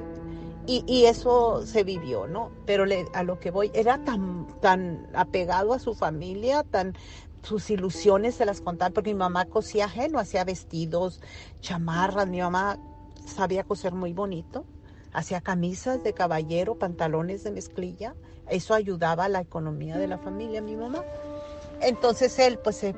[0.69, 2.51] Y, y, eso se vivió, ¿no?
[2.65, 6.93] Pero le, a lo que voy, era tan, tan apegado a su familia, tan,
[7.43, 11.21] sus ilusiones se las contaba porque mi mamá cosía ajeno, hacía vestidos,
[11.61, 12.77] chamarras, mi mamá
[13.25, 14.65] sabía coser muy bonito,
[15.13, 18.15] hacía camisas de caballero, pantalones de mezclilla,
[18.49, 21.03] eso ayudaba a la economía de la familia, mi mamá.
[21.81, 22.95] Entonces él pues se,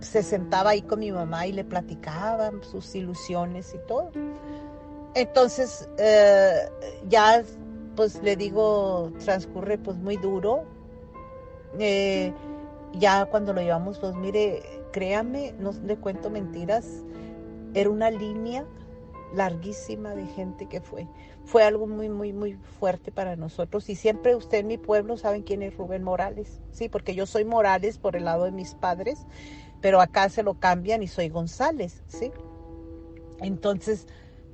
[0.00, 4.10] se sentaba ahí con mi mamá y le platicaba sus ilusiones y todo.
[5.14, 6.70] Entonces eh,
[7.08, 7.42] ya
[7.96, 10.64] pues le digo, transcurre pues muy duro.
[11.78, 12.32] Eh,
[12.98, 14.62] ya cuando lo llevamos, pues mire,
[14.92, 17.04] créame, no le cuento mentiras,
[17.74, 18.66] era una línea
[19.34, 21.06] larguísima de gente que fue.
[21.44, 23.88] Fue algo muy, muy, muy fuerte para nosotros.
[23.88, 26.60] Y siempre usted en mi pueblo saben quién es Rubén Morales.
[26.70, 29.26] Sí, porque yo soy Morales por el lado de mis padres,
[29.80, 32.32] pero acá se lo cambian y soy González, ¿sí?
[33.40, 34.06] Entonces,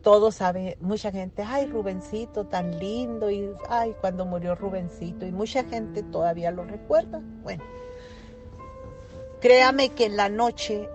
[0.03, 5.65] todo sabe, mucha gente, ay, Rubencito, tan lindo, y ay, cuando murió Rubencito, y mucha
[5.65, 7.23] gente todavía lo recuerda.
[7.43, 7.65] Bueno,
[9.45, 10.89] Créame que en la noche,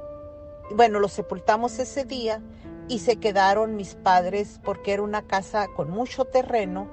[0.75, 2.41] bueno, lo sepultamos ese día
[2.87, 6.87] y se quedaron mis padres porque era una casa con mucho terreno,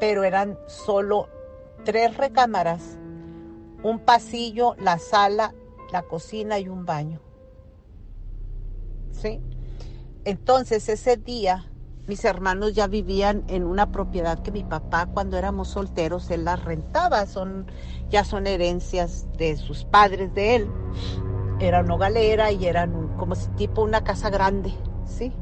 [0.00, 1.28] pero eran solo
[1.84, 2.96] tres recámaras,
[3.82, 5.54] un pasillo, la sala,
[5.92, 7.20] la cocina y un baño.
[9.12, 9.42] ¿Sí?
[10.24, 11.70] Entonces ese día
[12.06, 16.56] mis hermanos ya vivían en una propiedad que mi papá cuando éramos solteros él la
[16.56, 17.66] rentaba, son
[18.10, 20.70] ya son herencias de sus padres de él.
[21.60, 24.74] Era una galera y eran como si tipo una casa grande,
[25.06, 25.32] ¿sí?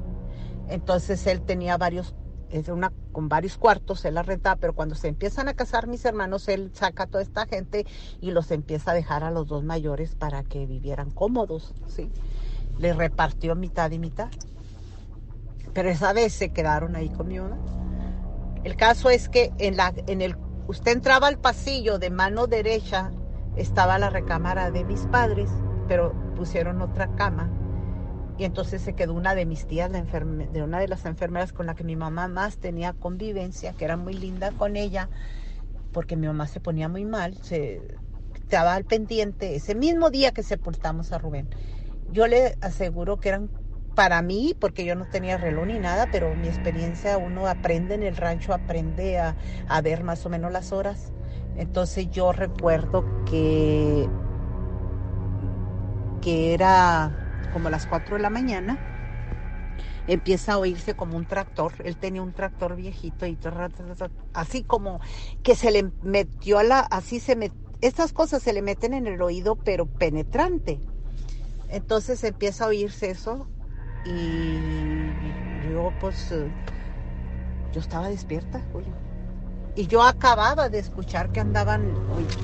[0.68, 2.14] Entonces él tenía varios,
[2.50, 6.04] es una, con varios cuartos, él la rentaba, pero cuando se empiezan a casar mis
[6.04, 7.86] hermanos, él saca a toda esta gente
[8.20, 12.10] y los empieza a dejar a los dos mayores para que vivieran cómodos, ¿sí?
[12.78, 14.28] Les repartió mitad y mitad.
[15.72, 17.30] Pero esa vez se quedaron ahí con.
[18.64, 20.36] El caso es que en, la, en el
[20.68, 23.10] Usted entraba al pasillo de mano derecha,
[23.56, 25.50] estaba la recámara de mis padres,
[25.88, 27.50] pero pusieron otra cama.
[28.38, 31.74] Y entonces se quedó una de mis tías, de una de las enfermeras con la
[31.74, 35.08] que mi mamá más tenía convivencia, que era muy linda con ella.
[35.92, 37.82] porque mi mamá se ponía muy mal, se
[38.34, 41.50] estaba al pendiente ese mismo día que sepultamos a Rubén.
[42.10, 43.50] Yo le aseguro que eran
[43.94, 48.02] para mí, porque yo no tenía reloj ni nada, pero mi experiencia, uno aprende en
[48.02, 49.36] el rancho, aprende a,
[49.68, 51.12] a ver más o menos las horas.
[51.56, 54.08] Entonces yo recuerdo que,
[56.20, 57.10] que era
[57.52, 58.78] como las 4 de la mañana,
[60.06, 61.72] empieza a oírse como un tractor.
[61.84, 63.38] Él tenía un tractor viejito y
[64.32, 65.00] así como
[65.42, 69.06] que se le metió a la, así se met, estas cosas se le meten en
[69.06, 70.80] el oído, pero penetrante.
[71.68, 73.46] Entonces empieza a oírse eso
[74.04, 74.58] y
[75.70, 76.48] yo pues eh,
[77.72, 78.92] yo estaba despierta, Julio.
[79.74, 81.92] Y yo acababa de escuchar que andaban,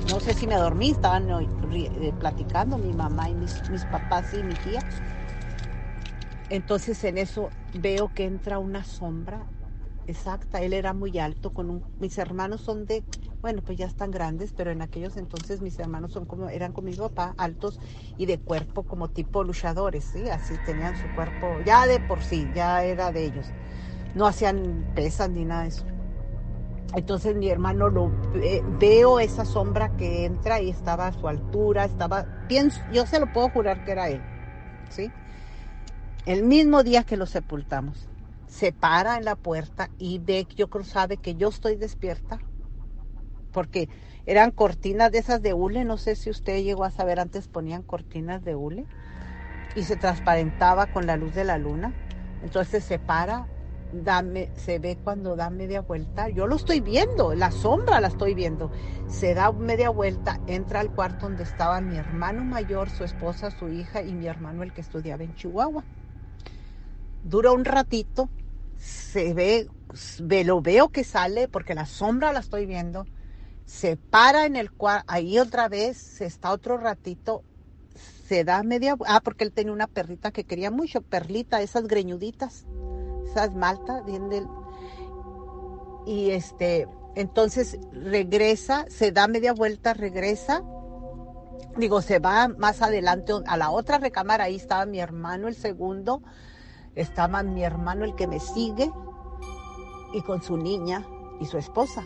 [0.09, 4.41] no sé si me dormí, estaban eh, platicando mi mamá y mis, mis papás y
[4.41, 4.79] mi tía.
[6.49, 9.45] Entonces en eso veo que entra una sombra
[10.09, 10.61] exacta.
[10.61, 13.03] Él era muy alto, con mis hermanos son de,
[13.41, 16.87] bueno, pues ya están grandes, pero en aquellos entonces mis hermanos son como, eran como
[16.87, 17.79] mi papá, altos
[18.17, 20.29] y de cuerpo como tipo luchadores, ¿sí?
[20.29, 23.51] Así tenían su cuerpo, ya de por sí, ya era de ellos.
[24.15, 25.85] No hacían pesas ni nada de eso.
[26.95, 28.11] Entonces mi hermano lo
[28.79, 33.27] veo esa sombra que entra y estaba a su altura, estaba, pienso, yo se lo
[33.27, 34.23] puedo jurar que era él,
[34.89, 35.11] ¿sí?
[36.25, 38.07] El mismo día que lo sepultamos,
[38.49, 42.41] se para en la puerta y ve, yo creo sabe que yo estoy despierta,
[43.53, 43.89] porque
[44.25, 47.83] eran cortinas de esas de hule, no sé si usted llegó a saber, antes ponían
[47.83, 48.85] cortinas de hule
[49.75, 51.93] y se transparentaba con la luz de la luna,
[52.41, 53.47] entonces se para
[53.91, 58.33] dame, se ve cuando da media vuelta, yo lo estoy viendo, la sombra la estoy
[58.33, 58.71] viendo,
[59.07, 63.69] se da media vuelta, entra al cuarto donde estaban mi hermano mayor, su esposa, su
[63.69, 65.85] hija y mi hermano el que estudiaba en Chihuahua.
[67.23, 68.29] Dura un ratito,
[68.77, 69.67] se ve,
[70.45, 73.05] lo veo que sale porque la sombra la estoy viendo,
[73.65, 77.43] se para en el cuarto, ahí otra vez, se está otro ratito,
[78.27, 82.65] se da media, ah, porque él tenía una perrita que quería mucho, perlita, esas greñuditas
[83.29, 84.47] esas malta, bien del...
[86.05, 90.63] Y este, entonces regresa, se da media vuelta, regresa.
[91.77, 96.23] Digo, se va más adelante a la otra recámara, ahí estaba mi hermano el segundo,
[96.95, 98.91] estaba mi hermano el que me sigue
[100.13, 101.05] y con su niña
[101.39, 102.03] y su esposa.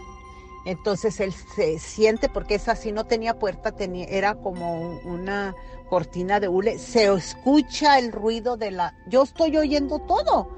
[0.66, 5.56] Entonces él se siente, porque esa sí no tenía puerta, tenía, era como una
[5.90, 6.80] cortina de hule.
[6.80, 8.96] Se escucha el ruido de la.
[9.08, 10.50] Yo estoy oyendo todo.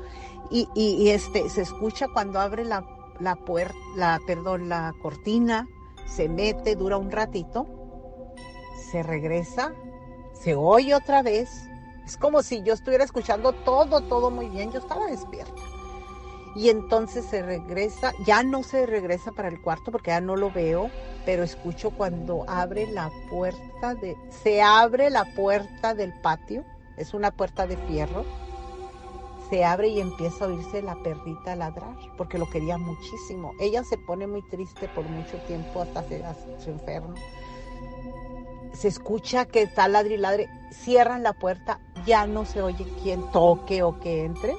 [0.51, 2.85] Y, y, este se escucha cuando abre la,
[3.19, 5.67] la puerta, la, perdón, la cortina,
[6.05, 7.65] se mete, dura un ratito,
[8.91, 9.73] se regresa,
[10.33, 11.49] se oye otra vez.
[12.05, 14.71] Es como si yo estuviera escuchando todo, todo muy bien.
[14.71, 15.61] Yo estaba despierta.
[16.55, 20.51] Y entonces se regresa, ya no se regresa para el cuarto porque ya no lo
[20.51, 20.89] veo,
[21.25, 26.63] pero escucho cuando abre la puerta de, se abre la puerta del patio,
[26.95, 28.23] es una puerta de fierro,
[29.49, 33.51] se abre y empieza a oírse la perrita ladrar, porque lo quería muchísimo.
[33.59, 36.23] Ella se pone muy triste por mucho tiempo hasta se,
[36.57, 37.15] se enferma.
[38.75, 43.83] Se escucha que está ladri ladre, cierran la puerta, ya no se oye quién toque
[43.83, 44.53] o que entre.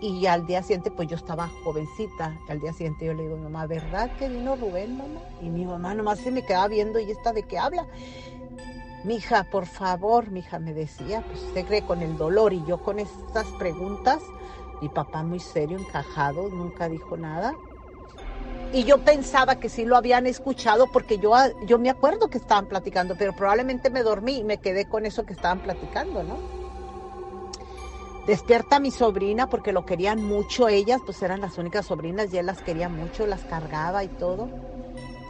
[0.00, 2.36] Y al día siguiente, pues yo estaba jovencita.
[2.48, 5.20] Al día siguiente yo le digo, mamá, ¿verdad que vino Rubén, mamá?
[5.40, 7.86] Y mi mamá nomás se me quedaba viendo y esta de qué habla.
[9.04, 12.98] Mija, por favor, mija, me decía, pues usted cree con el dolor y yo con
[12.98, 14.20] estas preguntas,
[14.82, 17.54] mi papá muy serio, encajado, nunca dijo nada.
[18.72, 21.32] Y yo pensaba que sí lo habían escuchado porque yo,
[21.66, 25.24] yo me acuerdo que estaban platicando, pero probablemente me dormí y me quedé con eso
[25.24, 26.38] que estaban platicando, ¿no?
[28.26, 32.44] Despierta mi sobrina porque lo querían mucho ellas, pues eran las únicas sobrinas y él
[32.44, 34.50] las quería mucho, las cargaba y todo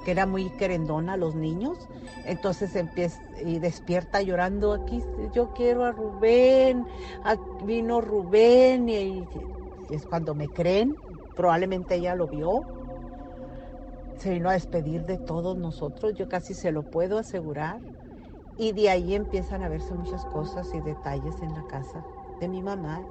[0.04, 1.76] que era muy querendona a los niños.
[2.24, 5.02] Entonces empieza y despierta llorando aquí,
[5.34, 6.86] yo quiero a Rubén,
[7.64, 9.22] vino Rubén y,
[9.90, 10.94] es cuando me creen,
[11.36, 12.77] probablemente ella lo vio.
[14.18, 17.82] Se vino a despedir de todos nosotros, yo casi se lo puedo asegurar.
[18.56, 22.04] Y de ahí empiezan a verse muchas cosas y detalles en la casa
[22.40, 23.06] de mi mamá.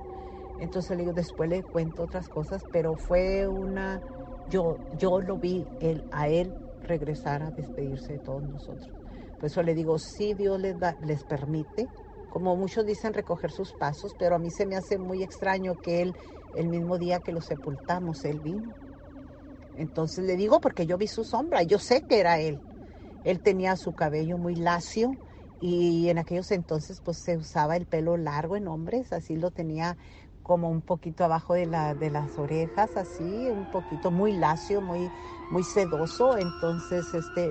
[0.57, 4.01] Entonces le digo, después le cuento otras cosas, pero fue una,
[4.45, 8.91] yo, yo lo vi él, a él regresar a despedirse de todos nosotros.
[9.37, 11.89] Por eso le digo, sí Dios da, les permite,
[12.29, 16.01] como muchos dicen, recoger sus pasos, pero a mí se me hace muy extraño que
[16.03, 16.13] él,
[16.53, 18.75] el mismo día que lo sepultamos, él vino.
[19.77, 22.63] Entonces le digo porque yo vi su sombra, yo sé que era él.
[23.23, 25.11] Él tenía su cabello muy lacio
[25.59, 29.97] y en aquellos entonces pues se usaba el pelo largo en hombres, así lo tenía
[30.43, 35.13] como un poquito abajo de, la, de las orejas, así, un poquito muy lacio, muy,
[35.49, 36.37] muy sedoso.
[36.37, 37.49] Entonces, este,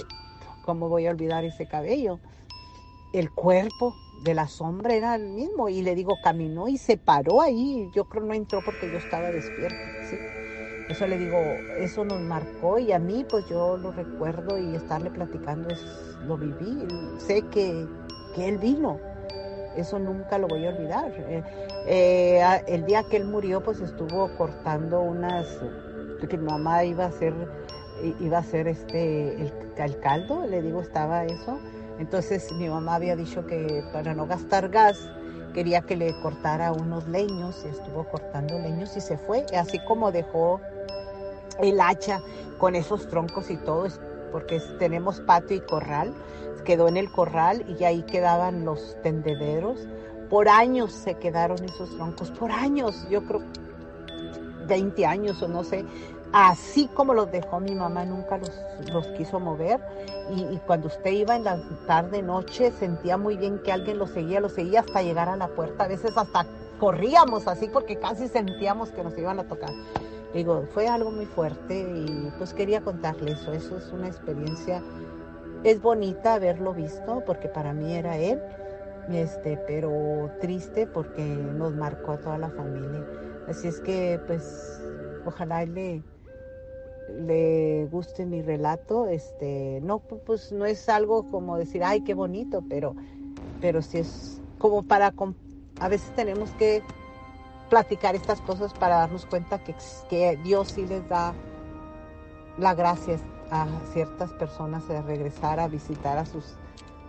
[0.63, 2.21] ¿cómo voy a olvidar ese cabello?
[3.13, 5.69] El cuerpo de la sombra era el mismo.
[5.69, 7.91] Y le digo, caminó y se paró ahí.
[7.95, 10.25] Yo creo no entró porque yo estaba despierta, ¿sí?
[10.89, 11.39] Eso le digo,
[11.79, 15.85] eso nos marcó y a mí pues yo lo recuerdo y estarle platicando es,
[16.27, 16.87] lo viví.
[17.19, 17.87] Sé que,
[18.35, 19.01] que él vino,
[19.77, 21.13] eso nunca lo voy a olvidar.
[21.17, 21.43] Eh,
[21.87, 25.47] eh, el día que él murió, pues estuvo cortando unas,
[26.29, 27.35] que mi mamá iba a hacer,
[28.21, 31.59] iba a hacer este, el, el caldo, le digo, estaba eso.
[31.99, 35.11] Entonces mi mamá había dicho que para no gastar gas,
[35.55, 40.13] quería que le cortara unos leños y estuvo cortando leños y se fue, así como
[40.13, 40.61] dejó
[41.61, 42.21] el hacha
[42.59, 43.87] con esos troncos y todo,
[44.33, 46.13] porque tenemos patio y corral,
[46.65, 49.87] quedó en el corral y ahí quedaban los tendederos.
[50.29, 53.43] Por años se quedaron esos troncos, por años, yo creo
[54.67, 55.85] 20 años o no sé,
[56.33, 58.51] así como los dejó mi mamá, nunca los,
[58.93, 59.81] los quiso mover.
[60.35, 64.41] Y, cuando usted iba en la tarde, noche, sentía muy bien que alguien lo seguía,
[64.41, 65.85] lo seguía hasta llegar a la puerta.
[65.85, 66.47] A veces hasta
[66.81, 69.71] corríamos así porque casi sentíamos que nos iban a tocar.
[70.37, 73.55] Digo, fue algo muy fuerte y pues quería contarle eso.
[73.55, 74.83] Eso es una experiencia,
[75.65, 78.39] es bonita haberlo visto porque para mí era él,
[79.11, 83.03] este, pero triste porque nos marcó a toda la familia.
[83.49, 84.79] Así es que pues
[85.25, 86.03] ojalá le,
[87.19, 89.07] le guste mi relato.
[89.07, 92.95] Este, no, pues no es algo como decir, ay, qué bonito, pero,
[93.63, 95.15] pero sí es como para,
[95.81, 96.83] a veces tenemos que
[97.69, 101.35] platicar estas cosas para darnos cuenta que, Dios sí les da
[102.59, 103.19] la gracia
[103.51, 106.55] a ciertas personas de regresar a visitar a sus,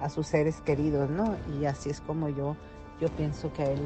[0.01, 1.35] a sus seres queridos, ¿no?
[1.59, 2.55] Y así es como yo,
[2.99, 3.81] yo pienso que a él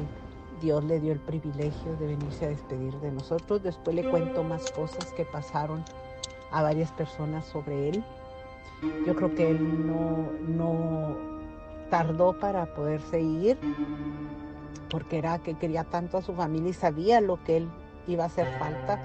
[0.60, 3.62] Dios le dio el privilegio de venirse a despedir de nosotros.
[3.62, 5.84] Después le cuento más cosas que pasaron
[6.50, 8.04] a varias personas sobre él.
[9.06, 11.16] Yo creo que él no, no
[11.90, 13.58] tardó para poderse ir
[14.92, 17.68] porque era que quería tanto a su familia y sabía lo que él
[18.06, 19.00] iba a hacer falta,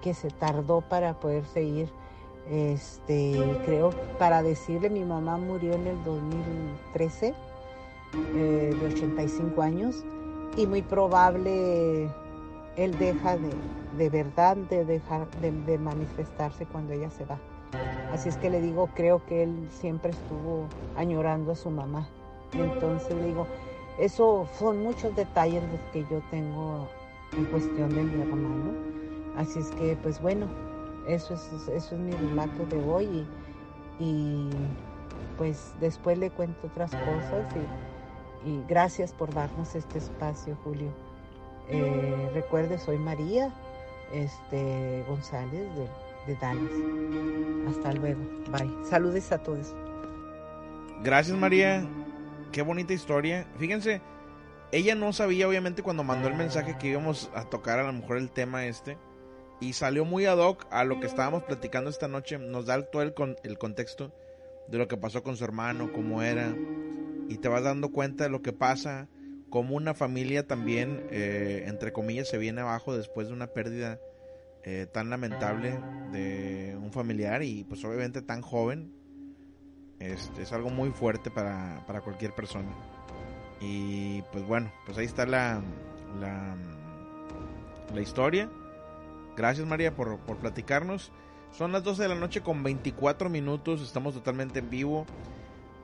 [0.00, 1.90] que se tardó para poderse ir.
[2.50, 7.34] Este, creo, para decirle, mi mamá murió en el 2013,
[8.34, 10.04] eh, de 85 años,
[10.56, 12.08] y muy probable
[12.76, 13.50] él deja de,
[13.98, 17.38] de verdad de dejar de, de manifestarse cuando ella se va.
[18.10, 20.66] Así es que le digo, creo que él siempre estuvo
[20.96, 22.08] añorando a su mamá.
[22.52, 23.46] Entonces le digo,
[23.98, 26.88] eso son muchos detalles los que yo tengo
[27.36, 28.72] en cuestión de mi hermano.
[29.36, 30.46] Así es que, pues bueno,
[31.06, 33.26] eso es, eso es mi relato de hoy
[33.98, 34.50] y,
[35.38, 37.46] pues después le cuento otras cosas
[38.44, 40.90] y, y, gracias por darnos este espacio, Julio.
[41.68, 43.52] Eh, recuerde, soy María
[44.12, 47.76] este, González de, de Dallas.
[47.76, 48.20] Hasta luego.
[48.50, 48.84] Bye.
[48.84, 49.74] Saludes a todos.
[51.02, 51.86] Gracias, María
[52.54, 53.48] qué bonita historia.
[53.58, 54.00] Fíjense,
[54.70, 58.16] ella no sabía obviamente cuando mandó el mensaje que íbamos a tocar a lo mejor
[58.16, 58.96] el tema este.
[59.60, 62.38] Y salió muy ad hoc a lo que estábamos platicando esta noche.
[62.38, 64.14] Nos da todo el, con, el contexto
[64.68, 66.54] de lo que pasó con su hermano, cómo era.
[67.28, 69.08] Y te vas dando cuenta de lo que pasa.
[69.50, 73.98] Como una familia también, eh, entre comillas, se viene abajo después de una pérdida
[74.62, 75.80] eh, tan lamentable
[76.12, 78.93] de un familiar y pues obviamente tan joven
[79.98, 82.70] este, es algo muy fuerte para, para cualquier persona.
[83.60, 85.62] Y pues bueno, pues ahí está la,
[86.20, 86.56] la,
[87.92, 88.50] la historia.
[89.36, 91.12] Gracias María por, por platicarnos.
[91.50, 93.80] Son las 12 de la noche con 24 minutos.
[93.80, 95.06] Estamos totalmente en vivo.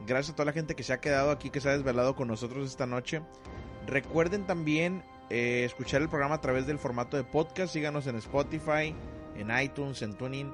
[0.07, 2.29] Gracias a toda la gente que se ha quedado aquí, que se ha desvelado con
[2.29, 3.23] nosotros esta noche.
[3.87, 7.73] Recuerden también eh, escuchar el programa a través del formato de podcast.
[7.73, 8.95] Síganos en Spotify,
[9.37, 10.51] en iTunes, en Tuning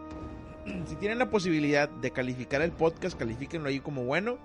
[0.86, 4.38] si tienen la posibilidad de calificar el podcast, califíquenlo ahí como bueno.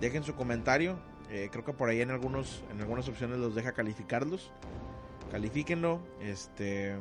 [0.00, 0.98] Dejen su comentario.
[1.30, 4.52] Eh, creo que por ahí en algunos en algunas opciones los deja calificarlos.
[5.30, 6.00] Califíquenlo.
[6.20, 6.96] Este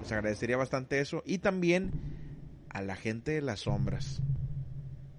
[0.00, 1.22] les agradecería bastante eso.
[1.26, 1.92] Y también
[2.68, 4.22] a la gente de las sombras.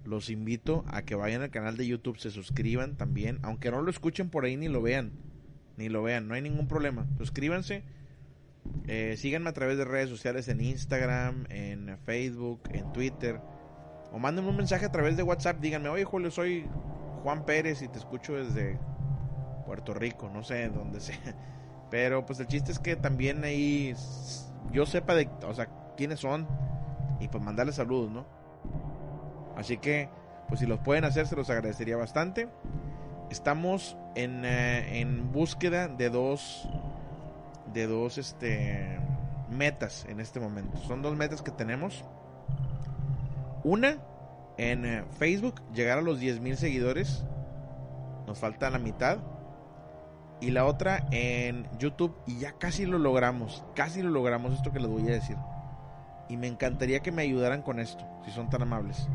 [0.04, 3.38] Los invito a que vayan al canal de YouTube, se suscriban también.
[3.42, 5.12] Aunque no lo escuchen por ahí ni lo vean.
[5.76, 7.06] Ni lo vean, no hay ningún problema.
[7.16, 7.82] Suscríbanse
[8.86, 13.40] eh, síganme a través de redes sociales en Instagram, en Facebook, en Twitter.
[14.12, 15.58] O mándenme un mensaje a través de WhatsApp.
[15.60, 16.66] Díganme, oye Julio, soy
[17.22, 18.78] Juan Pérez y te escucho desde
[19.66, 21.18] Puerto Rico, no sé dónde sea.
[21.90, 23.94] Pero pues el chiste es que también ahí
[24.72, 26.46] yo sepa de, o sea, quiénes son
[27.20, 28.26] y pues mandarles saludos, ¿no?
[29.56, 30.08] Así que,
[30.48, 32.48] pues si los pueden hacer, se los agradecería bastante.
[33.30, 36.68] Estamos en, eh, en búsqueda de dos
[37.74, 38.98] de dos este,
[39.50, 40.78] metas en este momento.
[40.86, 42.04] Son dos metas que tenemos.
[43.64, 43.98] Una,
[44.56, 47.24] en eh, Facebook, llegar a los 10.000 seguidores.
[48.26, 49.18] Nos falta la mitad.
[50.40, 52.16] Y la otra en YouTube.
[52.26, 53.64] Y ya casi lo logramos.
[53.74, 55.36] Casi lo logramos esto que les voy a decir.
[56.28, 59.08] Y me encantaría que me ayudaran con esto, si son tan amables.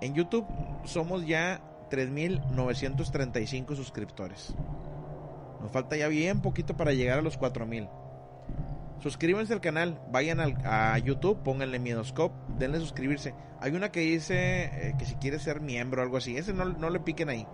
[0.00, 0.46] En YouTube
[0.84, 1.60] somos ya
[1.90, 4.54] 3.935 suscriptores.
[5.60, 7.88] Nos falta ya bien poquito para llegar a los 4.000.
[9.00, 13.34] Suscríbanse al canal, vayan a YouTube, pónganle Miedoscope, denle suscribirse.
[13.60, 16.64] Hay una que dice eh, que si quieres ser miembro o algo así, ese no,
[16.64, 17.46] no le piquen ahí,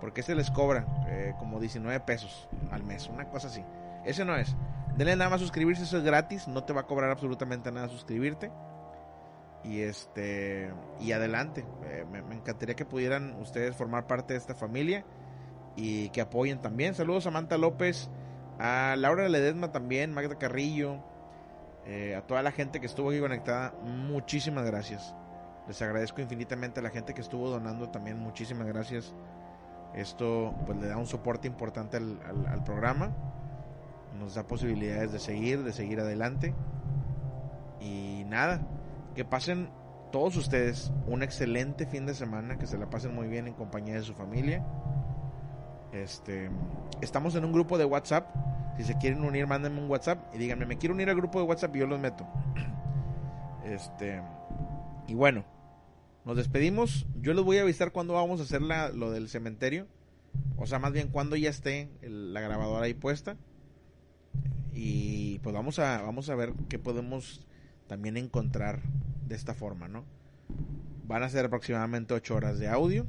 [0.00, 3.64] porque ese les cobra eh, como 19 pesos al mes, una cosa así.
[4.04, 4.54] Ese no es.
[4.96, 8.50] Denle nada más suscribirse, eso es gratis, no te va a cobrar absolutamente nada suscribirte.
[9.64, 10.70] Y este
[11.00, 15.06] y adelante, eh, me, encantaría que pudieran ustedes formar parte de esta familia
[15.76, 16.94] y que apoyen también.
[16.94, 18.10] Saludos a Samantha López,
[18.58, 20.98] a Laura Ledesma también, Magda Carrillo,
[21.86, 25.14] eh, a toda la gente que estuvo aquí conectada, muchísimas gracias.
[25.66, 29.14] Les agradezco infinitamente a la gente que estuvo donando también, muchísimas gracias.
[29.94, 33.14] Esto pues le da un soporte importante al programa
[34.18, 36.54] nos da posibilidades de seguir, de seguir adelante.
[37.80, 38.62] Y nada,
[39.14, 39.70] que pasen
[40.12, 43.94] todos ustedes un excelente fin de semana, que se la pasen muy bien en compañía
[43.94, 44.64] de su familia.
[45.94, 46.50] Este,
[47.02, 48.34] estamos en un grupo de WhatsApp.
[48.76, 51.46] Si se quieren unir, mándenme un WhatsApp y díganme, me quiero unir al grupo de
[51.46, 52.26] WhatsApp y yo los meto.
[53.64, 54.20] Este,
[55.08, 55.46] y bueno,
[56.26, 57.06] nos despedimos.
[57.22, 59.86] Yo les voy a avisar cuándo vamos a hacer lo del cementerio.
[60.58, 63.38] O sea, más bien cuando ya esté la grabadora ahí puesta.
[64.74, 67.46] Y pues vamos a, vamos a ver qué podemos
[67.86, 68.82] también encontrar
[69.26, 70.04] de esta forma, ¿no?
[71.06, 73.06] Van a ser aproximadamente 8 horas de audio.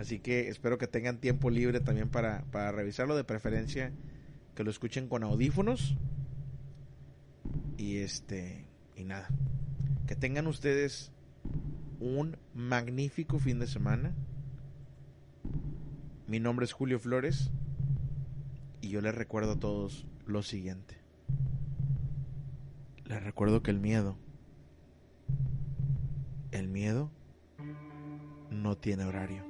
[0.00, 3.16] Así que espero que tengan tiempo libre también para, para revisarlo.
[3.16, 3.92] De preferencia
[4.54, 5.94] que lo escuchen con audífonos.
[7.76, 8.64] Y este.
[8.96, 9.28] Y nada.
[10.06, 11.12] Que tengan ustedes
[12.00, 14.14] un magnífico fin de semana.
[16.26, 17.50] Mi nombre es Julio Flores.
[18.80, 20.96] Y yo les recuerdo a todos lo siguiente.
[23.04, 24.16] Les recuerdo que el miedo,
[26.52, 27.10] el miedo
[28.50, 29.49] no tiene horario.